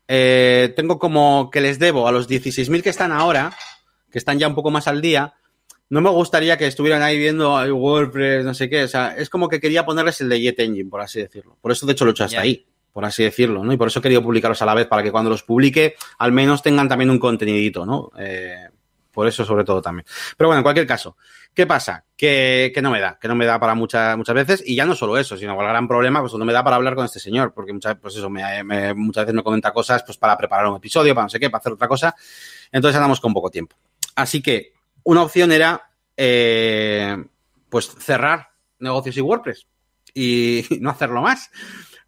eh, 0.09 0.73
tengo 0.77 0.99
como 0.99 1.51
que 1.51 1.61
les 1.61 1.79
debo 1.79 2.09
a 2.09 2.13
los 2.13 2.29
16.000 2.29 2.83
que 2.83 2.91
están 2.91 3.13
ahora, 3.13 3.53
que 4.11 4.19
están 4.19 4.39
ya 4.39 4.49
un 4.49 4.55
poco 4.55 4.71
más 4.71 4.89
al 4.89 5.01
día, 5.01 5.35
no 5.89 6.01
me 6.01 6.11
gustaría 6.11 6.57
que 6.57 6.67
estuvieran 6.67 7.03
ahí 7.03 7.19
viendo 7.19 7.55
WordPress, 7.55 8.45
no 8.45 8.55
sé 8.55 8.71
qué. 8.71 8.85
O 8.85 8.89
sea, 8.89 9.15
es 9.17 9.29
como 9.29 9.49
que 9.49 9.61
quería 9.61 9.85
ponerles 9.85 10.21
el 10.23 10.29
de 10.29 10.41
Jet 10.41 10.61
Engine, 10.61 10.89
por 10.89 11.03
así 11.03 11.21
decirlo. 11.21 11.59
Por 11.61 11.71
eso, 11.71 11.85
de 11.85 11.93
hecho, 11.93 12.05
lo 12.05 12.11
he 12.11 12.13
hecho 12.13 12.25
hasta 12.25 12.41
ahí 12.41 12.67
por 12.93 13.05
así 13.05 13.23
decirlo, 13.25 13.65
¿no? 13.65 13.73
Y 13.73 13.77
por 13.77 13.89
eso 13.89 13.99
he 13.99 14.03
querido 14.03 14.23
publicarlos 14.23 14.61
a 14.61 14.67
la 14.67 14.75
vez, 14.75 14.87
para 14.87 15.03
que 15.03 15.11
cuando 15.11 15.31
los 15.31 15.43
publique, 15.43 15.97
al 16.19 16.33
menos 16.33 16.63
tengan 16.63 16.89
también 16.89 17.11
un 17.11 17.19
contenidito, 17.19 17.87
¿no? 17.87 18.11
Eh, 18.19 18.69
por 19.11 19.27
eso, 19.27 19.45
sobre 19.45 19.65
todo, 19.65 19.81
también. 19.81 20.05
Pero 20.37 20.49
bueno, 20.49 20.59
en 20.59 20.63
cualquier 20.63 20.87
caso, 20.87 21.17
¿qué 21.55 21.67
pasa? 21.67 22.05
Que, 22.17 22.73
no 22.83 22.91
me 22.91 23.01
da, 23.01 23.19
que 23.21 23.29
no 23.29 23.35
me 23.35 23.45
da 23.45 23.59
para 23.59 23.75
muchas, 23.75 24.17
muchas 24.17 24.35
veces, 24.35 24.63
y 24.65 24.77
ya 24.77 24.87
no 24.87 24.95
solo 24.95 25.19
eso, 25.19 25.37
sino 25.37 25.61
el 25.61 25.67
gran 25.67 25.89
problema, 25.89 26.21
pues 26.21 26.33
no 26.35 26.45
me 26.45 26.53
da 26.53 26.63
para 26.63 26.77
hablar 26.77 26.95
con 26.95 27.05
este 27.05 27.19
señor, 27.19 27.53
porque 27.53 27.73
muchas, 27.73 27.97
pues 27.97 28.17
eso, 28.17 28.31
me, 28.31 28.95
muchas 28.95 29.25
veces 29.25 29.35
me 29.35 29.43
comenta 29.43 29.73
cosas, 29.73 30.05
pues 30.05 30.19
para 30.19 30.37
preparar 30.37 30.67
un 30.67 30.77
episodio, 30.77 31.15
para 31.15 31.25
no 31.25 31.31
sé 31.31 31.41
qué, 31.41 31.51
para 31.51 31.61
hacer 31.61 31.73
otra 31.73 31.89
cosa. 31.89 32.15
Entonces 32.71 32.97
andamos 32.97 33.21
con 33.21 33.35
poco 33.35 33.51
tiempo. 33.51 33.77
Así 34.15 34.41
que 34.41 34.73
una 35.03 35.23
opción 35.23 35.51
era, 35.51 35.91
eh, 36.17 37.17
pues 37.69 37.91
cerrar 37.99 38.51
negocios 38.79 39.17
y 39.17 39.21
WordPress 39.21 39.67
y 40.15 40.65
no 40.81 40.91
hacerlo 40.91 41.23
más 41.23 41.51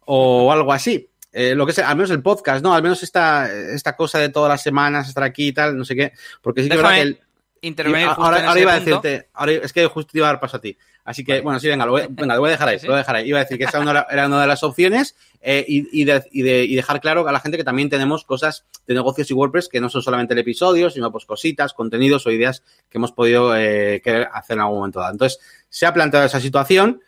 o 0.05 0.51
algo 0.51 0.71
así. 0.71 1.09
Eh, 1.37 1.53
lo 1.53 1.65
que 1.65 1.73
sea, 1.73 1.89
al 1.89 1.97
menos 1.97 2.11
el 2.11 2.21
podcast, 2.21 2.63
¿no? 2.63 2.73
Al 2.73 2.81
menos 2.81 3.03
esta, 3.03 3.51
esta 3.51 3.93
cosa 3.97 4.19
de 4.19 4.29
todas 4.29 4.49
las 4.49 4.63
semanas 4.63 5.09
estar 5.09 5.23
aquí 5.23 5.47
y 5.47 5.51
tal, 5.51 5.77
no 5.77 5.83
sé 5.83 5.93
qué. 5.93 6.13
Porque 6.41 6.63
sí 6.63 6.69
que 6.69 6.75
es 6.75 6.81
verdad 6.81 6.95
que 6.95 7.01
el, 7.01 7.19
intervenir 7.61 8.07
ahora, 8.07 8.59
iba 8.59 8.73
a 8.73 8.79
decirte, 8.79 9.29
ahora, 9.33 9.53
es 9.53 9.73
que 9.73 9.85
justo 9.87 10.11
te 10.11 10.19
iba 10.19 10.27
a 10.27 10.31
dar 10.31 10.39
paso 10.39 10.57
a 10.57 10.61
ti. 10.61 10.77
Así 11.03 11.23
que, 11.23 11.41
bueno, 11.41 11.59
sí, 11.59 11.67
venga, 11.67 11.85
lo 11.85 11.91
voy, 11.91 12.07
venga, 12.09 12.33
lo 12.33 12.41
voy 12.41 12.49
a 12.49 12.51
dejar 12.53 12.69
ahí, 12.69 12.79
lo 12.81 12.87
voy 12.87 12.95
a 12.95 12.97
dejar 12.97 13.15
ahí. 13.17 13.27
Iba 13.27 13.39
a 13.39 13.43
decir 13.43 13.59
que 13.59 13.65
esa 13.65 13.81
era 14.09 14.25
una 14.25 14.41
de 14.41 14.47
las 14.47 14.63
opciones 14.63 15.15
eh, 15.39 15.63
y, 15.67 16.01
y, 16.01 16.03
de, 16.03 16.23
y, 16.31 16.41
de, 16.41 16.63
y, 16.65 16.75
dejar 16.75 16.99
claro 16.99 17.27
a 17.27 17.31
la 17.31 17.39
gente 17.39 17.57
que 17.57 17.63
también 17.63 17.89
tenemos 17.89 18.23
cosas 18.23 18.65
de 18.87 18.95
negocios 18.95 19.29
y 19.29 19.33
WordPress 19.35 19.69
que 19.69 19.79
no 19.79 19.89
son 19.89 20.01
solamente 20.01 20.33
el 20.33 20.39
episodio, 20.39 20.89
sino 20.89 21.11
pues 21.11 21.25
cositas, 21.25 21.73
contenidos 21.73 22.25
o 22.25 22.31
ideas 22.31 22.63
que 22.89 22.97
hemos 22.97 23.11
podido 23.11 23.55
eh, 23.55 24.01
querer 24.03 24.29
hacer 24.33 24.55
en 24.55 24.61
algún 24.61 24.77
momento 24.77 24.99
dado. 24.99 25.11
Entonces, 25.11 25.39
se 25.69 25.85
ha 25.85 25.93
planteado 25.93 26.25
esa 26.25 26.39
situación 26.39 27.01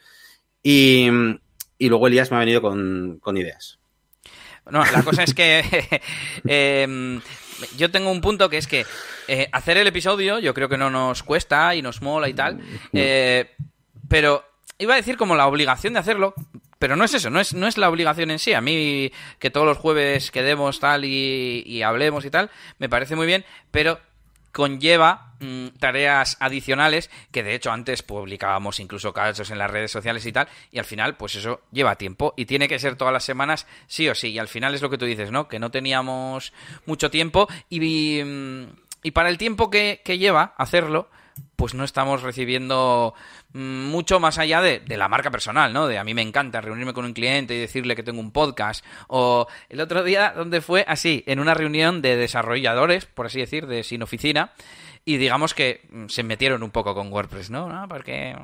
y, 0.62 1.08
y 1.80 1.90
luego 1.90 2.08
Elías 2.08 2.30
me 2.30 2.38
ha 2.38 2.42
venido 2.42 2.62
con, 2.62 3.18
con 3.20 3.36
ideas. 3.36 3.80
No, 4.70 4.84
la 4.84 5.04
cosa 5.04 5.24
es 5.24 5.34
que 5.34 5.64
em, 6.46 7.20
yo 7.78 7.92
tengo 7.92 8.12
un 8.12 8.22
punto 8.22 8.50
que 8.50 8.58
es 8.58 8.68
que 8.68 8.86
eh, 9.28 9.50
hacer 9.52 9.78
el 9.78 9.88
episodio 9.88 10.40
yo 10.40 10.54
creo 10.54 10.70
que 10.70 10.78
no 10.78 10.90
nos 10.90 11.24
cuesta 11.24 11.76
y 11.76 11.82
nos 11.82 12.02
mola 12.02 12.30
y 12.30 12.34
tal, 12.34 12.60
eh, 12.94 13.56
pero 14.08 14.46
iba 14.78 14.94
a 14.94 14.98
decir 14.98 15.18
como 15.18 15.36
la 15.36 15.48
obligación 15.48 15.94
de 15.94 16.00
hacerlo, 16.00 16.34
pero 16.80 16.96
no 16.96 17.04
es 17.04 17.14
eso, 17.14 17.30
no 17.30 17.40
es, 17.40 17.54
no 17.54 17.68
es 17.68 17.78
la 17.78 17.90
obligación 17.90 18.32
en 18.32 18.40
sí. 18.40 18.54
A 18.54 18.62
mí 18.62 19.12
que 19.40 19.50
todos 19.50 19.66
los 19.66 19.78
jueves 19.78 20.32
quedemos 20.32 20.80
tal 20.80 21.06
y, 21.06 21.64
y 21.66 21.82
hablemos 21.82 22.26
y 22.26 22.30
tal, 22.30 22.50
me 22.78 22.90
parece 22.90 23.16
muy 23.16 23.26
bien, 23.26 23.46
pero 23.72 24.00
conlleva 24.52 25.34
mm, 25.40 25.68
tareas 25.80 26.38
adicionales 26.40 27.10
que 27.32 27.44
de 27.44 27.56
hecho 27.56 27.72
antes 27.72 28.04
publicábamos 28.04 28.80
incluso 28.80 29.14
casos 29.14 29.52
en 29.52 29.58
las 29.58 29.70
redes 29.70 29.92
sociales 29.92 30.26
y 30.26 30.32
tal 30.32 30.48
y 30.72 30.80
al 30.80 30.86
final 30.86 31.16
pues 31.16 31.36
eso 31.36 31.62
lleva 31.72 31.96
tiempo 31.96 32.34
y 32.38 32.46
tiene 32.46 32.68
que 32.68 32.80
ser 32.80 32.96
todas 32.96 33.14
las 33.14 33.24
semanas 33.24 33.68
sí 33.88 34.08
o 34.10 34.16
sí. 34.16 34.30
Y 34.30 34.40
al 34.40 34.48
final 34.48 34.74
es 34.76 34.82
lo 34.82 34.90
que 34.90 34.98
tú 34.98 35.06
dices 35.06 35.32
no 35.32 35.48
que 35.48 35.60
no 35.60 35.72
teníamos 35.72 36.54
mucho 36.86 37.10
tiempo 37.10 37.48
y, 37.70 38.22
mm, 38.24 38.64
y 39.04 39.12
para 39.12 39.30
el 39.30 39.38
tiempo 39.38 39.70
que, 39.70 40.02
que 40.04 40.18
lleva 40.18 40.54
hacerlo 40.58 41.10
pues 41.58 41.74
no 41.74 41.84
estamos 41.84 42.22
recibiendo 42.22 43.14
mm, 43.52 43.86
mucho 43.88 44.20
más 44.22 44.38
allá 44.38 44.62
de, 44.62 44.82
la 44.88 45.10
marca 45.10 45.32
personal, 45.32 45.74
¿no? 45.74 45.88
De 45.88 45.98
a 45.98 46.04
mí 46.04 46.14
me 46.14 46.22
encanta 46.22 46.62
reunirme 46.62 46.94
con 46.94 47.04
un 47.04 47.14
cliente 47.14 47.56
y 47.56 47.60
decirle 47.60 47.96
que 47.96 48.04
tengo 48.04 48.22
un 48.22 48.32
podcast. 48.32 48.86
O 49.08 49.48
el 49.68 49.82
otro 49.82 50.04
día, 50.04 50.34
donde 50.36 50.62
fue 50.62 50.86
así, 50.88 51.24
en 51.26 51.40
una 51.40 51.56
reunión 51.56 52.02
de 52.02 52.16
desarrolladores, 52.16 53.08
por 53.08 53.26
así 53.26 53.40
decir, 53.40 53.66
de 53.68 53.84
sin 53.84 54.04
oficina. 54.04 54.52
Y 55.04 55.18
digamos 55.18 55.56
que 55.56 55.82
mm, 55.90 56.08
se 56.08 56.22
metieron 56.22 56.62
un 56.62 56.70
poco 56.70 56.94
con 56.94 57.12
WordPress, 57.12 57.50
¿no? 57.50 57.88
Porque 57.90 58.36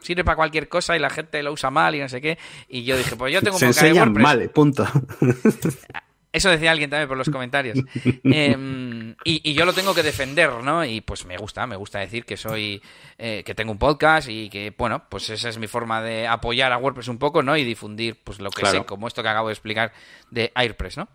sirve 0.00 0.22
para 0.22 0.36
cualquier 0.36 0.68
cosa 0.68 0.94
y 0.94 0.98
la 0.98 1.10
gente 1.10 1.42
lo 1.42 1.52
usa 1.52 1.70
mal 1.70 1.94
y 1.94 2.00
no 2.00 2.08
sé 2.08 2.20
qué. 2.20 2.38
Y 2.68 2.84
yo 2.84 2.98
dije, 2.98 3.16
pues 3.16 3.32
yo 3.32 3.40
tengo 3.42 3.56
un 3.56 3.60
podcast 3.60 3.82
de 3.82 3.92
WordPress. 3.94 4.22
mal, 4.22 4.50
punto. 4.50 4.86
Eso 6.32 6.50
decía 6.50 6.70
alguien 6.70 6.90
también 6.90 7.08
por 7.08 7.16
los 7.16 7.30
comentarios. 7.30 7.78
Em, 8.24 9.14
y, 9.24 9.54
yo 9.54 9.64
lo 9.64 9.72
tengo 9.72 9.94
que 9.94 10.02
defender, 10.02 10.50
¿no? 10.62 10.84
Y 10.84 11.00
pues 11.00 11.24
me 11.24 11.36
gusta, 11.36 11.66
me 11.66 11.76
gusta 11.76 12.00
decir 12.00 12.24
que 12.24 12.36
soy, 12.36 12.82
eh, 13.16 13.42
que 13.44 13.54
tengo 13.54 13.72
un 13.72 13.78
podcast 13.78 14.28
y 14.28 14.50
que, 14.50 14.74
bueno, 14.76 15.04
pues 15.08 15.30
esa 15.30 15.48
es 15.48 15.58
mi 15.58 15.66
forma 15.66 16.02
de 16.02 16.26
apoyar 16.26 16.72
a 16.72 16.78
WordPress 16.78 17.08
un 17.08 17.18
poco, 17.18 17.42
¿no? 17.42 17.56
Y 17.56 17.64
difundir, 17.64 18.20
pues 18.22 18.40
lo 18.40 18.50
que 18.50 18.66
sé, 18.66 18.84
como 18.84 19.08
esto 19.08 19.22
que 19.22 19.28
acabo 19.28 19.48
de 19.48 19.54
explicar 19.54 19.92
de 20.30 20.52
Airpress, 20.54 20.98
¿no? 20.98 21.08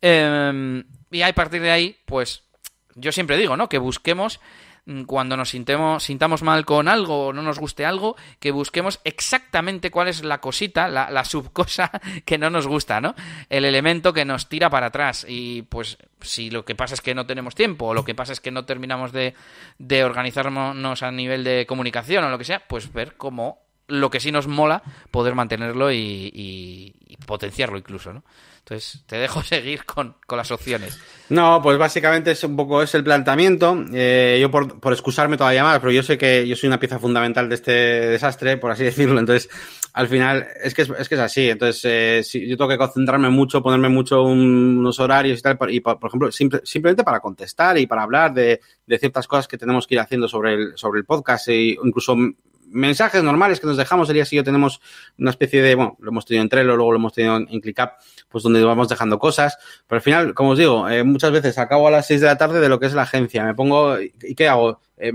Em, 0.00 0.84
y 1.10 1.22
a 1.22 1.32
partir 1.32 1.60
de 1.60 1.70
ahí, 1.70 1.96
pues 2.06 2.44
yo 2.94 3.12
siempre 3.12 3.36
digo, 3.36 3.56
¿no? 3.56 3.68
Que 3.68 3.78
busquemos 3.78 4.40
cuando 5.06 5.36
nos 5.36 5.50
sintemos, 5.50 6.02
sintamos 6.02 6.42
mal 6.42 6.64
con 6.64 6.88
algo 6.88 7.26
o 7.26 7.32
no 7.32 7.42
nos 7.42 7.58
guste 7.58 7.86
algo, 7.86 8.16
que 8.40 8.50
busquemos 8.50 9.00
exactamente 9.04 9.90
cuál 9.90 10.08
es 10.08 10.24
la 10.24 10.40
cosita, 10.40 10.88
la, 10.88 11.10
la 11.10 11.24
subcosa 11.24 11.90
que 12.24 12.38
no 12.38 12.50
nos 12.50 12.66
gusta, 12.66 13.00
¿no? 13.00 13.14
El 13.48 13.64
elemento 13.64 14.12
que 14.12 14.24
nos 14.24 14.48
tira 14.48 14.70
para 14.70 14.86
atrás. 14.86 15.24
Y 15.28 15.62
pues 15.62 15.98
si 16.20 16.50
lo 16.50 16.64
que 16.64 16.74
pasa 16.74 16.94
es 16.94 17.00
que 17.00 17.14
no 17.14 17.26
tenemos 17.26 17.54
tiempo 17.54 17.86
o 17.86 17.94
lo 17.94 18.04
que 18.04 18.14
pasa 18.14 18.32
es 18.32 18.40
que 18.40 18.50
no 18.50 18.64
terminamos 18.64 19.12
de, 19.12 19.34
de 19.78 20.04
organizarnos 20.04 21.02
a 21.02 21.10
nivel 21.12 21.44
de 21.44 21.64
comunicación 21.66 22.24
o 22.24 22.30
lo 22.30 22.38
que 22.38 22.44
sea, 22.44 22.66
pues 22.66 22.92
ver 22.92 23.16
cómo 23.16 23.60
lo 23.86 24.10
que 24.10 24.20
sí 24.20 24.32
nos 24.32 24.48
mola, 24.48 24.82
poder 25.10 25.34
mantenerlo 25.34 25.92
y 25.92 26.94
potenciarlo 27.26 27.78
incluso, 27.78 28.12
¿no? 28.12 28.24
Entonces, 28.64 29.02
te 29.06 29.16
dejo 29.16 29.42
seguir 29.42 29.84
con, 29.84 30.16
las 30.30 30.50
opciones. 30.50 30.98
No, 31.28 31.60
pues 31.62 31.78
básicamente 31.78 32.30
es 32.30 32.44
un 32.44 32.56
poco 32.56 32.82
es 32.82 32.94
el 32.94 33.04
planteamiento. 33.04 33.84
Eh, 33.92 34.38
yo 34.40 34.50
por, 34.50 34.80
por 34.80 34.92
excusarme 34.92 35.36
todavía 35.36 35.64
más, 35.64 35.80
pero 35.80 35.92
yo 35.92 36.02
sé 36.02 36.16
que 36.16 36.46
yo 36.46 36.56
soy 36.56 36.68
una 36.68 36.78
pieza 36.78 36.98
fundamental 36.98 37.48
de 37.48 37.54
este 37.54 37.72
desastre, 37.72 38.56
por 38.56 38.70
así 38.70 38.84
decirlo. 38.84 39.18
Entonces, 39.18 39.50
al 39.92 40.08
final, 40.08 40.46
es 40.62 40.74
que 40.74 40.82
es, 40.82 40.90
es 40.90 41.08
que 41.08 41.16
es 41.16 41.20
así. 41.20 41.50
Entonces, 41.50 41.82
eh, 41.84 42.22
si, 42.24 42.48
yo 42.48 42.56
tengo 42.56 42.70
que 42.70 42.78
concentrarme 42.78 43.28
mucho, 43.30 43.62
ponerme 43.62 43.88
mucho 43.88 44.22
unos 44.22 44.98
horarios 45.00 45.40
y 45.40 45.42
tal, 45.42 45.58
y 45.68 45.80
por, 45.80 45.98
ejemplo, 46.06 46.30
simplemente 46.30 47.04
para 47.04 47.20
contestar 47.20 47.76
y 47.78 47.86
para 47.86 48.02
hablar 48.02 48.32
de, 48.32 48.60
de, 48.86 48.98
ciertas 48.98 49.26
cosas 49.26 49.48
que 49.48 49.58
tenemos 49.58 49.86
que 49.86 49.96
ir 49.96 50.00
haciendo 50.00 50.28
sobre 50.28 50.54
el, 50.54 50.72
sobre 50.76 51.00
el 51.00 51.04
podcast 51.04 51.48
e 51.48 51.76
incluso 51.82 52.16
mensajes 52.72 53.22
normales 53.22 53.60
que 53.60 53.66
nos 53.66 53.76
dejamos. 53.76 54.08
El 54.08 54.14
día 54.14 54.24
y 54.30 54.36
yo 54.36 54.44
tenemos 54.44 54.80
una 55.18 55.30
especie 55.30 55.62
de, 55.62 55.74
bueno, 55.74 55.96
lo 56.00 56.10
hemos 56.10 56.24
tenido 56.26 56.42
en 56.42 56.48
Trello, 56.48 56.76
luego 56.76 56.92
lo 56.92 56.98
hemos 56.98 57.12
tenido 57.12 57.36
en 57.36 57.60
ClickUp, 57.60 57.90
pues 58.28 58.42
donde 58.42 58.64
vamos 58.64 58.88
dejando 58.88 59.18
cosas. 59.18 59.58
Pero 59.86 59.98
al 59.98 60.02
final, 60.02 60.34
como 60.34 60.50
os 60.50 60.58
digo, 60.58 60.88
eh, 60.88 61.04
muchas 61.04 61.30
veces 61.32 61.58
acabo 61.58 61.88
a 61.88 61.90
las 61.90 62.06
6 62.06 62.20
de 62.20 62.26
la 62.26 62.36
tarde 62.36 62.60
de 62.60 62.68
lo 62.68 62.80
que 62.80 62.86
es 62.86 62.94
la 62.94 63.02
agencia. 63.02 63.44
Me 63.44 63.54
pongo, 63.54 63.98
¿y 64.00 64.34
qué 64.34 64.48
hago? 64.48 64.80
Eh, 64.96 65.12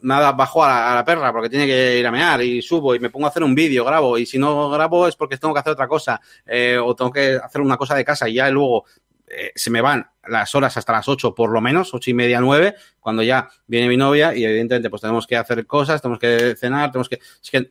nada, 0.00 0.32
bajo 0.32 0.64
a 0.64 0.94
la, 0.94 1.04
perra 1.04 1.32
porque 1.32 1.50
tiene 1.50 1.66
que 1.66 1.98
ir 1.98 2.06
a 2.06 2.10
mear 2.10 2.42
y 2.42 2.62
subo 2.62 2.94
y 2.94 2.98
me 2.98 3.10
pongo 3.10 3.26
a 3.26 3.28
hacer 3.28 3.42
un 3.42 3.54
vídeo, 3.54 3.84
grabo. 3.84 4.16
Y 4.16 4.26
si 4.26 4.38
no 4.38 4.70
grabo 4.70 5.06
es 5.06 5.16
porque 5.16 5.36
tengo 5.36 5.52
que 5.52 5.60
hacer 5.60 5.72
otra 5.72 5.86
cosa 5.86 6.20
eh, 6.46 6.78
o 6.82 6.94
tengo 6.94 7.12
que 7.12 7.36
hacer 7.36 7.60
una 7.60 7.76
cosa 7.76 7.94
de 7.94 8.04
casa 8.04 8.28
y 8.28 8.34
ya 8.34 8.48
luego 8.50 8.84
eh, 9.30 9.52
se 9.54 9.70
me 9.70 9.80
van 9.80 10.10
las 10.26 10.54
horas 10.54 10.76
hasta 10.76 10.92
las 10.92 11.08
8 11.08 11.34
por 11.34 11.50
lo 11.50 11.60
menos, 11.60 11.94
ocho 11.94 12.10
y 12.10 12.14
media, 12.14 12.40
9, 12.40 12.74
cuando 13.00 13.22
ya 13.22 13.48
viene 13.66 13.88
mi 13.88 13.96
novia 13.96 14.34
y 14.34 14.44
evidentemente 14.44 14.90
pues 14.90 15.02
tenemos 15.02 15.26
que 15.26 15.36
hacer 15.36 15.66
cosas, 15.66 16.00
tenemos 16.02 16.18
que 16.18 16.54
cenar, 16.56 16.90
tenemos 16.90 17.08
que... 17.08 17.16
Es 17.42 17.50
que 17.50 17.58
eh, 17.58 17.70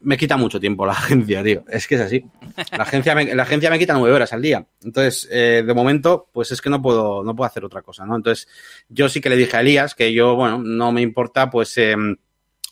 me 0.00 0.16
quita 0.16 0.36
mucho 0.36 0.58
tiempo 0.58 0.86
la 0.86 0.92
agencia, 0.94 1.42
tío. 1.42 1.64
Es 1.68 1.86
que 1.86 1.96
es 1.96 2.00
así. 2.00 2.24
La 2.72 2.84
agencia 2.84 3.14
me, 3.14 3.34
la 3.34 3.42
agencia 3.42 3.70
me 3.70 3.78
quita 3.78 3.94
nueve 3.94 4.14
horas 4.14 4.32
al 4.32 4.42
día. 4.42 4.66
Entonces, 4.82 5.28
eh, 5.30 5.62
de 5.66 5.74
momento, 5.74 6.28
pues 6.32 6.50
es 6.52 6.60
que 6.60 6.70
no 6.70 6.80
puedo, 6.80 7.22
no 7.22 7.34
puedo 7.34 7.46
hacer 7.46 7.64
otra 7.64 7.82
cosa, 7.82 8.06
¿no? 8.06 8.16
Entonces, 8.16 8.48
yo 8.88 9.08
sí 9.08 9.20
que 9.20 9.28
le 9.28 9.36
dije 9.36 9.56
a 9.56 9.60
Elías 9.60 9.94
que 9.94 10.12
yo, 10.12 10.34
bueno, 10.34 10.58
no 10.58 10.92
me 10.92 11.02
importa, 11.02 11.50
pues, 11.50 11.76
em, 11.78 12.16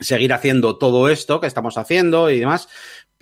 seguir 0.01 0.33
haciendo 0.33 0.77
todo 0.77 1.09
esto 1.09 1.41
que 1.41 1.47
estamos 1.47 1.79
haciendo 1.79 2.31
y 2.31 2.41
demás, 2.41 2.69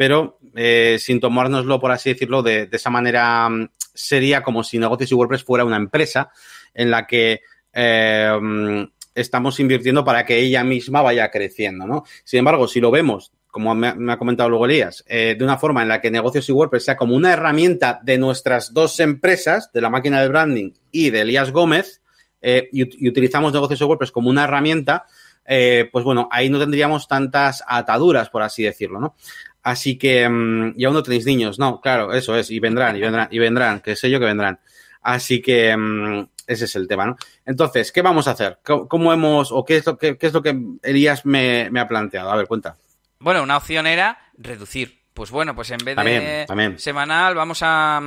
pero 0.02 0.40
eh, 0.56 0.96
sin 0.98 1.20
tomárnoslo, 1.20 1.78
por 1.78 1.92
así 1.92 2.12
decirlo, 2.12 2.42
de, 2.42 2.68
esa 2.72 2.90
manera 2.90 3.48
mm, 3.48 3.68
sería 3.94 4.42
como 4.42 4.64
si 4.64 4.76
Negocios 4.76 5.12
y 5.12 5.14
WordPress 5.14 5.44
fuera 5.44 5.64
una 5.64 5.76
empresa 5.76 6.32
en 6.74 6.90
la 6.90 7.06
que 7.06 7.42
eh, 7.72 8.88
estamos 9.14 9.60
invirtiendo 9.60 10.04
para 10.04 10.26
que 10.26 10.40
ella 10.40 10.64
misma 10.64 11.02
vaya 11.02 11.30
creciendo, 11.30 11.86
¿no? 11.86 12.02
Sin 12.24 12.40
embargo, 12.40 12.66
si 12.66 12.80
lo 12.80 12.90
vemos, 12.90 13.30
como 13.46 13.76
me, 13.76 14.12
ha 14.12 14.18
comentado 14.18 14.48
luego 14.48 14.66
Elías, 14.66 15.04
eh, 15.06 15.36
de 15.38 15.44
una 15.44 15.56
forma 15.56 15.82
en 15.82 15.88
la 15.88 16.00
que 16.00 16.10
Negocios 16.10 16.48
y 16.48 16.52
WordPress 16.52 16.84
sea 16.84 16.96
como 16.96 17.14
una 17.14 17.34
herramienta 17.34 18.00
de 18.02 18.18
nuestras 18.18 18.74
dos 18.74 18.98
empresas, 18.98 19.70
de 19.72 19.82
la 19.82 19.88
máquina 19.88 20.20
de 20.20 20.26
branding 20.26 20.72
y 20.90 21.10
de 21.10 21.20
Elías 21.20 21.52
Gómez, 21.52 22.02
y, 22.42 23.08
utilizamos 23.08 23.52
Negocios 23.52 23.80
y 23.80 23.84
WordPress 23.84 24.10
como 24.10 24.30
una 24.30 24.42
herramienta, 24.42 25.06
pues 25.44 26.04
bueno, 26.04 26.28
ahí 26.32 26.50
no 26.50 26.58
tendríamos 26.58 27.06
tantas 27.06 27.62
ataduras, 27.68 28.30
por 28.30 28.42
así 28.42 28.64
decirlo, 28.64 28.98
¿no? 28.98 29.14
Así 29.62 29.96
que, 29.96 30.26
um, 30.26 30.74
y 30.76 30.84
aún 30.84 30.94
no 30.94 31.02
tenéis 31.02 31.24
niños, 31.24 31.58
no, 31.58 31.80
claro, 31.80 32.12
eso 32.12 32.36
es, 32.36 32.50
y 32.50 32.58
vendrán, 32.58 32.96
y 32.96 33.00
vendrán, 33.00 33.28
y 33.30 33.38
vendrán, 33.38 33.80
que 33.80 33.94
sé 33.94 34.10
yo 34.10 34.18
que 34.18 34.26
vendrán. 34.26 34.58
Así 35.02 35.40
que 35.40 35.74
um, 35.74 36.26
ese 36.46 36.64
es 36.64 36.76
el 36.76 36.88
tema, 36.88 37.06
¿no? 37.06 37.16
Entonces, 37.46 37.92
¿qué 37.92 38.02
vamos 38.02 38.26
a 38.28 38.32
hacer? 38.32 38.58
¿Cómo, 38.64 39.12
hemos, 39.12 39.52
o 39.52 39.64
qué 39.64 39.76
es 39.76 39.86
lo 39.86 39.96
que, 39.96 40.16
qué 40.18 40.26
es 40.26 40.32
lo 40.32 40.42
que 40.42 40.60
Elías 40.82 41.24
me, 41.24 41.68
me 41.70 41.80
ha 41.80 41.88
planteado? 41.88 42.30
A 42.30 42.36
ver, 42.36 42.46
cuenta. 42.46 42.76
Bueno, 43.18 43.42
una 43.42 43.56
opción 43.56 43.86
era 43.86 44.18
reducir 44.36 45.01
pues 45.14 45.30
bueno, 45.30 45.54
pues 45.54 45.70
en 45.70 45.78
vez 45.84 45.94
de 45.96 46.74
semanal 46.78 47.34
vamos 47.34 47.60
a 47.62 48.00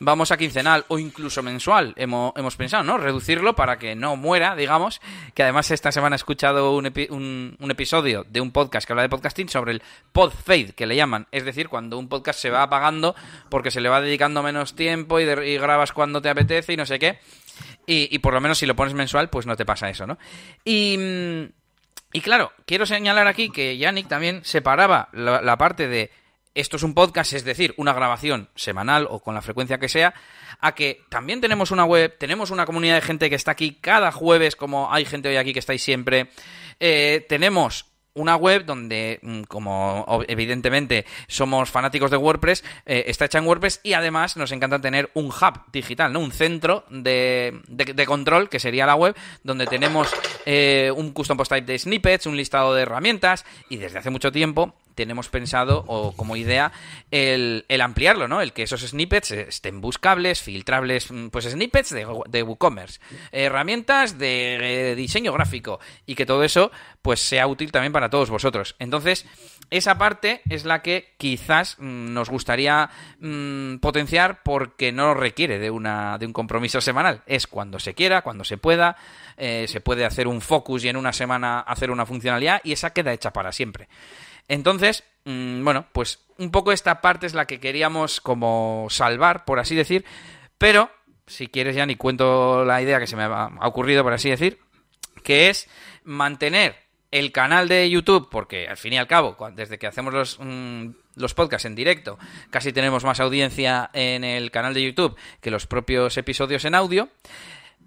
vamos 0.00 0.30
a 0.32 0.36
quincenal 0.36 0.84
o 0.88 0.98
incluso 0.98 1.42
mensual. 1.42 1.94
Hemos, 1.96 2.34
hemos 2.36 2.56
pensado, 2.56 2.84
¿no? 2.84 2.98
Reducirlo 2.98 3.56
para 3.56 3.78
que 3.78 3.94
no 3.94 4.16
muera, 4.16 4.54
digamos. 4.54 5.00
Que 5.34 5.44
además 5.44 5.70
esta 5.70 5.92
semana 5.92 6.14
he 6.14 6.18
escuchado 6.18 6.76
un, 6.76 6.86
un, 7.58 7.70
episodio 7.70 8.26
de 8.28 8.40
un 8.42 8.50
podcast 8.50 8.86
que 8.86 8.92
habla 8.92 9.02
de 9.02 9.08
podcasting 9.08 9.48
sobre 9.48 9.72
el 9.72 9.82
pod 10.12 10.30
fade, 10.30 10.74
que 10.74 10.86
le 10.86 10.94
llaman. 10.94 11.26
Es 11.32 11.46
decir, 11.46 11.68
cuando 11.68 11.98
un 11.98 12.08
podcast 12.08 12.38
se 12.38 12.50
va 12.50 12.62
apagando 12.62 13.14
porque 13.48 13.70
se 13.70 13.80
le 13.80 13.88
va 13.88 14.02
dedicando 14.02 14.42
menos 14.42 14.74
tiempo 14.74 15.20
y, 15.20 15.22
y 15.22 15.56
grabas 15.56 15.92
cuando 15.92 16.20
te 16.20 16.28
apetece 16.28 16.74
y 16.74 16.76
no 16.76 16.84
sé 16.84 16.98
qué. 16.98 17.18
Y, 17.86 18.14
y, 18.14 18.18
por 18.18 18.34
lo 18.34 18.40
menos 18.42 18.58
si 18.58 18.66
lo 18.66 18.76
pones 18.76 18.92
mensual, 18.92 19.30
pues 19.30 19.46
no 19.46 19.56
te 19.56 19.64
pasa 19.64 19.88
eso, 19.88 20.06
¿no? 20.06 20.18
Y, 20.64 20.98
y 22.12 22.20
claro, 22.20 22.52
quiero 22.66 22.84
señalar 22.84 23.26
aquí 23.26 23.50
que 23.50 23.78
Yannick 23.78 24.08
también 24.08 24.44
separaba 24.44 25.08
la 25.12 25.56
parte 25.56 25.88
de 25.88 26.10
esto 26.54 26.76
es 26.76 26.82
un 26.82 26.94
podcast, 26.94 27.32
es 27.32 27.44
decir, 27.44 27.74
una 27.76 27.92
grabación 27.92 28.48
semanal 28.54 29.06
o 29.10 29.20
con 29.20 29.34
la 29.34 29.42
frecuencia 29.42 29.78
que 29.78 29.88
sea, 29.88 30.14
a 30.60 30.74
que 30.74 31.02
también 31.08 31.40
tenemos 31.40 31.70
una 31.70 31.84
web, 31.84 32.16
tenemos 32.18 32.50
una 32.50 32.66
comunidad 32.66 32.96
de 32.96 33.02
gente 33.02 33.30
que 33.30 33.36
está 33.36 33.52
aquí 33.52 33.78
cada 33.80 34.12
jueves, 34.12 34.56
como 34.56 34.92
hay 34.92 35.04
gente 35.04 35.28
hoy 35.28 35.36
aquí 35.36 35.52
que 35.52 35.58
estáis 35.58 35.82
siempre, 35.82 36.28
eh, 36.80 37.24
tenemos 37.28 37.86
una 38.14 38.36
web 38.36 38.64
donde, 38.64 39.18
mm, 39.22 39.42
como 39.44 40.22
evidentemente 40.28 41.06
somos 41.28 41.70
fanáticos 41.70 42.10
de 42.10 42.16
WordPress, 42.16 42.62
eh, 42.84 43.04
está 43.06 43.24
hecha 43.24 43.38
en 43.38 43.46
WordPress 43.46 43.80
y 43.82 43.94
además 43.94 44.36
nos 44.36 44.52
encanta 44.52 44.80
tener 44.80 45.10
un 45.14 45.26
hub 45.26 45.60
digital, 45.72 46.12
¿no? 46.12 46.20
Un 46.20 46.32
centro 46.32 46.84
de, 46.90 47.60
de, 47.68 48.06
control, 48.06 48.48
que 48.48 48.60
sería 48.60 48.86
la 48.86 48.96
web, 48.96 49.16
donde 49.42 49.66
tenemos 49.66 50.10
eh, 50.44 50.92
un 50.94 51.12
custom 51.12 51.36
post 51.36 51.52
type 51.52 51.72
de 51.72 51.78
snippets, 51.78 52.26
un 52.26 52.36
listado 52.36 52.74
de 52.74 52.82
herramientas 52.82 53.46
y 53.68 53.78
desde 53.78 53.98
hace 53.98 54.10
mucho 54.10 54.30
tiempo 54.30 54.74
tenemos 54.94 55.28
pensado 55.28 55.84
o 55.86 56.12
como 56.12 56.36
idea 56.36 56.72
el, 57.10 57.64
ampliarlo, 57.80 58.28
¿no? 58.28 58.40
El 58.40 58.52
que 58.52 58.62
esos 58.62 58.80
snippets 58.82 59.32
estén 59.32 59.80
buscables, 59.80 60.40
filtrables, 60.40 61.10
mm, 61.10 61.28
pues 61.28 61.46
snippets 61.46 61.90
de, 61.90 62.42
WooCommerce, 62.42 63.00
herramientas 63.32 64.18
de, 64.18 64.94
diseño 64.96 65.32
gráfico 65.32 65.80
y 66.06 66.14
que 66.14 66.26
todo 66.26 66.44
eso 66.44 66.70
pues 67.02 67.20
sea 67.20 67.46
útil 67.46 67.72
también 67.72 67.92
para 67.92 68.10
todos 68.10 68.30
vosotros. 68.30 68.76
Entonces, 68.78 69.26
esa 69.70 69.98
parte 69.98 70.42
es 70.48 70.64
la 70.64 70.82
que 70.82 71.14
quizás 71.16 71.76
mm, 71.78 72.12
nos 72.12 72.30
gustaría 72.30 72.90
mm, 73.20 73.76
potenciar 73.76 74.42
porque 74.42 74.92
no 74.92 75.14
requiere 75.14 75.58
de, 75.58 75.70
una, 75.70 76.18
de 76.18 76.26
un 76.26 76.32
compromiso 76.32 76.80
semanal. 76.80 77.22
Es 77.26 77.46
cuando 77.46 77.78
se 77.78 77.94
quiera, 77.94 78.22
cuando 78.22 78.44
se 78.44 78.58
pueda, 78.58 78.96
eh, 79.36 79.66
se 79.68 79.80
puede 79.80 80.04
hacer 80.04 80.28
un 80.28 80.40
focus 80.40 80.84
y 80.84 80.88
en 80.88 80.96
una 80.96 81.12
semana 81.12 81.60
hacer 81.60 81.90
una 81.90 82.06
funcionalidad 82.06 82.60
y 82.64 82.72
esa 82.72 82.92
queda 82.92 83.12
hecha 83.12 83.32
para 83.32 83.52
siempre. 83.52 83.88
Entonces, 84.48 85.04
mm, 85.24 85.64
bueno, 85.64 85.86
pues 85.92 86.20
un 86.38 86.50
poco 86.50 86.72
esta 86.72 87.00
parte 87.00 87.26
es 87.26 87.34
la 87.34 87.46
que 87.46 87.60
queríamos 87.60 88.20
como 88.20 88.86
salvar, 88.90 89.44
por 89.44 89.58
así 89.58 89.74
decir, 89.74 90.04
pero 90.58 90.90
si 91.26 91.48
quieres 91.48 91.76
ya 91.76 91.86
ni 91.86 91.96
cuento 91.96 92.64
la 92.64 92.82
idea 92.82 92.98
que 92.98 93.06
se 93.06 93.16
me 93.16 93.22
ha 93.24 93.50
ocurrido, 93.62 94.02
por 94.02 94.12
así 94.12 94.28
decir, 94.28 94.58
que 95.22 95.48
es 95.48 95.68
mantener 96.04 96.76
el 97.10 97.30
canal 97.30 97.68
de 97.68 97.88
YouTube, 97.88 98.28
porque 98.30 98.66
al 98.68 98.76
fin 98.76 98.94
y 98.94 98.98
al 98.98 99.06
cabo, 99.06 99.36
desde 99.54 99.78
que 99.78 99.86
hacemos 99.86 100.14
los, 100.14 100.38
mm, 100.40 100.88
los 101.16 101.34
podcasts 101.34 101.66
en 101.66 101.74
directo, 101.74 102.18
casi 102.50 102.72
tenemos 102.72 103.04
más 103.04 103.20
audiencia 103.20 103.90
en 103.92 104.24
el 104.24 104.50
canal 104.50 104.74
de 104.74 104.82
YouTube 104.82 105.16
que 105.40 105.50
los 105.50 105.66
propios 105.66 106.16
episodios 106.16 106.64
en 106.64 106.74
audio. 106.74 107.08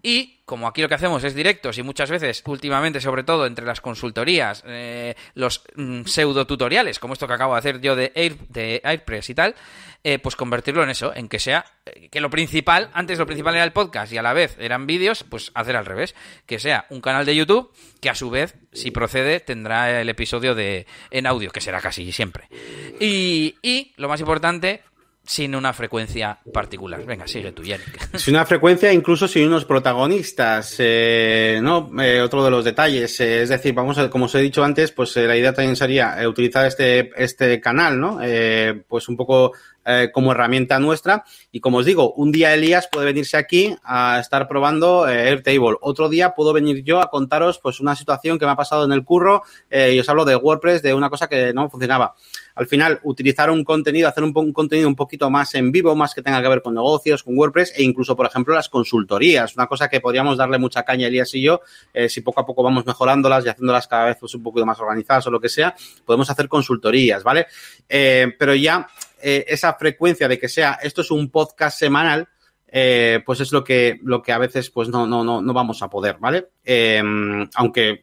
Y 0.07 0.41
como 0.45 0.67
aquí 0.67 0.83
lo 0.83 0.87
que 0.87 0.93
hacemos 0.93 1.23
es 1.23 1.33
directos 1.33 1.79
y 1.79 1.81
muchas 1.81 2.11
veces, 2.11 2.43
últimamente, 2.45 3.01
sobre 3.01 3.23
todo 3.23 3.47
entre 3.47 3.65
las 3.65 3.81
consultorías, 3.81 4.63
eh, 4.67 5.15
los 5.33 5.63
mm, 5.75 6.03
pseudo 6.03 6.45
tutoriales, 6.45 6.99
como 6.99 7.13
esto 7.13 7.25
que 7.25 7.33
acabo 7.33 7.53
de 7.53 7.59
hacer 7.59 7.81
yo 7.81 7.95
de, 7.95 8.11
Air, 8.13 8.37
de 8.49 8.81
AirPress 8.83 9.31
y 9.31 9.33
tal, 9.33 9.55
eh, 10.03 10.19
pues 10.19 10.35
convertirlo 10.35 10.83
en 10.83 10.91
eso, 10.91 11.11
en 11.15 11.27
que 11.27 11.39
sea, 11.39 11.65
eh, 11.87 12.09
que 12.09 12.21
lo 12.21 12.29
principal, 12.29 12.91
antes 12.93 13.17
lo 13.17 13.25
principal 13.25 13.55
era 13.55 13.63
el 13.63 13.73
podcast 13.73 14.13
y 14.13 14.19
a 14.19 14.21
la 14.21 14.33
vez 14.33 14.55
eran 14.59 14.85
vídeos, 14.85 15.23
pues 15.27 15.49
hacer 15.55 15.75
al 15.75 15.87
revés, 15.87 16.13
que 16.45 16.59
sea 16.59 16.85
un 16.91 17.01
canal 17.01 17.25
de 17.25 17.35
YouTube 17.35 17.73
que 17.99 18.11
a 18.11 18.15
su 18.15 18.29
vez, 18.29 18.53
si 18.73 18.91
procede, 18.91 19.39
tendrá 19.39 19.99
el 19.99 20.09
episodio 20.09 20.53
de 20.53 20.85
en 21.09 21.25
audio, 21.25 21.49
que 21.49 21.61
será 21.61 21.81
casi 21.81 22.11
siempre. 22.11 22.47
Y, 22.99 23.55
y 23.63 23.91
lo 23.97 24.07
más 24.07 24.19
importante, 24.19 24.83
sin 25.25 25.55
una 25.55 25.73
frecuencia 25.73 26.39
particular. 26.53 27.03
Venga, 27.05 27.27
sigue 27.27 27.51
tú, 27.51 27.63
Yannick. 27.63 28.17
Sin 28.17 28.35
una 28.35 28.45
frecuencia, 28.45 28.93
incluso 28.93 29.27
sin 29.27 29.47
unos 29.47 29.65
protagonistas, 29.65 30.75
eh, 30.79 31.59
¿no? 31.61 31.91
Eh, 32.01 32.21
otro 32.21 32.43
de 32.43 32.51
los 32.51 32.63
detalles, 32.63 33.19
eh, 33.19 33.41
es 33.41 33.49
decir, 33.49 33.73
vamos 33.73 33.97
a, 33.97 34.09
como 34.09 34.25
os 34.25 34.35
he 34.35 34.39
dicho 34.39 34.63
antes, 34.63 34.91
pues 34.91 35.15
la 35.15 35.35
idea 35.35 35.53
también 35.53 35.75
sería 35.75 36.17
utilizar 36.29 36.65
este, 36.65 37.11
este 37.21 37.59
canal, 37.59 37.99
¿no? 37.99 38.19
pues 38.87 39.09
un 39.09 39.17
poco 39.17 39.53
como 40.13 40.31
herramienta 40.31 40.79
nuestra. 40.79 41.23
Y 41.51 41.59
como 41.59 41.77
os 41.77 41.85
digo, 41.85 42.13
un 42.13 42.31
día 42.31 42.53
Elías 42.53 42.87
puede 42.91 43.05
venirse 43.05 43.37
aquí 43.37 43.75
a 43.83 44.19
estar 44.19 44.47
probando 44.47 45.05
Airtable. 45.05 45.77
Otro 45.81 46.09
día 46.09 46.33
puedo 46.33 46.53
venir 46.53 46.83
yo 46.83 47.01
a 47.01 47.09
contaros 47.09 47.59
pues 47.59 47.79
una 47.79 47.95
situación 47.95 48.39
que 48.39 48.45
me 48.45 48.51
ha 48.51 48.55
pasado 48.55 48.85
en 48.85 48.91
el 48.91 49.03
curro 49.03 49.43
y 49.69 49.99
os 49.99 50.09
hablo 50.09 50.25
de 50.25 50.35
WordPress, 50.35 50.81
de 50.81 50.93
una 50.93 51.09
cosa 51.09 51.27
que 51.27 51.53
no 51.53 51.69
funcionaba 51.69 52.15
al 52.55 52.67
final 52.67 52.99
utilizar 53.03 53.49
un 53.49 53.63
contenido, 53.63 54.07
hacer 54.07 54.23
un, 54.23 54.53
contenido 54.53 54.87
un 54.87 54.95
poquito 54.95 55.29
más 55.29 55.53
en 55.55 55.71
vivo, 55.71 55.95
más 55.95 56.15
que 56.15 56.21
tenga 56.21 56.41
que 56.41 56.47
ver 56.47 56.61
con 56.61 56.73
negocios, 56.73 57.21
con 57.21 57.37
WordPress 57.37 57.73
e 57.75 57.83
incluso, 57.83 58.15
por 58.15 58.25
ejemplo, 58.25 58.55
las 58.55 58.69
consultorías. 58.69 59.55
Una 59.55 59.67
cosa 59.67 59.89
que 59.89 59.99
podríamos 59.99 60.37
darle 60.37 60.57
mucha 60.57 60.83
caña 60.83 61.07
Elías 61.07 61.33
y 61.35 61.41
yo, 61.41 61.61
eh, 61.93 62.09
si 62.09 62.21
poco 62.21 62.39
a 62.39 62.45
poco 62.45 62.63
vamos 62.63 62.85
mejorándolas 62.85 63.45
y 63.45 63.49
haciéndolas 63.49 63.87
cada 63.87 64.05
vez 64.05 64.17
pues, 64.19 64.33
un 64.35 64.43
poquito 64.43 64.65
más 64.65 64.79
organizadas 64.79 65.27
o 65.27 65.31
lo 65.31 65.41
que 65.41 65.49
sea, 65.49 65.75
podemos 66.05 66.29
hacer 66.29 66.47
consultorías, 66.47 67.23
¿vale? 67.23 67.47
Eh, 67.89 68.33
pero 68.39 68.55
ya 68.55 68.87
eh, 69.21 69.45
esa 69.47 69.73
frecuencia 69.75 70.27
de 70.27 70.39
que 70.39 70.49
sea, 70.49 70.79
esto 70.81 71.01
es 71.01 71.11
un 71.11 71.29
podcast 71.29 71.79
semanal, 71.79 72.27
pues 73.25 73.39
es 73.39 73.53
lo 73.53 73.63
que, 73.63 73.99
lo 74.03 74.21
que 74.21 74.33
a 74.33 74.37
veces 74.37 74.69
pues 74.69 74.89
no, 74.89 75.07
no, 75.07 75.23
no, 75.23 75.41
no 75.41 75.53
vamos 75.53 75.81
a 75.81 75.89
poder, 75.89 76.17
¿vale? 76.19 76.49
aunque 77.55 78.01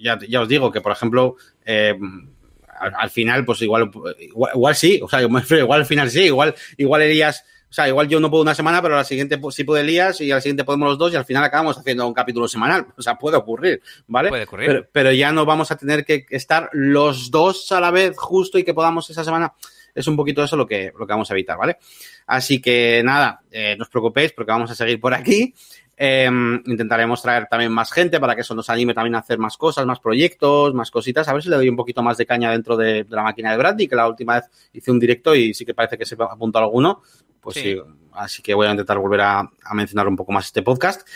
ya, 0.00 0.16
ya, 0.28 0.42
os 0.42 0.48
digo 0.48 0.70
que, 0.70 0.80
por 0.80 0.92
ejemplo, 0.92 1.34
al, 1.66 3.10
final, 3.10 3.44
pues 3.44 3.62
igual, 3.62 3.90
igual, 4.20 4.76
sí, 4.76 5.00
o 5.02 5.08
sea, 5.08 5.22
igual 5.22 5.44
al 5.80 5.86
final 5.86 6.08
sí, 6.08 6.22
igual, 6.22 6.54
igual 6.76 7.02
Elías, 7.02 7.44
o 7.72 7.74
sea, 7.74 7.88
igual 7.88 8.06
yo 8.06 8.20
no 8.20 8.28
puedo 8.28 8.42
una 8.42 8.54
semana, 8.54 8.82
pero 8.82 8.96
a 8.96 8.98
la 8.98 9.04
siguiente 9.04 9.38
pues, 9.38 9.54
sí 9.54 9.64
puede 9.64 9.80
Elías 9.80 10.20
y 10.20 10.30
a 10.30 10.34
la 10.34 10.40
siguiente 10.42 10.62
podemos 10.62 10.90
los 10.90 10.98
dos 10.98 11.10
y 11.10 11.16
al 11.16 11.24
final 11.24 11.42
acabamos 11.42 11.78
haciendo 11.78 12.06
un 12.06 12.12
capítulo 12.12 12.46
semanal. 12.46 12.88
O 12.98 13.00
sea, 13.00 13.16
puede 13.16 13.38
ocurrir, 13.38 13.80
¿vale? 14.08 14.28
Puede 14.28 14.44
ocurrir. 14.44 14.90
Pero, 14.92 15.10
ya 15.10 15.32
no 15.32 15.46
vamos 15.46 15.70
a 15.70 15.76
tener 15.78 16.04
que 16.04 16.26
estar 16.28 16.68
los 16.74 17.30
dos 17.30 17.72
a 17.72 17.80
la 17.80 17.90
vez 17.90 18.14
justo 18.18 18.58
y 18.58 18.64
que 18.64 18.74
podamos 18.74 19.08
esa 19.08 19.24
semana. 19.24 19.54
Es 19.94 20.06
un 20.06 20.16
poquito 20.16 20.42
eso 20.42 20.56
lo 20.56 20.66
que, 20.66 20.92
lo 20.98 21.06
que 21.06 21.12
vamos 21.12 21.30
a 21.30 21.34
evitar, 21.34 21.58
¿vale? 21.58 21.78
Así 22.26 22.60
que 22.60 23.02
nada, 23.04 23.42
eh, 23.50 23.74
no 23.76 23.82
os 23.82 23.88
preocupéis 23.88 24.32
porque 24.32 24.52
vamos 24.52 24.70
a 24.70 24.74
seguir 24.74 25.00
por 25.00 25.14
aquí. 25.14 25.54
Em, 25.96 26.62
intentaremos 26.66 27.20
traer 27.22 27.46
también 27.46 27.70
más 27.70 27.92
gente 27.92 28.18
para 28.18 28.34
que 28.34 28.40
eso 28.40 28.54
nos 28.54 28.68
anime 28.70 28.94
también 28.94 29.14
a 29.14 29.18
hacer 29.18 29.38
más 29.38 29.56
cosas, 29.56 29.86
más 29.86 30.00
proyectos, 30.00 30.74
más 30.74 30.90
cositas. 30.90 31.28
A 31.28 31.32
ver 31.32 31.42
si 31.42 31.48
le 31.48 31.56
doy 31.56 31.68
un 31.68 31.76
poquito 31.76 32.02
más 32.02 32.16
de 32.16 32.26
caña 32.26 32.50
dentro 32.50 32.76
de, 32.76 33.06
la 33.08 33.22
máquina 33.22 33.52
de 33.52 33.58
Brandy, 33.58 33.86
que 33.86 33.96
la 33.96 34.08
última 34.08 34.36
vez 34.36 34.50
hice 34.72 34.90
un 34.90 34.98
directo 34.98 35.34
y 35.34 35.54
sí 35.54 35.64
que 35.64 35.74
parece 35.74 35.98
que 35.98 36.06
se 36.06 36.16
apuntó 36.18 36.58
alguno. 36.58 37.02
Pues 37.40 37.56
sí. 37.56 37.76
así 38.12 38.40
que 38.40 38.54
voy 38.54 38.68
a 38.68 38.70
intentar 38.70 38.98
volver 38.98 39.20
a, 39.20 39.40
a 39.40 39.74
mencionar 39.74 40.06
un 40.06 40.16
poco 40.16 40.32
más 40.32 40.46
este 40.46 40.62
podcast. 40.62 41.06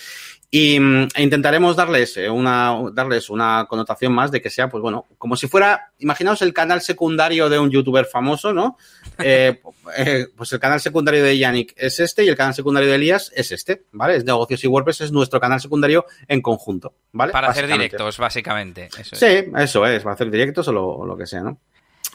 Y 0.51 0.79
mm, 0.79 1.09
e 1.15 1.23
intentaremos 1.23 1.75
darles 1.75 2.17
eh, 2.17 2.31
una, 2.31 2.77
darles 2.93 3.31
una 3.31 3.67
connotación 3.69 4.13
más 4.13 4.31
de 4.31 4.41
que 4.41 4.51
sea, 4.51 4.69
pues 4.69 4.81
bueno, 4.81 5.07
como 5.19 5.37
si 5.37 5.49
fuera, 5.49 5.93
imaginaos 5.99 6.41
el 6.43 6.53
canal 6.53 6.81
secundario 6.81 7.49
de 7.49 7.59
un 7.59 7.71
youtuber 7.71 8.07
famoso, 8.07 8.53
¿no? 8.53 8.77
Eh, 9.19 9.63
eh, 9.97 10.27
pues 10.37 10.53
el 10.53 10.61
canal 10.61 10.79
secundario 10.79 11.25
de 11.25 11.39
Yannick 11.39 11.73
es 11.75 12.01
este 12.01 12.23
y 12.23 12.29
el 12.29 12.37
canal 12.37 12.53
secundario 12.53 12.91
de 12.91 12.97
Elías 12.97 13.33
es 13.35 13.51
este, 13.51 13.85
¿vale? 13.93 14.17
Es 14.17 14.27
Negocios 14.27 14.63
y 14.63 14.67
WordPress, 14.67 15.01
es 15.01 15.13
nuestro 15.13 15.41
canal 15.41 15.59
secundario 15.59 16.05
en 16.29 16.43
conjunto, 16.43 16.93
¿vale? 17.13 17.33
Para 17.33 17.49
hacer 17.49 17.67
directos, 17.67 18.19
básicamente. 18.19 18.91
Eso 18.99 19.17
sí, 19.17 19.51
eso 19.57 19.87
es, 19.87 20.03
para 20.03 20.15
hacer 20.15 20.31
directos 20.31 20.69
o 20.69 20.73
lo, 20.73 21.17
que 21.17 21.27
sea, 21.27 21.41
¿no? 21.41 21.59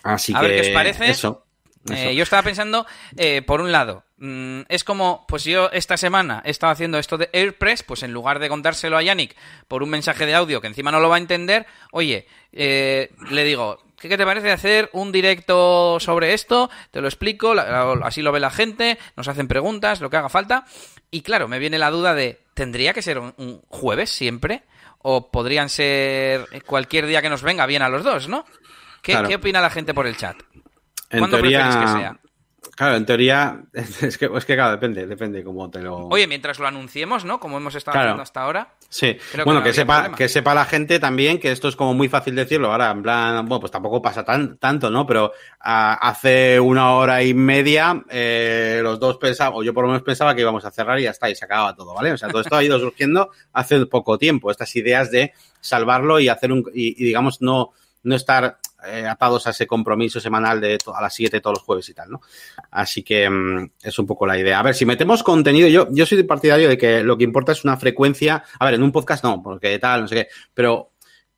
Así 0.04 0.32
A 0.36 0.42
que. 0.42 0.48
ver 0.48 0.62
qué 0.62 0.68
os 0.68 0.74
parece. 0.76 1.10
Eso. 1.10 1.44
Eh, 1.90 2.14
yo 2.16 2.24
estaba 2.24 2.44
pensando, 2.44 2.86
eh, 3.18 3.42
por 3.42 3.62
un 3.62 3.72
lado, 3.72 4.04
mm, 4.22 4.62
es 4.70 4.84
como, 4.84 5.26
pues 5.28 5.44
yo 5.44 5.70
esta 5.72 5.98
semana 5.98 6.42
he 6.46 6.52
estado 6.52 6.72
haciendo 6.72 6.98
esto 6.98 7.18
de 7.18 7.30
AirPress, 7.34 7.84
pues 7.84 8.04
en 8.04 8.14
lugar 8.14 8.40
de 8.40 8.48
contárselo 8.48 8.98
a 8.98 9.04
Yannick 9.04 9.36
por 9.68 9.84
un 9.84 9.90
mensaje 9.90 10.26
de 10.26 10.36
audio 10.36 10.62
que 10.62 10.68
encima 10.68 10.92
no 10.92 11.02
lo 11.02 11.10
va 11.10 11.16
a 11.16 11.20
entender, 11.20 11.66
oye, 11.92 12.28
eh, 12.54 13.12
le 13.30 13.44
digo, 13.44 13.84
¿qué, 13.98 14.18
te 14.18 14.26
parece 14.26 14.52
hacer 14.52 14.90
un 14.94 15.12
directo 15.12 16.00
sobre 16.00 16.34
esto? 16.34 16.70
Te 16.92 17.02
lo 17.02 17.08
explico, 17.08 17.54
así 18.04 18.22
lo 18.22 18.32
ve 18.32 18.40
la 18.40 18.52
gente, 18.52 18.98
nos 19.16 19.28
hacen 19.28 19.48
preguntas, 19.48 20.02
lo 20.02 20.10
que 20.10 20.18
haga 20.18 20.30
falta. 20.30 20.66
Y 21.10 21.22
claro, 21.22 21.48
me 21.48 21.60
viene 21.60 21.78
la 21.78 21.92
duda 21.92 22.14
de, 22.14 22.42
¿tendría 22.54 22.94
que 22.94 23.02
ser 23.02 23.20
un, 23.20 23.62
jueves 23.68 24.10
siempre? 24.10 24.64
¿O 25.00 25.32
podrían 25.32 25.70
ser 25.70 26.48
cualquier 26.66 27.08
día 27.08 27.22
que 27.22 27.30
nos 27.30 27.42
venga 27.42 27.66
bien 27.66 27.82
a 27.82 27.90
los 27.90 28.04
dos, 28.04 28.28
no? 28.28 28.46
¿Qué, 29.02 29.18
¿qué 29.28 29.36
opina 29.36 29.62
la 29.62 29.72
gente 29.72 29.94
por 29.94 30.06
el 30.06 30.16
chat? 30.16 30.38
En 31.10 31.30
teoría, 31.30 31.82
que 31.82 31.88
sea? 31.88 32.20
Claro, 32.76 32.96
en 32.96 33.06
teoría, 33.06 33.64
es 33.74 34.18
que, 34.18 34.30
es 34.34 34.46
que 34.46 34.56
claro, 34.56 34.72
depende, 34.72 35.08
depende 35.08 35.44
cómo 35.44 35.70
te 35.72 35.82
lo... 35.82 36.08
Oye, 36.08 36.28
mientras 36.28 36.60
lo 36.60 36.68
anunciemos, 36.68 37.26
¿no? 37.26 37.40
Como 37.40 37.58
hemos 37.58 37.74
estado 37.74 37.98
haciendo 38.00 38.22
hasta 38.22 38.44
ahora. 38.44 38.76
Sí, 38.88 39.18
bueno, 39.46 39.64
que, 39.64 39.74
sepa, 39.74 40.12
que 40.12 40.28
sepa 40.28 40.54
la 40.54 40.66
gente 40.66 41.00
también 41.00 41.40
que 41.40 41.52
esto 41.52 41.68
es 41.70 41.76
como 41.76 41.94
muy 41.94 42.08
fácil 42.08 42.36
decirlo. 42.36 42.72
Ahora, 42.72 42.92
en 42.92 43.02
plan, 43.02 43.46
bueno, 43.48 43.62
pues 43.62 43.72
tampoco 43.72 44.02
pasa 44.02 44.24
tan, 44.24 44.58
tanto, 44.58 44.90
¿no? 44.90 45.08
Pero 45.08 45.32
hace 45.60 46.60
una 46.60 46.94
hora 46.94 47.24
y 47.24 47.34
media 47.34 48.04
eh, 48.10 48.80
los 48.84 49.00
dos 49.00 49.18
pensábamos, 49.18 49.62
o 49.62 49.64
yo 49.64 49.74
por 49.74 49.86
lo 49.86 49.90
menos 49.90 50.04
pensaba 50.04 50.36
que 50.36 50.42
íbamos 50.42 50.64
a 50.66 50.72
cerrar 50.72 51.00
y 51.00 51.04
ya 51.04 51.12
está, 51.12 51.30
y 51.30 51.36
se 51.36 51.46
acababa 51.46 51.76
todo, 51.76 51.94
¿vale? 51.94 52.12
O 52.12 52.18
sea, 52.18 52.30
todo 52.30 52.42
esto 52.42 52.56
ha 52.56 52.64
ido 52.64 52.80
surgiendo 52.80 53.30
hace 53.54 53.86
poco 53.86 54.18
tiempo, 54.18 54.52
estas 54.52 54.76
ideas 54.76 55.10
de 55.10 55.34
salvarlo 55.62 56.20
y 56.20 56.30
hacer 56.30 56.52
un, 56.52 56.64
y 56.74 56.94
digamos, 57.04 57.42
no, 57.42 57.72
no 58.04 58.16
estar 58.16 58.58
eh, 58.86 59.06
atados 59.08 59.48
a 59.48 59.52
ese 59.52 59.68
compromiso 59.68 60.20
semanal 60.20 60.60
de 60.60 60.78
a 60.94 61.02
las 61.02 61.14
7 61.14 61.40
todos 61.40 61.58
los 61.58 61.64
jueves 61.64 61.90
y 61.90 61.94
tal, 61.94 62.12
¿no? 62.12 62.22
Así 62.72 63.04
que 63.04 63.30
mm, 63.30 63.72
es 63.84 64.00
un 64.00 64.08
poco 64.08 64.26
la 64.26 64.38
idea. 64.38 64.60
A 64.60 64.64
ver, 64.64 64.76
si 64.76 64.86
metemos 64.86 65.24
contenido, 65.24 65.68
yo, 65.68 65.88
yo 65.92 66.06
soy 66.06 66.24
partidario 66.24 66.70
de 66.70 66.78
que 66.78 67.04
lo 67.04 67.18
que 67.18 67.24
importa 67.24 67.52
es 67.52 67.64
una 67.64 67.78
frecuencia, 67.78 68.44
a 68.60 68.66
ver, 68.66 68.76
en 68.76 68.84
un 68.84 68.92
podcast 68.92 69.24
no, 69.24 69.42
porque 69.42 69.78
tal, 69.80 70.02
no 70.02 70.08
sé 70.08 70.16
qué, 70.16 70.28
pero 70.54 70.92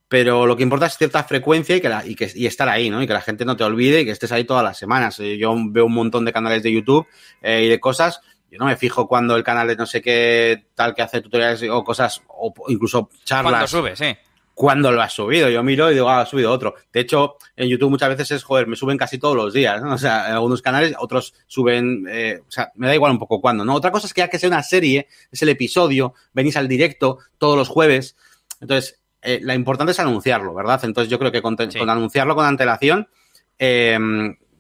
pero 0.08 0.46
lo 0.46 0.56
que 0.56 0.62
importa 0.62 0.86
es 0.86 0.96
cierta 0.96 1.24
frecuencia 1.24 1.76
y, 1.76 1.82
que, 1.82 1.91
y, 2.06 2.16
que 2.16 2.32
y 2.36 2.46
estar 2.46 2.70
ahí, 2.70 2.88
¿no? 2.91 3.02
Y 3.02 3.08
que 3.08 3.14
la 3.14 3.22
gente 3.22 3.46
no 3.46 3.58
te 3.58 3.64
olvide 3.64 4.02
y 4.02 4.06
que 4.06 4.12
estés 4.12 4.32
ahí 4.32 4.44
todas 4.44 4.64
las 4.64 4.78
semanas. 4.78 5.20
Eh, 5.20 5.39
yo 5.39 5.56
veo 5.70 5.88
un 5.88 5.94
montón 5.94 6.24
de 6.24 6.32
canales 6.32 6.62
de 6.62 6.72
YouTube 6.72 7.08
eh, 7.41 7.64
y 7.66 7.68
de 7.68 7.80
cosas. 7.80 8.22
Yo 8.52 8.60
no 8.60 8.66
me 8.66 8.76
fijo 8.76 9.08
cuando 9.08 9.36
el 9.36 9.44
canal 9.44 9.68
de 9.68 9.76
no 9.76 9.88
sé 9.88 10.04
qué 10.04 10.68
tal 10.76 10.94
que 10.94 11.02
hace 11.02 11.20
tutoriales 11.20 11.64
o 11.68 11.84
cosas, 11.84 12.22
o 12.28 12.54
incluso 12.68 13.10
charlas. 13.24 13.52
Cuando 13.52 13.68
sube, 13.68 13.96
sí 13.96 14.16
cuando 14.54 14.91
lo 14.91 15.01
has 15.01 15.14
subido. 15.14 15.49
Yo 15.49 15.64
miro 15.64 15.89
y 15.89 15.95
digo, 15.95 16.10
ah, 16.10 16.22
ha 16.22 16.26
subido 16.26 16.51
otro. 16.51 16.76
De 16.91 16.99
hecho, 16.99 17.38
en 17.56 17.70
YouTube 17.70 17.89
muchas 17.89 18.10
veces 18.10 18.32
es, 18.32 18.43
joder, 18.43 18.68
me 18.68 18.76
suben 18.76 18.97
casi 18.97 19.18
todos 19.18 19.36
los 19.36 19.54
días, 19.54 19.82
¿no? 19.82 19.93
O 19.93 19.97
sea, 19.97 20.28
en 20.28 20.34
algunos 20.34 20.62
canales, 20.62 20.95
otros 20.99 21.34
suben, 21.47 22.06
eh, 22.10 22.41
o 22.47 22.51
sea, 22.51 22.72
me 22.76 22.88
da 22.88 22.95
igual 22.95 23.12
un 23.12 23.20
poco 23.20 23.41
cuándo, 23.41 23.66
¿no? 23.66 23.74
Otra 23.74 23.91
cosa 23.91 24.08
es 24.08 24.14
que 24.14 24.22
ya 24.22 24.28
que 24.28 24.39
sea 24.39 24.49
una 24.49 24.64
serie, 24.64 25.08
es 25.32 25.41
el 25.41 25.49
episodio, 25.49 26.14
venís 26.34 26.58
al 26.58 26.68
directo 26.68 27.20
todos 27.38 27.58
los 27.58 27.70
jueves. 27.70 28.16
Entonces, 28.60 28.99
eh, 29.22 29.39
la 29.41 29.56
importante 29.56 29.91
es 29.91 29.99
anunciarlo, 29.99 30.54
¿verdad? 30.54 30.80
Entonces, 30.84 31.10
yo 31.10 31.18
creo 31.20 31.32
que 31.32 31.41
con, 31.41 31.56
con 31.56 31.89
anunciarlo 31.89 32.36
con 32.36 32.45
antelación, 32.45 33.08
eh, 33.58 33.97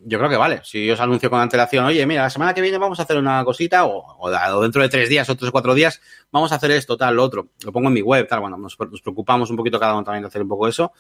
yo 0.05 0.17
creo 0.17 0.29
que 0.29 0.37
vale. 0.37 0.61
Si 0.63 0.85
yo 0.85 0.93
os 0.93 0.99
anuncio 0.99 1.29
con 1.29 1.39
antelación, 1.39 1.85
oye, 1.85 2.05
mira, 2.05 2.23
la 2.23 2.29
semana 2.29 2.53
que 2.53 2.61
viene 2.61 2.77
vamos 2.77 2.99
a 2.99 3.03
hacer 3.03 3.17
una 3.17 3.43
cosita, 3.43 3.85
o, 3.85 4.29
dentro 4.61 4.81
de 4.81 4.89
tres 4.89 5.09
días 5.09 5.29
o 5.29 5.33
o 5.33 5.51
cuatro 5.51 5.73
días, 5.73 6.01
vamos 6.31 6.51
a 6.51 6.55
hacer 6.55 6.71
esto, 6.71 6.97
tal, 6.97 7.15
lo 7.15 7.23
otro. 7.23 7.49
Lo 7.63 7.71
pongo 7.71 7.87
en 7.87 7.93
mi 7.93 8.01
web, 8.01 8.27
tal, 8.27 8.39
bueno, 8.41 8.57
nos, 8.57 8.75
preocupamos 8.75 9.49
un 9.49 9.57
poquito 9.57 9.79
cada 9.79 9.93
uno 9.93 10.03
también 10.03 10.23
de 10.23 10.27
hacer 10.27 10.41
un 10.41 10.47
poco 10.47 10.67
eso, 10.67 10.91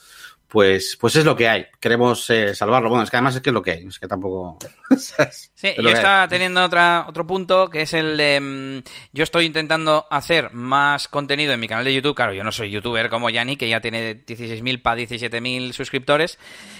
pues, 0.53 0.95
pues 1.01 1.15
es 1.15 1.25
lo 1.25 1.35
que 1.35 1.49
hay. 1.49 1.65
Queremos 1.79 2.29
eh, 2.29 2.53
salvarlo. 2.53 2.87
Bueno, 2.87 3.03
es 3.03 3.09
que 3.09 3.17
además 3.17 3.35
es 3.35 3.41
que 3.41 3.49
es 3.49 3.53
lo 3.55 3.63
que 3.63 3.71
hay, 3.71 3.87
es 3.87 3.97
que 3.97 4.07
tampoco. 4.07 4.59
sí, 4.95 5.69
yo 5.81 5.89
estaba 5.89 6.27
teniendo 6.27 6.63
otra, 6.63 7.05
otro 7.09 7.25
punto 7.25 7.71
que 7.71 7.81
es 7.81 7.93
el 7.95 8.15
de. 8.15 8.39
Mm, 8.39 8.83
yo 9.13 9.23
estoy 9.23 9.45
intentando 9.45 10.05
hacer 10.11 10.53
más 10.53 11.07
contenido 11.07 11.53
en 11.53 11.59
mi 11.59 11.67
canal 11.67 11.85
de 11.85 11.95
YouTube. 11.95 12.13
Claro, 12.13 12.33
yo 12.33 12.43
no 12.43 12.51
soy 12.51 12.69
youtuber 12.69 13.09
como 13.09 13.31
Yanni, 13.31 13.57
que 13.57 13.67
ya 13.67 13.81
tiene 13.81 14.23
16.000 14.23 14.79
para 14.83 15.01
17.000 15.01 15.73
suscriptores. 15.73 16.37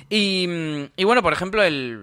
Y, 0.07 0.45
mm, 0.47 0.83
y 0.95 1.03
bueno, 1.05 1.23
por 1.23 1.33
ejemplo, 1.33 1.63
el 1.63 1.99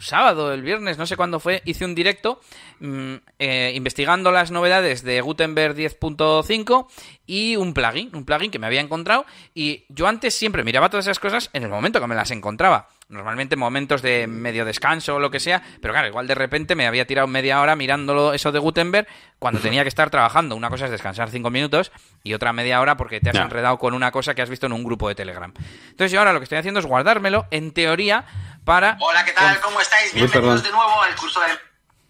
sábado, 0.00 0.52
el 0.52 0.62
viernes, 0.62 0.98
no 0.98 1.06
sé 1.06 1.16
cuándo 1.16 1.40
fue, 1.40 1.62
hice 1.64 1.84
un 1.84 1.94
directo 1.94 2.40
mm, 2.80 3.14
eh, 3.38 3.72
investigando 3.74 4.30
las 4.30 4.50
novedades 4.50 5.02
de 5.02 5.20
Gutenberg 5.20 5.76
10.5 5.76 6.86
y 7.26 7.56
un 7.56 7.72
plugin, 7.72 8.14
un 8.14 8.24
plugin 8.24 8.50
que 8.50 8.58
me 8.58 8.66
había 8.66 8.80
encontrado 8.80 9.24
y 9.54 9.84
yo 9.88 10.06
antes 10.06 10.34
siempre 10.34 10.64
miraba 10.64 10.90
todas 10.90 11.06
esas 11.06 11.18
cosas 11.18 11.50
en 11.52 11.62
el 11.62 11.68
momento 11.68 12.00
que 12.00 12.06
me 12.06 12.14
las 12.14 12.30
encontraba. 12.30 12.88
Normalmente 13.08 13.56
momentos 13.56 14.02
de 14.02 14.26
medio 14.26 14.64
descanso 14.64 15.16
o 15.16 15.20
lo 15.20 15.30
que 15.30 15.38
sea, 15.38 15.62
pero 15.80 15.92
claro, 15.92 16.08
igual 16.08 16.26
de 16.26 16.34
repente 16.34 16.74
me 16.74 16.86
había 16.86 17.06
tirado 17.06 17.26
media 17.26 17.60
hora 17.60 17.76
mirándolo 17.76 18.32
eso 18.32 18.50
de 18.50 18.58
Gutenberg 18.58 19.06
cuando 19.38 19.60
tenía 19.60 19.82
que 19.82 19.88
estar 19.88 20.10
trabajando. 20.10 20.56
Una 20.56 20.70
cosa 20.70 20.86
es 20.86 20.90
descansar 20.90 21.30
cinco 21.30 21.50
minutos 21.50 21.92
y 22.22 22.34
otra 22.34 22.52
media 22.52 22.80
hora 22.80 22.96
porque 22.96 23.20
te 23.20 23.30
has 23.30 23.36
enredado 23.36 23.78
con 23.78 23.94
una 23.94 24.10
cosa 24.10 24.34
que 24.34 24.42
has 24.42 24.50
visto 24.50 24.66
en 24.66 24.72
un 24.72 24.84
grupo 24.84 25.08
de 25.08 25.14
Telegram. 25.14 25.52
Entonces 25.90 26.12
yo 26.12 26.18
ahora 26.18 26.32
lo 26.32 26.40
que 26.40 26.44
estoy 26.44 26.58
haciendo 26.58 26.80
es 26.80 26.86
guardármelo, 26.86 27.46
en 27.50 27.72
teoría, 27.72 28.24
para... 28.64 28.96
Hola, 29.00 29.24
¿qué 29.24 29.32
tal? 29.32 29.60
¿Cómo 29.60 29.80
estáis? 29.80 30.12
Bienvenidos 30.14 30.62
de 30.62 30.70
nuevo 30.70 31.02
al 31.02 31.14
curso 31.14 31.40
de... 31.40 31.46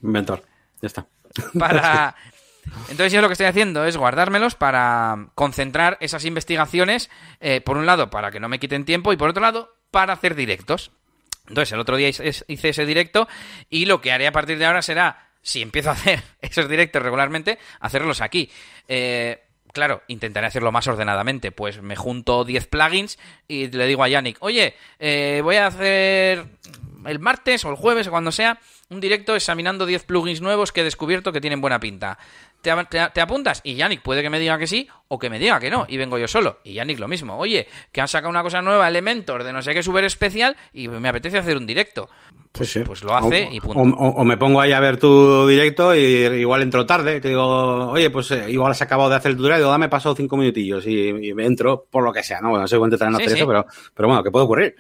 Inventor, 0.03 0.45
ya 0.81 0.87
está. 0.87 1.07
Para... 1.59 2.15
Entonces 2.89 3.13
yo 3.13 3.21
lo 3.21 3.29
que 3.29 3.33
estoy 3.35 3.47
haciendo 3.47 3.85
es 3.85 3.97
guardármelos 3.97 4.55
para 4.55 5.29
concentrar 5.35 5.97
esas 6.01 6.25
investigaciones, 6.25 7.11
eh, 7.41 7.61
por 7.61 7.77
un 7.77 7.87
lado, 7.87 8.11
para 8.11 8.31
que 8.31 8.41
no 8.41 8.49
me 8.49 8.59
quiten 8.59 8.85
tiempo 8.85 9.13
y 9.13 9.17
por 9.17 9.31
otro 9.31 9.43
lado, 9.43 9.77
para 9.91 10.13
hacer 10.13 10.35
directos. 10.35 10.91
Entonces 11.49 11.73
el 11.73 11.81
otro 11.81 11.97
día 11.97 12.09
hice 12.09 12.45
ese 12.47 12.87
directo 12.87 13.29
y 13.69 13.85
lo 13.87 14.01
que 14.01 14.13
haré 14.13 14.27
a 14.27 14.33
partir 14.33 14.59
de 14.59 14.65
ahora 14.65 14.83
será, 14.83 15.29
si 15.43 15.61
empiezo 15.61 15.91
a 15.91 15.93
hacer 15.95 16.23
esos 16.41 16.69
directos 16.69 17.03
regularmente, 17.03 17.59
hacerlos 17.81 18.21
aquí. 18.21 18.51
Eh, 18.89 19.43
claro, 19.73 20.03
intentaré 20.09 20.47
hacerlo 20.47 20.73
más 20.73 20.87
ordenadamente. 20.89 21.53
Pues 21.53 21.83
me 21.83 21.97
junto 21.97 22.45
10 22.45 22.67
plugins 22.69 23.19
y 23.47 23.69
le 23.69 23.87
digo 23.87 24.03
a 24.03 24.09
Yannick, 24.09 24.39
oye, 24.41 24.75
eh, 24.99 25.41
voy 25.43 25.57
a 25.57 25.67
hacer 25.67 26.47
el 27.05 27.19
martes 27.19 27.65
o 27.67 27.71
el 27.71 27.77
jueves 27.77 28.07
o 28.07 28.11
cuando 28.11 28.33
sea 28.33 28.59
un 28.89 29.01
directo 29.01 29.35
examinando 29.35 29.85
10 29.85 30.05
plugins 30.05 30.41
nuevos 30.41 30.73
que 30.73 30.81
he 30.81 30.85
descubierto 30.85 31.33
que 31.33 31.41
tienen 31.41 31.61
buena 31.61 31.81
pinta. 31.81 32.19
¿Te, 32.65 33.21
apuntas? 33.21 33.61
Y 33.63 33.75
Yannick 33.75 34.01
puede 34.01 34.23
que 34.23 34.31
me 34.31 34.41
diga 34.41 34.59
que 34.59 34.67
sí 34.67 34.89
o 35.09 35.19
que 35.19 35.29
me 35.29 35.39
diga 35.39 35.61
que 35.61 35.71
no, 35.71 35.85
y 35.89 35.99
vengo 35.99 36.19
yo 36.19 36.27
solo. 36.27 36.61
Y 36.65 36.73
Yannick 36.73 36.99
lo 36.99 37.07
mismo. 37.07 37.37
Oye, 37.37 37.69
que 37.93 38.01
han 38.01 38.09
sacado 38.09 38.31
una 38.31 38.43
cosa 38.43 38.63
nueva, 38.63 38.89
Elementor, 38.89 39.45
de 39.45 39.53
no 39.53 39.63
sé 39.63 39.75
qué 39.75 39.83
súper 39.83 40.05
especial, 40.05 40.57
y 40.73 40.89
me 40.89 41.09
apetece 41.09 41.39
hacer 41.39 41.57
un 41.57 41.67
directo. 41.67 42.09
Pues, 42.51 42.71
sí. 42.71 42.81
pues 42.81 43.03
lo 43.03 43.15
hace 43.15 43.49
y 43.51 43.61
punto. 43.61 43.81
O, 43.81 44.25
me 44.25 44.37
pongo 44.37 44.61
ahí 44.61 44.73
a 44.73 44.81
ver 44.81 44.97
tu 44.97 45.47
directo 45.47 45.95
y 45.95 46.01
igual 46.01 46.63
entro 46.63 46.87
tarde. 46.87 47.21
Te 47.21 47.29
digo, 47.29 47.91
oye, 47.91 48.11
pues 48.11 48.31
eh, 48.31 48.47
igual 48.49 48.71
has 48.71 48.81
acabado 48.81 49.11
de 49.11 49.17
hacer 49.17 49.33
el 49.33 49.37
tutorial 49.37 49.59
y 49.59 49.63
digo, 49.63 49.73
dame 49.73 49.89
paso 49.89 50.15
cinco 50.15 50.37
minutillos 50.37 50.87
y, 50.87 51.13
me 51.35 51.47
entro 51.47 51.87
por 51.91 52.05
lo 52.05 52.13
que 52.13 52.23
sea, 52.23 52.41
¿no? 52.41 52.51
Bueno, 52.51 52.63
no 52.63 52.69
sé 52.69 52.79
cuánto 52.79 52.97
te 52.97 53.05
hacer 53.05 53.37
eso, 53.37 53.47
pero, 53.47 53.67
pero 53.93 54.09
bueno, 54.09 54.23
que 54.23 54.31
puede 54.31 54.45
ocurrir. 54.45 54.77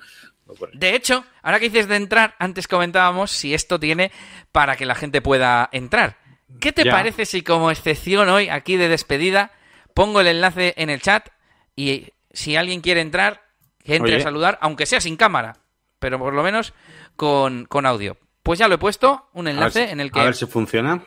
De 0.72 0.94
hecho, 0.94 1.24
ahora 1.42 1.58
que 1.58 1.68
dices 1.68 1.88
de 1.88 1.96
entrar, 1.96 2.34
antes 2.38 2.68
comentábamos 2.68 3.30
si 3.30 3.54
esto 3.54 3.80
tiene 3.80 4.12
para 4.52 4.76
que 4.76 4.86
la 4.86 4.94
gente 4.94 5.20
pueda 5.20 5.68
entrar. 5.72 6.18
¿Qué 6.60 6.72
te 6.72 6.84
parece 6.84 7.26
si 7.26 7.42
como 7.42 7.70
excepción 7.70 8.28
hoy, 8.28 8.48
aquí 8.48 8.76
de 8.76 8.88
despedida, 8.88 9.52
pongo 9.94 10.20
el 10.20 10.26
enlace 10.26 10.74
en 10.76 10.90
el 10.90 11.00
chat 11.00 11.28
y 11.76 12.12
si 12.32 12.56
alguien 12.56 12.80
quiere 12.80 13.00
entrar, 13.00 13.42
que 13.82 13.96
entre 13.96 14.16
a 14.16 14.20
saludar, 14.20 14.58
aunque 14.60 14.86
sea 14.86 15.00
sin 15.00 15.16
cámara, 15.16 15.56
pero 15.98 16.18
por 16.18 16.34
lo 16.34 16.42
menos 16.42 16.74
con, 17.16 17.66
audio. 17.86 18.16
Pues 18.42 18.58
ya 18.58 18.68
lo 18.68 18.74
he 18.74 18.78
puesto, 18.78 19.28
un 19.32 19.48
enlace 19.48 19.90
en 19.90 20.00
el 20.00 20.10
que... 20.10 20.20
A 20.20 20.24
ver 20.24 20.34
si 20.34 20.46
funciona. 20.46 21.02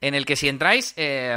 En 0.00 0.14
el 0.14 0.24
que 0.24 0.36
si 0.36 0.48
entráis, 0.48 0.94
eh, 0.96 1.36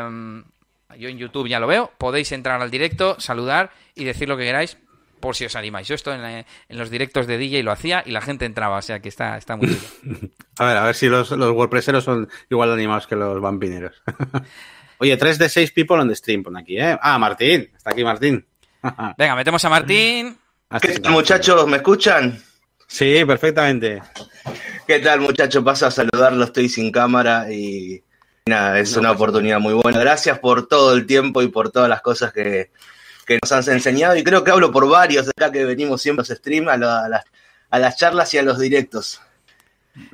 yo 0.97 1.09
en 1.09 1.17
YouTube 1.17 1.47
ya 1.47 1.59
lo 1.59 1.67
veo, 1.67 1.91
podéis 1.97 2.31
entrar 2.31 2.61
al 2.61 2.71
directo, 2.71 3.19
saludar 3.19 3.71
y 3.95 4.03
decir 4.03 4.29
lo 4.29 4.37
que 4.37 4.45
queráis, 4.45 4.77
por 5.21 5.35
si 5.35 5.45
os 5.45 5.55
animáis. 5.55 5.87
Yo 5.87 5.95
esto 5.95 6.13
en, 6.13 6.45
los 6.69 6.89
directos 6.89 7.27
de 7.27 7.37
DJ 7.37 7.63
lo 7.63 7.71
hacía 7.71 8.03
y 8.05 8.11
la 8.11 8.21
gente 8.21 8.45
entraba, 8.45 8.77
o 8.77 8.81
sea 8.81 8.99
que 8.99 9.09
está, 9.09 9.37
está 9.37 9.55
muy 9.55 9.67
bien. 9.67 10.33
a 10.57 10.65
ver, 10.65 10.77
a 10.77 10.83
ver 10.83 10.95
si 10.95 11.07
los, 11.07 11.31
los 11.31 11.51
WordPresseros 11.51 12.03
son 12.03 12.29
igual 12.49 12.69
de 12.69 12.75
animados 12.75 13.07
que 13.07 13.15
los 13.15 13.39
vampineros. 13.39 14.01
Oye, 14.97 15.17
3 15.17 15.39
de 15.39 15.49
6 15.49 15.71
people 15.71 15.97
on 15.97 16.07
the 16.09 16.15
stream, 16.15 16.43
pon 16.43 16.57
aquí, 16.57 16.77
¿eh? 16.77 16.97
Ah, 17.01 17.17
Martín, 17.17 17.71
está 17.75 17.91
aquí 17.91 18.03
Martín. 18.03 18.45
Venga, 19.17 19.35
metemos 19.35 19.63
a 19.65 19.69
Martín. 19.69 20.37
¿Qué 20.81 20.99
tal, 20.99 21.11
muchachos? 21.11 21.67
¿Me 21.67 21.77
escuchan? 21.77 22.41
Sí, 22.87 23.23
perfectamente. 23.25 24.01
¿Qué 24.85 24.99
tal, 24.99 25.21
muchachos? 25.21 25.63
Paso 25.63 25.87
a 25.87 25.91
saludarlo, 25.91 26.43
estoy 26.43 26.69
sin 26.69 26.91
cámara 26.91 27.51
y 27.51 28.03
nada, 28.45 28.79
es 28.79 28.95
una 28.95 29.11
oportunidad 29.11 29.59
muy 29.59 29.73
buena. 29.73 29.99
Gracias 29.99 30.39
por 30.39 30.67
todo 30.67 30.93
el 30.93 31.05
tiempo 31.05 31.41
y 31.41 31.47
por 31.47 31.71
todas 31.71 31.89
las 31.89 32.01
cosas 32.01 32.33
que, 32.33 32.71
que 33.31 33.39
nos 33.41 33.67
han 33.67 33.75
enseñado 33.75 34.15
y 34.15 34.23
creo 34.23 34.43
que 34.43 34.51
hablo 34.51 34.71
por 34.71 34.87
varios 34.89 35.25
de 35.25 35.31
acá 35.31 35.51
que 35.51 35.65
venimos 35.65 36.01
siempre 36.01 36.21
a 36.21 36.27
los 36.27 36.37
stream, 36.37 36.67
a, 36.67 36.77
las, 37.79 37.97
charlas 37.97 38.33
y 38.33 38.37
a 38.37 38.43
los 38.43 38.59
directos. 38.59 39.21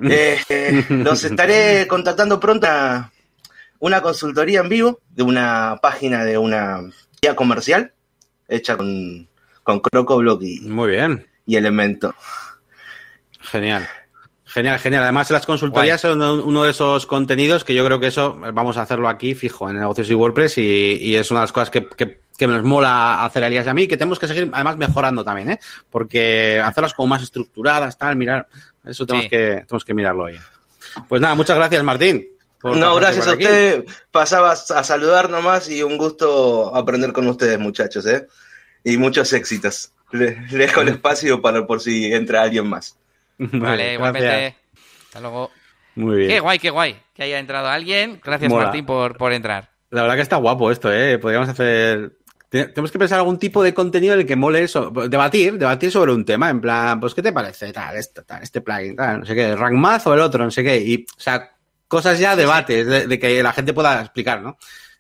Eh, 0.04 0.40
eh, 0.50 0.86
los 0.90 1.24
estaré 1.24 1.88
contactando 1.88 2.40
pronto 2.40 2.68
a 2.68 3.12
una 3.80 4.02
consultoría 4.02 4.62
en 4.62 4.70
vivo 4.70 5.00
de 5.10 5.24
una 5.24 5.78
página 5.82 6.24
de 6.26 6.38
una 6.38 6.82
guía 7.22 7.36
comercial 7.36 7.94
hecha 8.48 8.78
con, 8.78 9.28
con 9.64 9.80
CrocoBlock 9.80 10.42
y, 10.44 10.62
Muy 10.62 10.92
bien. 10.92 11.28
y 11.46 11.56
Elemento. 11.56 12.16
Genial. 13.40 13.88
Genial, 14.58 14.80
genial. 14.80 15.04
Además, 15.04 15.30
las 15.30 15.46
consultorías 15.46 16.02
son 16.02 16.20
uno 16.20 16.64
de 16.64 16.72
esos 16.72 17.06
contenidos 17.06 17.64
que 17.64 17.76
yo 17.76 17.86
creo 17.86 18.00
que 18.00 18.08
eso 18.08 18.36
vamos 18.54 18.76
a 18.78 18.82
hacerlo 18.82 19.08
aquí 19.08 19.36
fijo 19.36 19.70
en 19.70 19.78
negocios 19.78 20.10
y 20.10 20.16
WordPress 20.16 20.58
y, 20.58 21.16
es 21.16 21.30
una 21.30 21.42
de 21.42 21.44
las 21.44 21.52
cosas 21.52 21.70
que, 21.70 21.86
que, 21.86 22.48
nos 22.48 22.64
mola 22.64 23.24
hacer 23.24 23.44
a 23.44 23.48
Elías 23.48 23.68
y 23.68 23.70
a 23.70 23.76
mí 23.76 23.88
que 23.88 23.98
tenemos 23.98 24.18
que 24.18 24.28
seguir 24.28 24.50
además 24.52 24.78
mejorando 24.78 25.24
también, 25.24 25.52
¿eh? 25.52 25.60
Porque 25.92 26.60
hacerlas 26.60 26.96
como 26.96 27.06
más 27.06 27.22
estructuradas, 27.22 28.00
tal, 28.00 28.16
mirar, 28.16 28.48
eso 28.84 29.06
tenemos, 29.06 29.30
que, 29.30 29.64
tenemos 29.68 29.86
que 29.86 29.94
mirarlo 29.94 30.26
ahí. 30.26 30.40
Pues 31.08 31.22
nada, 31.22 31.36
muchas 31.36 31.56
gracias, 31.56 31.84
Martín. 31.84 32.28
No, 32.64 32.96
gracias 32.96 33.28
a 33.28 33.34
usted. 33.34 33.86
Pasaba 34.10 34.54
a 34.54 34.84
saludar 34.84 35.30
nomás 35.30 35.70
y 35.70 35.84
un 35.84 36.00
gusto 36.00 36.76
aprender 36.76 37.14
con 37.14 37.28
ustedes, 37.28 37.60
muchachos, 37.60 38.08
¿eh? 38.08 38.26
Y 38.84 38.98
muchos 38.98 39.34
éxitos. 39.34 39.92
Le, 40.12 40.32
dejo 40.50 40.82
el 40.82 40.88
espacio 40.88 41.44
para 41.44 41.68
por 41.68 41.80
si 41.80 42.12
entra 42.12 42.42
alguien 42.42 42.66
más. 42.66 42.97
Vale, 43.54 43.94
igualmente. 43.94 44.56
Hasta 45.06 45.20
luego. 45.20 45.52
Muy 45.96 46.18
bien. 46.18 46.30
Qué 46.30 46.40
guay, 46.40 46.60
qué 46.60 46.70
guay 46.70 47.00
que 47.14 47.24
haya 47.24 47.40
entrado 47.40 47.68
alguien. 47.68 48.22
Gracias, 48.24 48.52
Martín, 48.52 48.86
por, 48.86 49.18
por 49.18 49.34
entrar. 49.34 49.70
La 49.90 50.02
verdad 50.02 50.16
que 50.16 50.22
está 50.22 50.36
guapo 50.36 50.70
esto, 50.70 50.94
¿eh? 50.94 51.18
Podríamos 51.18 51.50
hacer 51.50 52.12
tenemos 52.50 52.92
que 52.92 53.00
pensar 53.00 53.20
algún 53.20 53.40
tipo 53.40 53.62
de 53.62 53.74
contenido 53.74 54.14
en 54.14 54.22
el 54.22 54.26
que 54.26 54.36
mole 54.36 54.64
eso, 54.64 54.90
debatir, 54.90 55.58
debatir 55.58 55.92
sobre 55.92 56.14
un 56.14 56.24
tema, 56.24 56.50
en 56.50 56.62
plan, 56.62 57.00
pues, 57.00 57.14
¿qué 57.14 57.22
te 57.22 57.34
parece? 57.34 57.74
Tal, 57.74 57.98
esto, 57.98 58.24
tal, 58.24 58.42
este 58.42 58.62
plugin, 58.62 58.96
tal, 58.96 59.20
no 59.20 59.26
sé 59.26 59.36
qué, 59.36 59.56
rank 59.56 60.06
o 60.06 60.14
el 60.14 60.22
otro, 60.22 60.46
no 60.46 60.52
sé 60.52 60.64
qué, 60.64 60.78
y, 60.78 61.06
o 61.18 61.20
sea, 61.20 61.52
cosas 61.88 62.20
ya, 62.20 62.36
debates, 62.36 63.10
de, 63.10 63.20
que 63.20 63.44
la 63.44 63.52
gente 63.52 63.74
pueda 63.74 64.02
explicar, 64.02 64.42
¿no? 64.42 64.58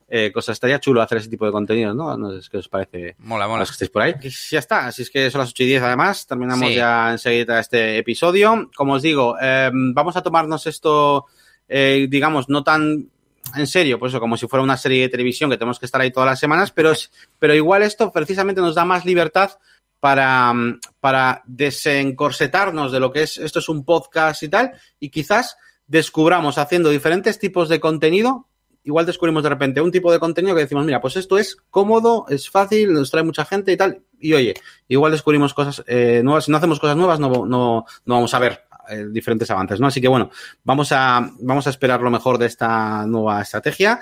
Eh, 0.08 0.32
cosas. 0.32 0.53
Estaría 0.53 0.80
chulo 0.80 1.01
hacer 1.01 1.18
ese 1.20 1.30
tipo 1.30 1.45
de 1.45 1.51
contenido, 1.51 1.93
¿no? 1.93 2.16
No 2.18 2.41
sé 2.41 2.47
qué 2.49 2.58
os 2.58 2.70
parece. 2.70 3.16
Mola, 3.20 3.47
mola. 3.47 3.60
Los 3.60 3.70
que 3.70 3.74
estéis 3.74 3.91
por 3.91 4.01
ahí. 4.01 4.16
Y 4.22 4.30
ya 4.30 4.60
está. 4.60 4.88
Así 4.88 5.01
es 5.01 5.10
que 5.10 5.30
son 5.30 5.39
las 5.39 5.49
8 5.49 5.64
y 5.64 5.66
10 5.68 5.84
además. 5.84 6.26
Terminamos 6.26 6.74
ya 6.74 7.12
enseguida 7.12 7.60
este 7.60 7.97
episodio. 7.97 8.70
Como 8.76 8.93
os 8.93 9.01
digo, 9.01 9.36
eh, 9.41 9.70
vamos 9.74 10.16
a 10.16 10.24
tomarnos 10.24 10.66
esto, 10.68 11.26
eh, 11.68 12.08
digamos, 12.10 12.47
no 12.49 12.64
tan 12.64 13.10
en 13.55 13.68
serio, 13.68 13.97
pues 13.97 14.12
eso, 14.12 14.20
como 14.20 14.36
si 14.36 14.47
fuera 14.47 14.64
una 14.64 14.76
serie 14.76 15.03
de 15.03 15.10
televisión 15.10 15.49
que 15.49 15.58
tenemos 15.58 15.80
que 15.80 15.86
estar 15.86 16.01
ahí 16.01 16.12
todas 16.12 16.28
las 16.28 16.39
semanas, 16.39 16.72
pero, 16.72 16.91
pero 17.39 17.55
igual 17.55 17.82
esto 17.82 18.12
precisamente 18.12 18.60
nos 18.60 18.76
da 18.76 18.84
más 18.84 19.05
libertad 19.05 19.51
para, 19.99 20.53
para 20.99 21.43
desencorsetarnos 21.45 22.91
de 22.91 22.99
lo 22.99 23.12
que 23.12 23.24
es, 23.24 23.38
esto 23.38 23.60
es 23.60 23.70
un 23.70 23.86
podcast 23.86 24.43
y 24.43 24.49
tal, 24.49 24.74
y 24.99 25.10
quizás 25.10 25.58
descubramos 25.88 26.58
haciendo 26.58 26.89
diferentes 26.89 27.39
tipos 27.39 27.70
de 27.70 27.80
contenido 27.80 28.46
igual 28.88 29.05
descubrimos 29.05 29.43
de 29.43 29.49
repente 29.49 29.81
un 29.81 29.91
tipo 29.91 30.13
de 30.13 30.17
contenido 30.17 30.55
que 30.55 30.61
decimos, 30.61 30.85
mira, 30.85 31.01
pues 31.01 31.17
esto 31.17 31.38
es 31.38 31.57
cómodo, 31.69 32.25
es 32.29 32.49
fácil, 32.49 32.93
nos 32.93 33.11
trae 33.11 33.21
mucha 33.21 33.43
gente 33.43 33.73
y 33.73 33.77
tal. 33.77 34.01
Y 34.17 34.33
oye, 34.33 34.53
igual 34.88 35.11
descubrimos 35.11 35.53
cosas 35.53 35.83
eh, 35.88 36.21
nuevas. 36.23 36.45
Si 36.45 36.51
no 36.51 36.57
hacemos 36.57 36.79
cosas 36.79 36.95
nuevas, 36.95 37.19
no, 37.19 37.45
no, 37.45 37.85
no 38.05 38.15
vamos 38.15 38.33
a 38.33 38.39
ver 38.39 38.61
eh, 38.89 39.05
diferentes 39.09 39.51
avances, 39.51 39.81
¿no? 39.81 39.88
Así 39.88 39.99
que 39.99 40.07
bueno, 40.07 40.31
vamos 40.63 40.93
a, 40.93 41.29
vamos 41.41 41.67
a 41.67 41.69
esperar 41.69 41.99
lo 42.01 42.09
mejor 42.09 42.38
de 42.38 42.45
esta 42.45 43.05
nueva 43.05 43.41
estrategia. 43.41 43.99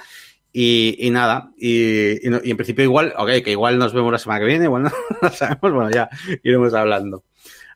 Y, 0.53 0.95
y 0.99 1.09
nada, 1.09 1.51
y, 1.57 2.23
y, 2.23 2.51
en 2.51 2.55
principio 2.55 2.83
igual, 2.83 3.13
ok, 3.17 3.43
que 3.43 3.51
igual 3.51 3.77
nos 3.79 3.91
vemos 3.91 4.11
la 4.11 4.19
semana 4.19 4.39
que 4.39 4.45
viene, 4.45 4.67
bueno, 4.67 4.89
no 5.21 5.29
sabemos, 5.31 5.73
bueno, 5.73 5.89
ya 5.89 6.07
iremos 6.43 6.73
hablando. 6.75 7.23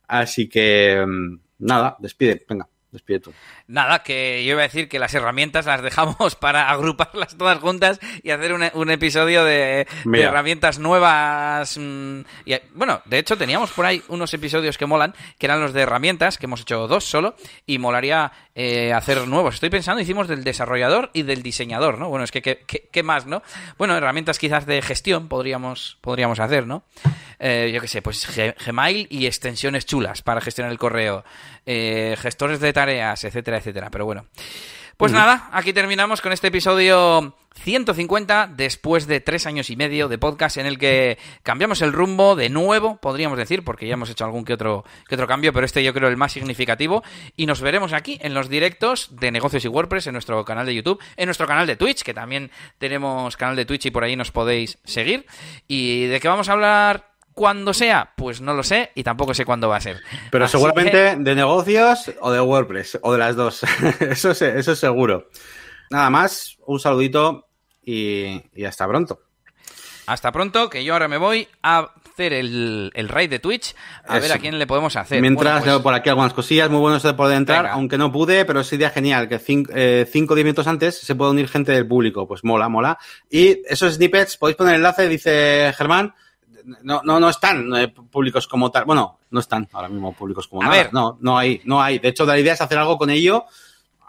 Así 0.08 0.48
que, 0.48 1.04
mm, 1.06 1.40
nada, 1.66 1.98
despide, 2.00 2.46
venga. 2.48 2.70
despierto. 2.92 3.34
Nada, 3.70 4.02
que 4.02 4.44
yo 4.44 4.54
iba 4.54 4.62
a 4.62 4.64
decir 4.64 4.90
que 4.90 4.98
las 4.98 5.14
herramientas 5.14 5.68
las 5.68 5.84
dejamos 5.84 6.36
para 6.40 6.72
agruparlas 6.72 7.38
todas 7.38 7.60
juntas 7.60 8.00
y 8.24 8.32
hacer 8.32 8.52
un, 8.54 8.64
un 8.74 8.90
episodio 8.90 9.46
de, 9.46 9.86
de, 10.06 10.22
herramientas 10.24 10.80
nuevas. 10.80 11.78
Mm, 11.78 12.22
y, 12.46 12.56
bueno, 12.74 13.04
de 13.06 13.20
hecho 13.20 13.38
teníamos 13.38 13.70
por 13.72 13.86
ahí 13.86 14.02
unos 14.08 14.34
episodios 14.34 14.76
que 14.76 14.88
molan, 14.88 15.14
que 15.38 15.46
eran 15.46 15.62
los 15.62 15.74
de 15.74 15.82
herramientas, 15.82 16.40
que 16.40 16.48
hemos 16.48 16.62
hecho 16.62 16.88
dos 16.88 17.06
solo, 17.06 17.36
y 17.68 17.78
molaría 17.78 18.32
eh, 18.56 18.92
hacer 18.92 19.28
nuevos. 19.28 19.54
Estoy 19.54 19.70
pensando, 19.70 20.02
hicimos 20.02 20.28
del 20.28 20.44
desarrollador 20.44 21.12
y 21.14 21.22
del 21.22 21.44
diseñador, 21.44 22.00
¿no? 22.00 22.10
Bueno, 22.10 22.26
es 22.26 22.32
que 22.32 22.42
¿qué, 22.42 22.66
qué, 22.92 23.04
más, 23.04 23.28
no? 23.28 23.44
Bueno, 23.78 23.96
herramientas 23.96 24.40
quizás 24.40 24.66
de 24.66 24.82
gestión 24.82 25.28
podríamos, 25.28 26.00
podríamos 26.02 26.40
hacer, 26.40 26.66
¿no? 26.66 26.84
Eh, 27.40 27.72
yo 27.74 27.80
qué 27.80 27.88
sé, 27.88 28.02
pues 28.02 28.28
Gmail 28.66 29.08
y 29.10 29.28
extensiones 29.28 29.86
chulas 29.86 30.22
para 30.22 30.42
gestionar 30.42 30.74
el 30.74 30.78
correo, 30.78 31.24
eh, 31.66 32.18
gestores 32.20 32.60
de 32.60 32.74
tareas, 32.74 33.24
etcétera, 33.24 33.59
etcétera. 33.60 33.90
Pero 33.92 34.06
bueno. 34.06 34.26
Pues 35.00 35.14
nada, 35.14 35.48
aquí 35.54 35.72
terminamos 35.72 36.20
con 36.20 36.34
este 36.34 36.48
episodio 36.48 37.34
150 37.56 38.52
después 38.54 39.08
de 39.08 39.22
tres 39.22 39.46
años 39.48 39.70
y 39.70 39.78
medio 39.78 40.10
de 40.10 40.18
podcast 40.18 40.58
en 40.58 40.66
el 40.66 40.78
que 40.78 41.18
cambiamos 41.42 41.82
el 41.82 41.94
rumbo 41.94 42.36
de 42.36 42.50
nuevo, 42.50 42.98
podríamos 42.98 43.38
decir, 43.38 43.64
porque 43.64 43.88
ya 43.88 43.94
hemos 43.94 44.10
hecho 44.10 44.26
algún 44.26 44.44
que 44.44 44.56
otro, 44.56 44.84
que 45.08 45.16
otro 45.16 45.26
cambio, 45.26 45.54
pero 45.54 45.66
este 45.66 45.86
yo 45.86 45.94
creo 45.94 46.10
el 46.10 46.18
más 46.18 46.34
significativo. 46.34 47.02
Y 47.38 47.46
nos 47.46 47.62
veremos 47.62 47.94
aquí 47.94 48.20
en 48.22 48.34
los 48.34 48.50
directos 48.50 49.16
de 49.16 49.32
negocios 49.32 49.64
y 49.64 49.70
WordPress 49.70 50.08
en 50.08 50.14
nuestro 50.14 50.44
canal 50.44 50.66
de 50.66 50.76
YouTube, 50.76 51.02
en 51.16 51.28
nuestro 51.28 51.48
canal 51.48 51.66
de 51.66 51.78
Twitch, 51.78 52.04
que 52.04 52.14
también 52.14 52.52
tenemos 52.78 53.38
canal 53.38 53.56
de 53.56 53.64
Twitch 53.64 53.86
y 53.86 53.92
por 53.92 54.04
ahí 54.04 54.18
nos 54.18 54.32
podéis 54.32 54.80
seguir. 54.84 55.26
¿Y 55.66 56.08
de 56.08 56.20
qué 56.20 56.28
vamos 56.28 56.50
a 56.50 56.52
hablar 56.52 57.10
cuándo 57.40 57.74
sea? 57.74 58.12
Pues 58.18 58.42
no 58.42 58.54
lo 58.54 58.64
sé 58.64 58.92
y 58.96 59.04
tampoco 59.04 59.34
sé 59.34 59.46
cuándo 59.46 59.70
va 59.70 59.78
a 59.78 59.82
ser. 59.82 60.02
Pero 60.30 60.44
Así 60.44 60.52
seguramente 60.52 60.92
que... 60.92 61.16
de 61.16 61.36
negocios 61.36 62.12
o 62.20 62.32
de 62.32 62.42
WordPress, 62.42 63.00
o 63.02 63.14
de 63.14 63.18
las 63.18 63.38
dos. 63.38 63.64
eso, 64.02 64.32
es, 64.32 64.42
eso 64.42 64.74
es 64.74 64.80
seguro. 64.80 65.30
Nada 65.90 66.10
más, 66.10 66.58
un 66.66 66.82
saludito 66.82 67.48
y, 67.82 68.42
y, 68.54 68.66
hasta 68.66 68.86
pronto. 68.86 69.22
Hasta 70.06 70.34
pronto, 70.34 70.70
que 70.70 70.84
yo 70.84 70.92
ahora 70.92 71.08
me 71.08 71.16
voy 71.16 71.48
a 71.64 71.92
hacer 72.12 72.34
el, 72.34 72.92
el 72.94 73.08
raid 73.08 73.30
de 73.30 73.40
Twitch 73.40 73.74
a 74.06 74.18
eso. 74.18 74.28
ver 74.28 74.38
a 74.38 74.40
quién 74.40 74.60
le 74.60 74.68
podemos 74.68 74.98
hacer. 74.98 75.22
Mientras 75.22 75.62
bueno, 75.62 75.76
pues... 75.76 75.84
por 75.84 75.94
aquí 75.94 76.10
algunas 76.10 76.34
cosillas, 76.34 76.70
muy 76.70 76.82
bueno 76.82 77.00
de 77.00 77.14
poder 77.14 77.38
entrar, 77.38 77.64
Venga. 77.64 77.76
aunque 77.76 77.98
no 77.98 78.12
pude, 78.12 78.44
pero 78.44 78.60
es 78.60 78.74
idea 78.74 78.90
genial, 78.90 79.30
que 79.30 79.40
5 79.40 79.72
eh, 79.74 80.06
o 80.28 80.36
10 80.36 80.44
minutos 80.44 80.68
antes 80.68 81.00
se 81.00 81.16
puede 81.16 81.32
unir 81.32 81.48
gente 81.48 81.72
del 81.72 81.88
público, 81.88 82.28
pues 82.28 82.44
mola, 82.44 82.68
mola. 82.68 82.98
Y 83.30 83.62
esos 83.66 83.94
snippets, 83.94 84.36
podéis 84.36 84.58
poner 84.58 84.74
el 84.74 84.80
enlace, 84.82 85.08
dice 85.08 85.74
Germán, 85.78 86.14
no, 86.84 87.02
no, 87.04 87.20
no 87.20 87.30
están 87.30 87.70
públicos 88.12 88.48
como 88.48 88.72
tal. 88.72 88.86
Bueno, 88.86 89.20
no 89.32 89.40
están 89.40 89.68
ahora 89.74 89.90
mismo 89.90 90.14
públicos 90.14 90.48
como 90.48 90.62
a 90.62 90.66
nada. 90.66 90.78
Ver. 90.78 90.94
No, 90.94 91.18
no 91.22 91.38
hay, 91.38 91.62
no 91.66 91.82
hay. 91.82 92.00
De 92.00 92.10
hecho, 92.10 92.26
la 92.26 92.40
idea 92.40 92.54
es 92.54 92.62
hacer 92.62 92.78
algo 92.78 92.98
con 92.98 93.10
ello. 93.10 93.46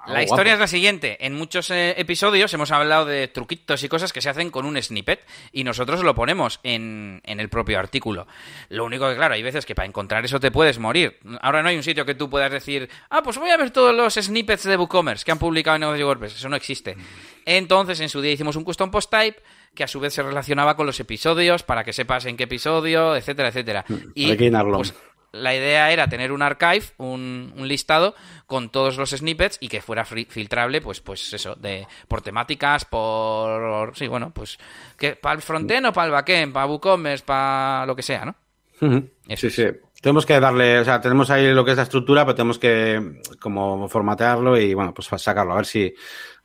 La 0.07 0.23
historia 0.23 0.53
guapo. 0.53 0.55
es 0.55 0.59
la 0.61 0.67
siguiente. 0.67 1.25
En 1.25 1.35
muchos 1.35 1.71
eh, 1.71 1.95
episodios 1.99 2.53
hemos 2.55 2.71
hablado 2.71 3.05
de 3.05 3.29
truquitos 3.29 3.83
y 3.85 3.89
cosas 3.89 4.13
que 4.13 4.23
se 4.23 4.31
hacen 4.31 4.51
con 4.51 4.65
un 4.65 4.81
snippet 4.81 5.27
y 5.53 5.63
nosotros 5.63 6.03
lo 6.03 6.15
ponemos 6.15 6.59
en, 6.63 7.21
en, 7.25 7.39
el 7.39 7.51
propio 7.51 7.79
artículo. 7.79 8.27
Lo 8.71 8.87
único 8.87 9.09
que, 9.09 9.17
claro, 9.17 9.35
hay 9.35 9.43
veces 9.43 9.67
que 9.67 9.75
para 9.75 9.87
encontrar 9.87 10.25
eso 10.25 10.41
te 10.41 10.51
puedes 10.51 10.79
morir. 10.79 11.19
Ahora 11.43 11.63
no 11.63 11.69
hay 11.69 11.77
un 11.77 11.83
sitio 11.83 12.07
que 12.07 12.15
tú 12.15 12.31
puedas 12.31 12.51
decir, 12.51 12.89
ah, 13.11 13.23
pues 13.23 13.37
voy 13.37 13.51
a 13.51 13.59
ver 13.59 13.73
todos 13.73 13.95
los 13.95 14.15
snippets 14.15 14.65
de 14.65 14.77
WooCommerce 14.77 15.25
que 15.25 15.33
han 15.33 15.39
publicado 15.39 15.77
en 15.77 15.81
Negocio 15.83 16.07
WordPress. 16.07 16.37
Eso 16.37 16.49
no 16.49 16.57
existe. 16.57 16.97
Entonces, 17.45 18.01
en 18.01 18.09
su 18.09 18.23
día 18.23 18.33
hicimos 18.33 18.57
un 18.57 18.65
custom 18.65 18.91
post 18.91 19.11
type 19.11 19.43
que 19.75 19.85
a 19.85 19.89
su 19.89 20.01
vez 20.01 20.15
se 20.15 20.23
relacionaba 20.23 20.77
con 20.77 20.87
los 20.87 20.99
episodios 21.01 21.63
para 21.63 21.85
que 21.85 21.93
sepas 21.93 22.27
en 22.27 22.37
qué 22.37 22.45
episodio, 22.45 23.17
etcétera, 23.17 23.49
etcétera. 23.49 23.85
Y 24.15 24.35
pues, 24.35 24.95
la 25.33 25.55
idea 25.55 25.91
era 25.93 26.09
tener 26.09 26.33
un 26.33 26.43
archive, 26.43 26.85
un, 26.97 27.53
un, 27.57 27.69
listado 27.69 28.15
con 28.47 28.71
todos 28.71 28.97
los 28.97 29.11
snippets 29.11 29.59
y 29.61 29.69
que 29.69 29.81
fuera 29.81 30.05
filtrable, 30.05 30.81
pues, 30.81 31.01
pues 31.01 31.33
eso, 31.33 31.55
de 31.55 31.87
por 32.09 32.21
temáticas, 32.23 32.85
por 32.85 33.97
sí, 33.97 34.09
bueno, 34.09 34.33
pues 34.33 34.59
que 34.99 35.15
para 35.17 35.37
el 35.37 35.43
frontend 35.43 35.87
o 35.87 35.93
para 35.93 36.07
el 36.07 36.13
backend, 36.13 36.53
para 36.53 36.67
WooCommerce, 36.67 37.25
para 37.25 37.87
lo 37.87 37.95
que 37.95 38.03
sea, 38.03 38.25
¿no? 38.25 38.35
Uh 38.81 38.87
-huh. 38.87 39.37
sí, 39.37 39.51
sí. 39.51 39.67
Tenemos 40.01 40.25
que 40.25 40.41
darle, 40.41 40.79
o 40.79 40.85
sea, 40.85 40.99
tenemos 41.01 41.31
ahí 41.31 41.53
lo 41.53 41.63
que 41.63 41.73
es 41.73 41.77
la 41.77 41.83
estructura, 41.83 42.25
pero 42.25 42.35
tenemos 42.35 42.59
que 42.59 43.21
como 43.39 43.87
formatearlo 43.89 44.59
y 44.59 44.73
bueno, 44.73 44.95
pues 44.95 45.09
sacarlo, 45.23 45.53
a 45.53 45.57
ver 45.57 45.67
si, 45.67 45.95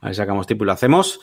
a 0.02 0.08
ver 0.08 0.14
si 0.14 0.18
sacamos 0.18 0.46
tipo 0.46 0.66
y 0.66 0.68
lo 0.68 0.74
hacemos. 0.74 1.22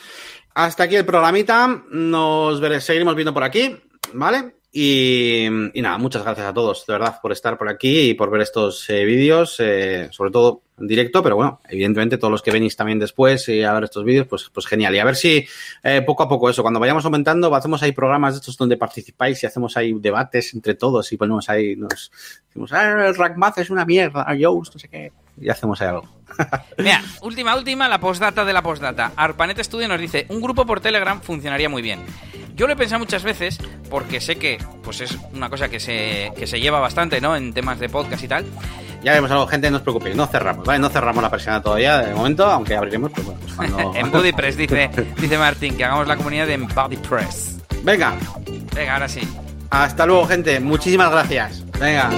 Hasta 0.54 0.84
aquí 0.84 0.96
el 0.96 1.06
programita. 1.06 1.84
Nos 1.90 2.60
seguiremos 2.84 3.14
viendo 3.14 3.32
por 3.32 3.44
aquí, 3.44 3.76
¿vale? 4.12 4.54
Y, 4.74 5.46
nada, 5.74 5.98
muchas 5.98 6.22
gracias 6.22 6.46
a 6.46 6.54
todos, 6.54 6.86
de 6.86 6.94
verdad, 6.94 7.20
por 7.20 7.30
estar 7.30 7.58
por 7.58 7.68
aquí 7.68 8.10
y 8.10 8.14
por 8.14 8.30
ver 8.30 8.40
estos 8.40 8.88
eh, 8.88 9.04
vídeos, 9.04 9.56
eh, 9.60 10.08
sobre 10.10 10.30
todo 10.30 10.62
en 10.78 10.86
directo, 10.86 11.22
pero 11.22 11.36
bueno, 11.36 11.60
evidentemente 11.68 12.16
todos 12.16 12.30
los 12.30 12.40
que 12.40 12.50
venís 12.50 12.74
también 12.74 12.98
después 12.98 13.46
y 13.50 13.62
a 13.62 13.74
ver 13.74 13.84
estos 13.84 14.02
vídeos, 14.02 14.26
pues, 14.26 14.50
pues 14.52 14.66
genial. 14.66 14.94
Y 14.94 14.98
a 14.98 15.04
ver 15.04 15.16
si 15.16 15.46
eh, 15.82 16.00
poco 16.00 16.22
a 16.22 16.28
poco 16.28 16.48
eso, 16.48 16.62
cuando 16.62 16.80
vayamos 16.80 17.04
aumentando, 17.04 17.54
hacemos 17.54 17.82
ahí 17.82 17.92
programas 17.92 18.32
de 18.32 18.38
estos 18.38 18.56
donde 18.56 18.78
participáis 18.78 19.42
y 19.42 19.46
hacemos 19.46 19.76
ahí 19.76 19.92
debates 19.92 20.54
entre 20.54 20.74
todos 20.74 21.12
y 21.12 21.18
ponemos 21.18 21.50
ahí, 21.50 21.76
nos 21.76 22.10
decimos, 22.46 22.72
ah, 22.72 23.08
el 23.08 23.14
Rackmath 23.14 23.58
es 23.58 23.68
una 23.68 23.84
mierda, 23.84 24.34
Yoast, 24.34 24.72
no 24.72 24.80
sé 24.80 24.88
qué, 24.88 25.12
y 25.40 25.48
hacemos 25.48 25.80
ahí 25.80 25.88
algo. 25.88 26.08
Mira, 26.78 27.02
última, 27.20 27.56
última, 27.56 27.88
la 27.88 27.98
postdata 27.98 28.44
de 28.44 28.52
la 28.52 28.62
postdata. 28.62 29.12
Arpanet 29.16 29.62
Studio 29.62 29.88
nos 29.88 30.00
dice, 30.00 30.26
un 30.28 30.40
grupo 30.40 30.64
por 30.66 30.80
Telegram 30.80 31.20
funcionaría 31.20 31.68
muy 31.68 31.82
bien. 31.82 32.00
Yo 32.54 32.66
lo 32.66 32.74
he 32.74 32.76
pensado 32.76 32.98
muchas 32.98 33.22
veces 33.22 33.58
porque 33.90 34.20
sé 34.20 34.36
que 34.36 34.58
pues 34.82 35.00
es 35.00 35.18
una 35.32 35.48
cosa 35.48 35.68
que 35.68 35.80
se, 35.80 36.32
que 36.36 36.46
se 36.46 36.60
lleva 36.60 36.80
bastante, 36.80 37.20
¿no? 37.20 37.34
En 37.34 37.52
temas 37.52 37.78
de 37.78 37.88
podcast 37.88 38.22
y 38.22 38.28
tal. 38.28 38.44
Ya 39.02 39.12
vemos 39.14 39.30
algo, 39.30 39.46
gente, 39.46 39.70
no 39.70 39.78
os 39.78 39.82
preocupéis, 39.82 40.14
no 40.14 40.26
cerramos, 40.26 40.64
¿vale? 40.64 40.78
No 40.78 40.88
cerramos 40.88 41.22
la 41.22 41.30
persiana 41.30 41.60
todavía 41.60 41.98
de 41.98 42.14
momento, 42.14 42.44
aunque 42.46 42.76
abriremos, 42.76 43.10
pues 43.10 43.26
bueno, 43.26 43.40
pues 43.40 43.54
cuando... 43.54 43.94
en 43.96 44.10
BuddyPress 44.12 44.56
dice, 44.56 44.90
dice 45.16 45.38
Martín, 45.38 45.76
que 45.76 45.84
hagamos 45.84 46.06
la 46.06 46.16
comunidad 46.16 46.48
en 46.50 46.68
BuddyPress. 46.68 47.58
Venga. 47.82 48.14
Venga, 48.74 48.94
ahora 48.94 49.08
sí. 49.08 49.22
Hasta 49.70 50.06
luego, 50.06 50.26
gente. 50.26 50.60
Muchísimas 50.60 51.10
gracias. 51.10 51.64
Venga. 51.80 52.10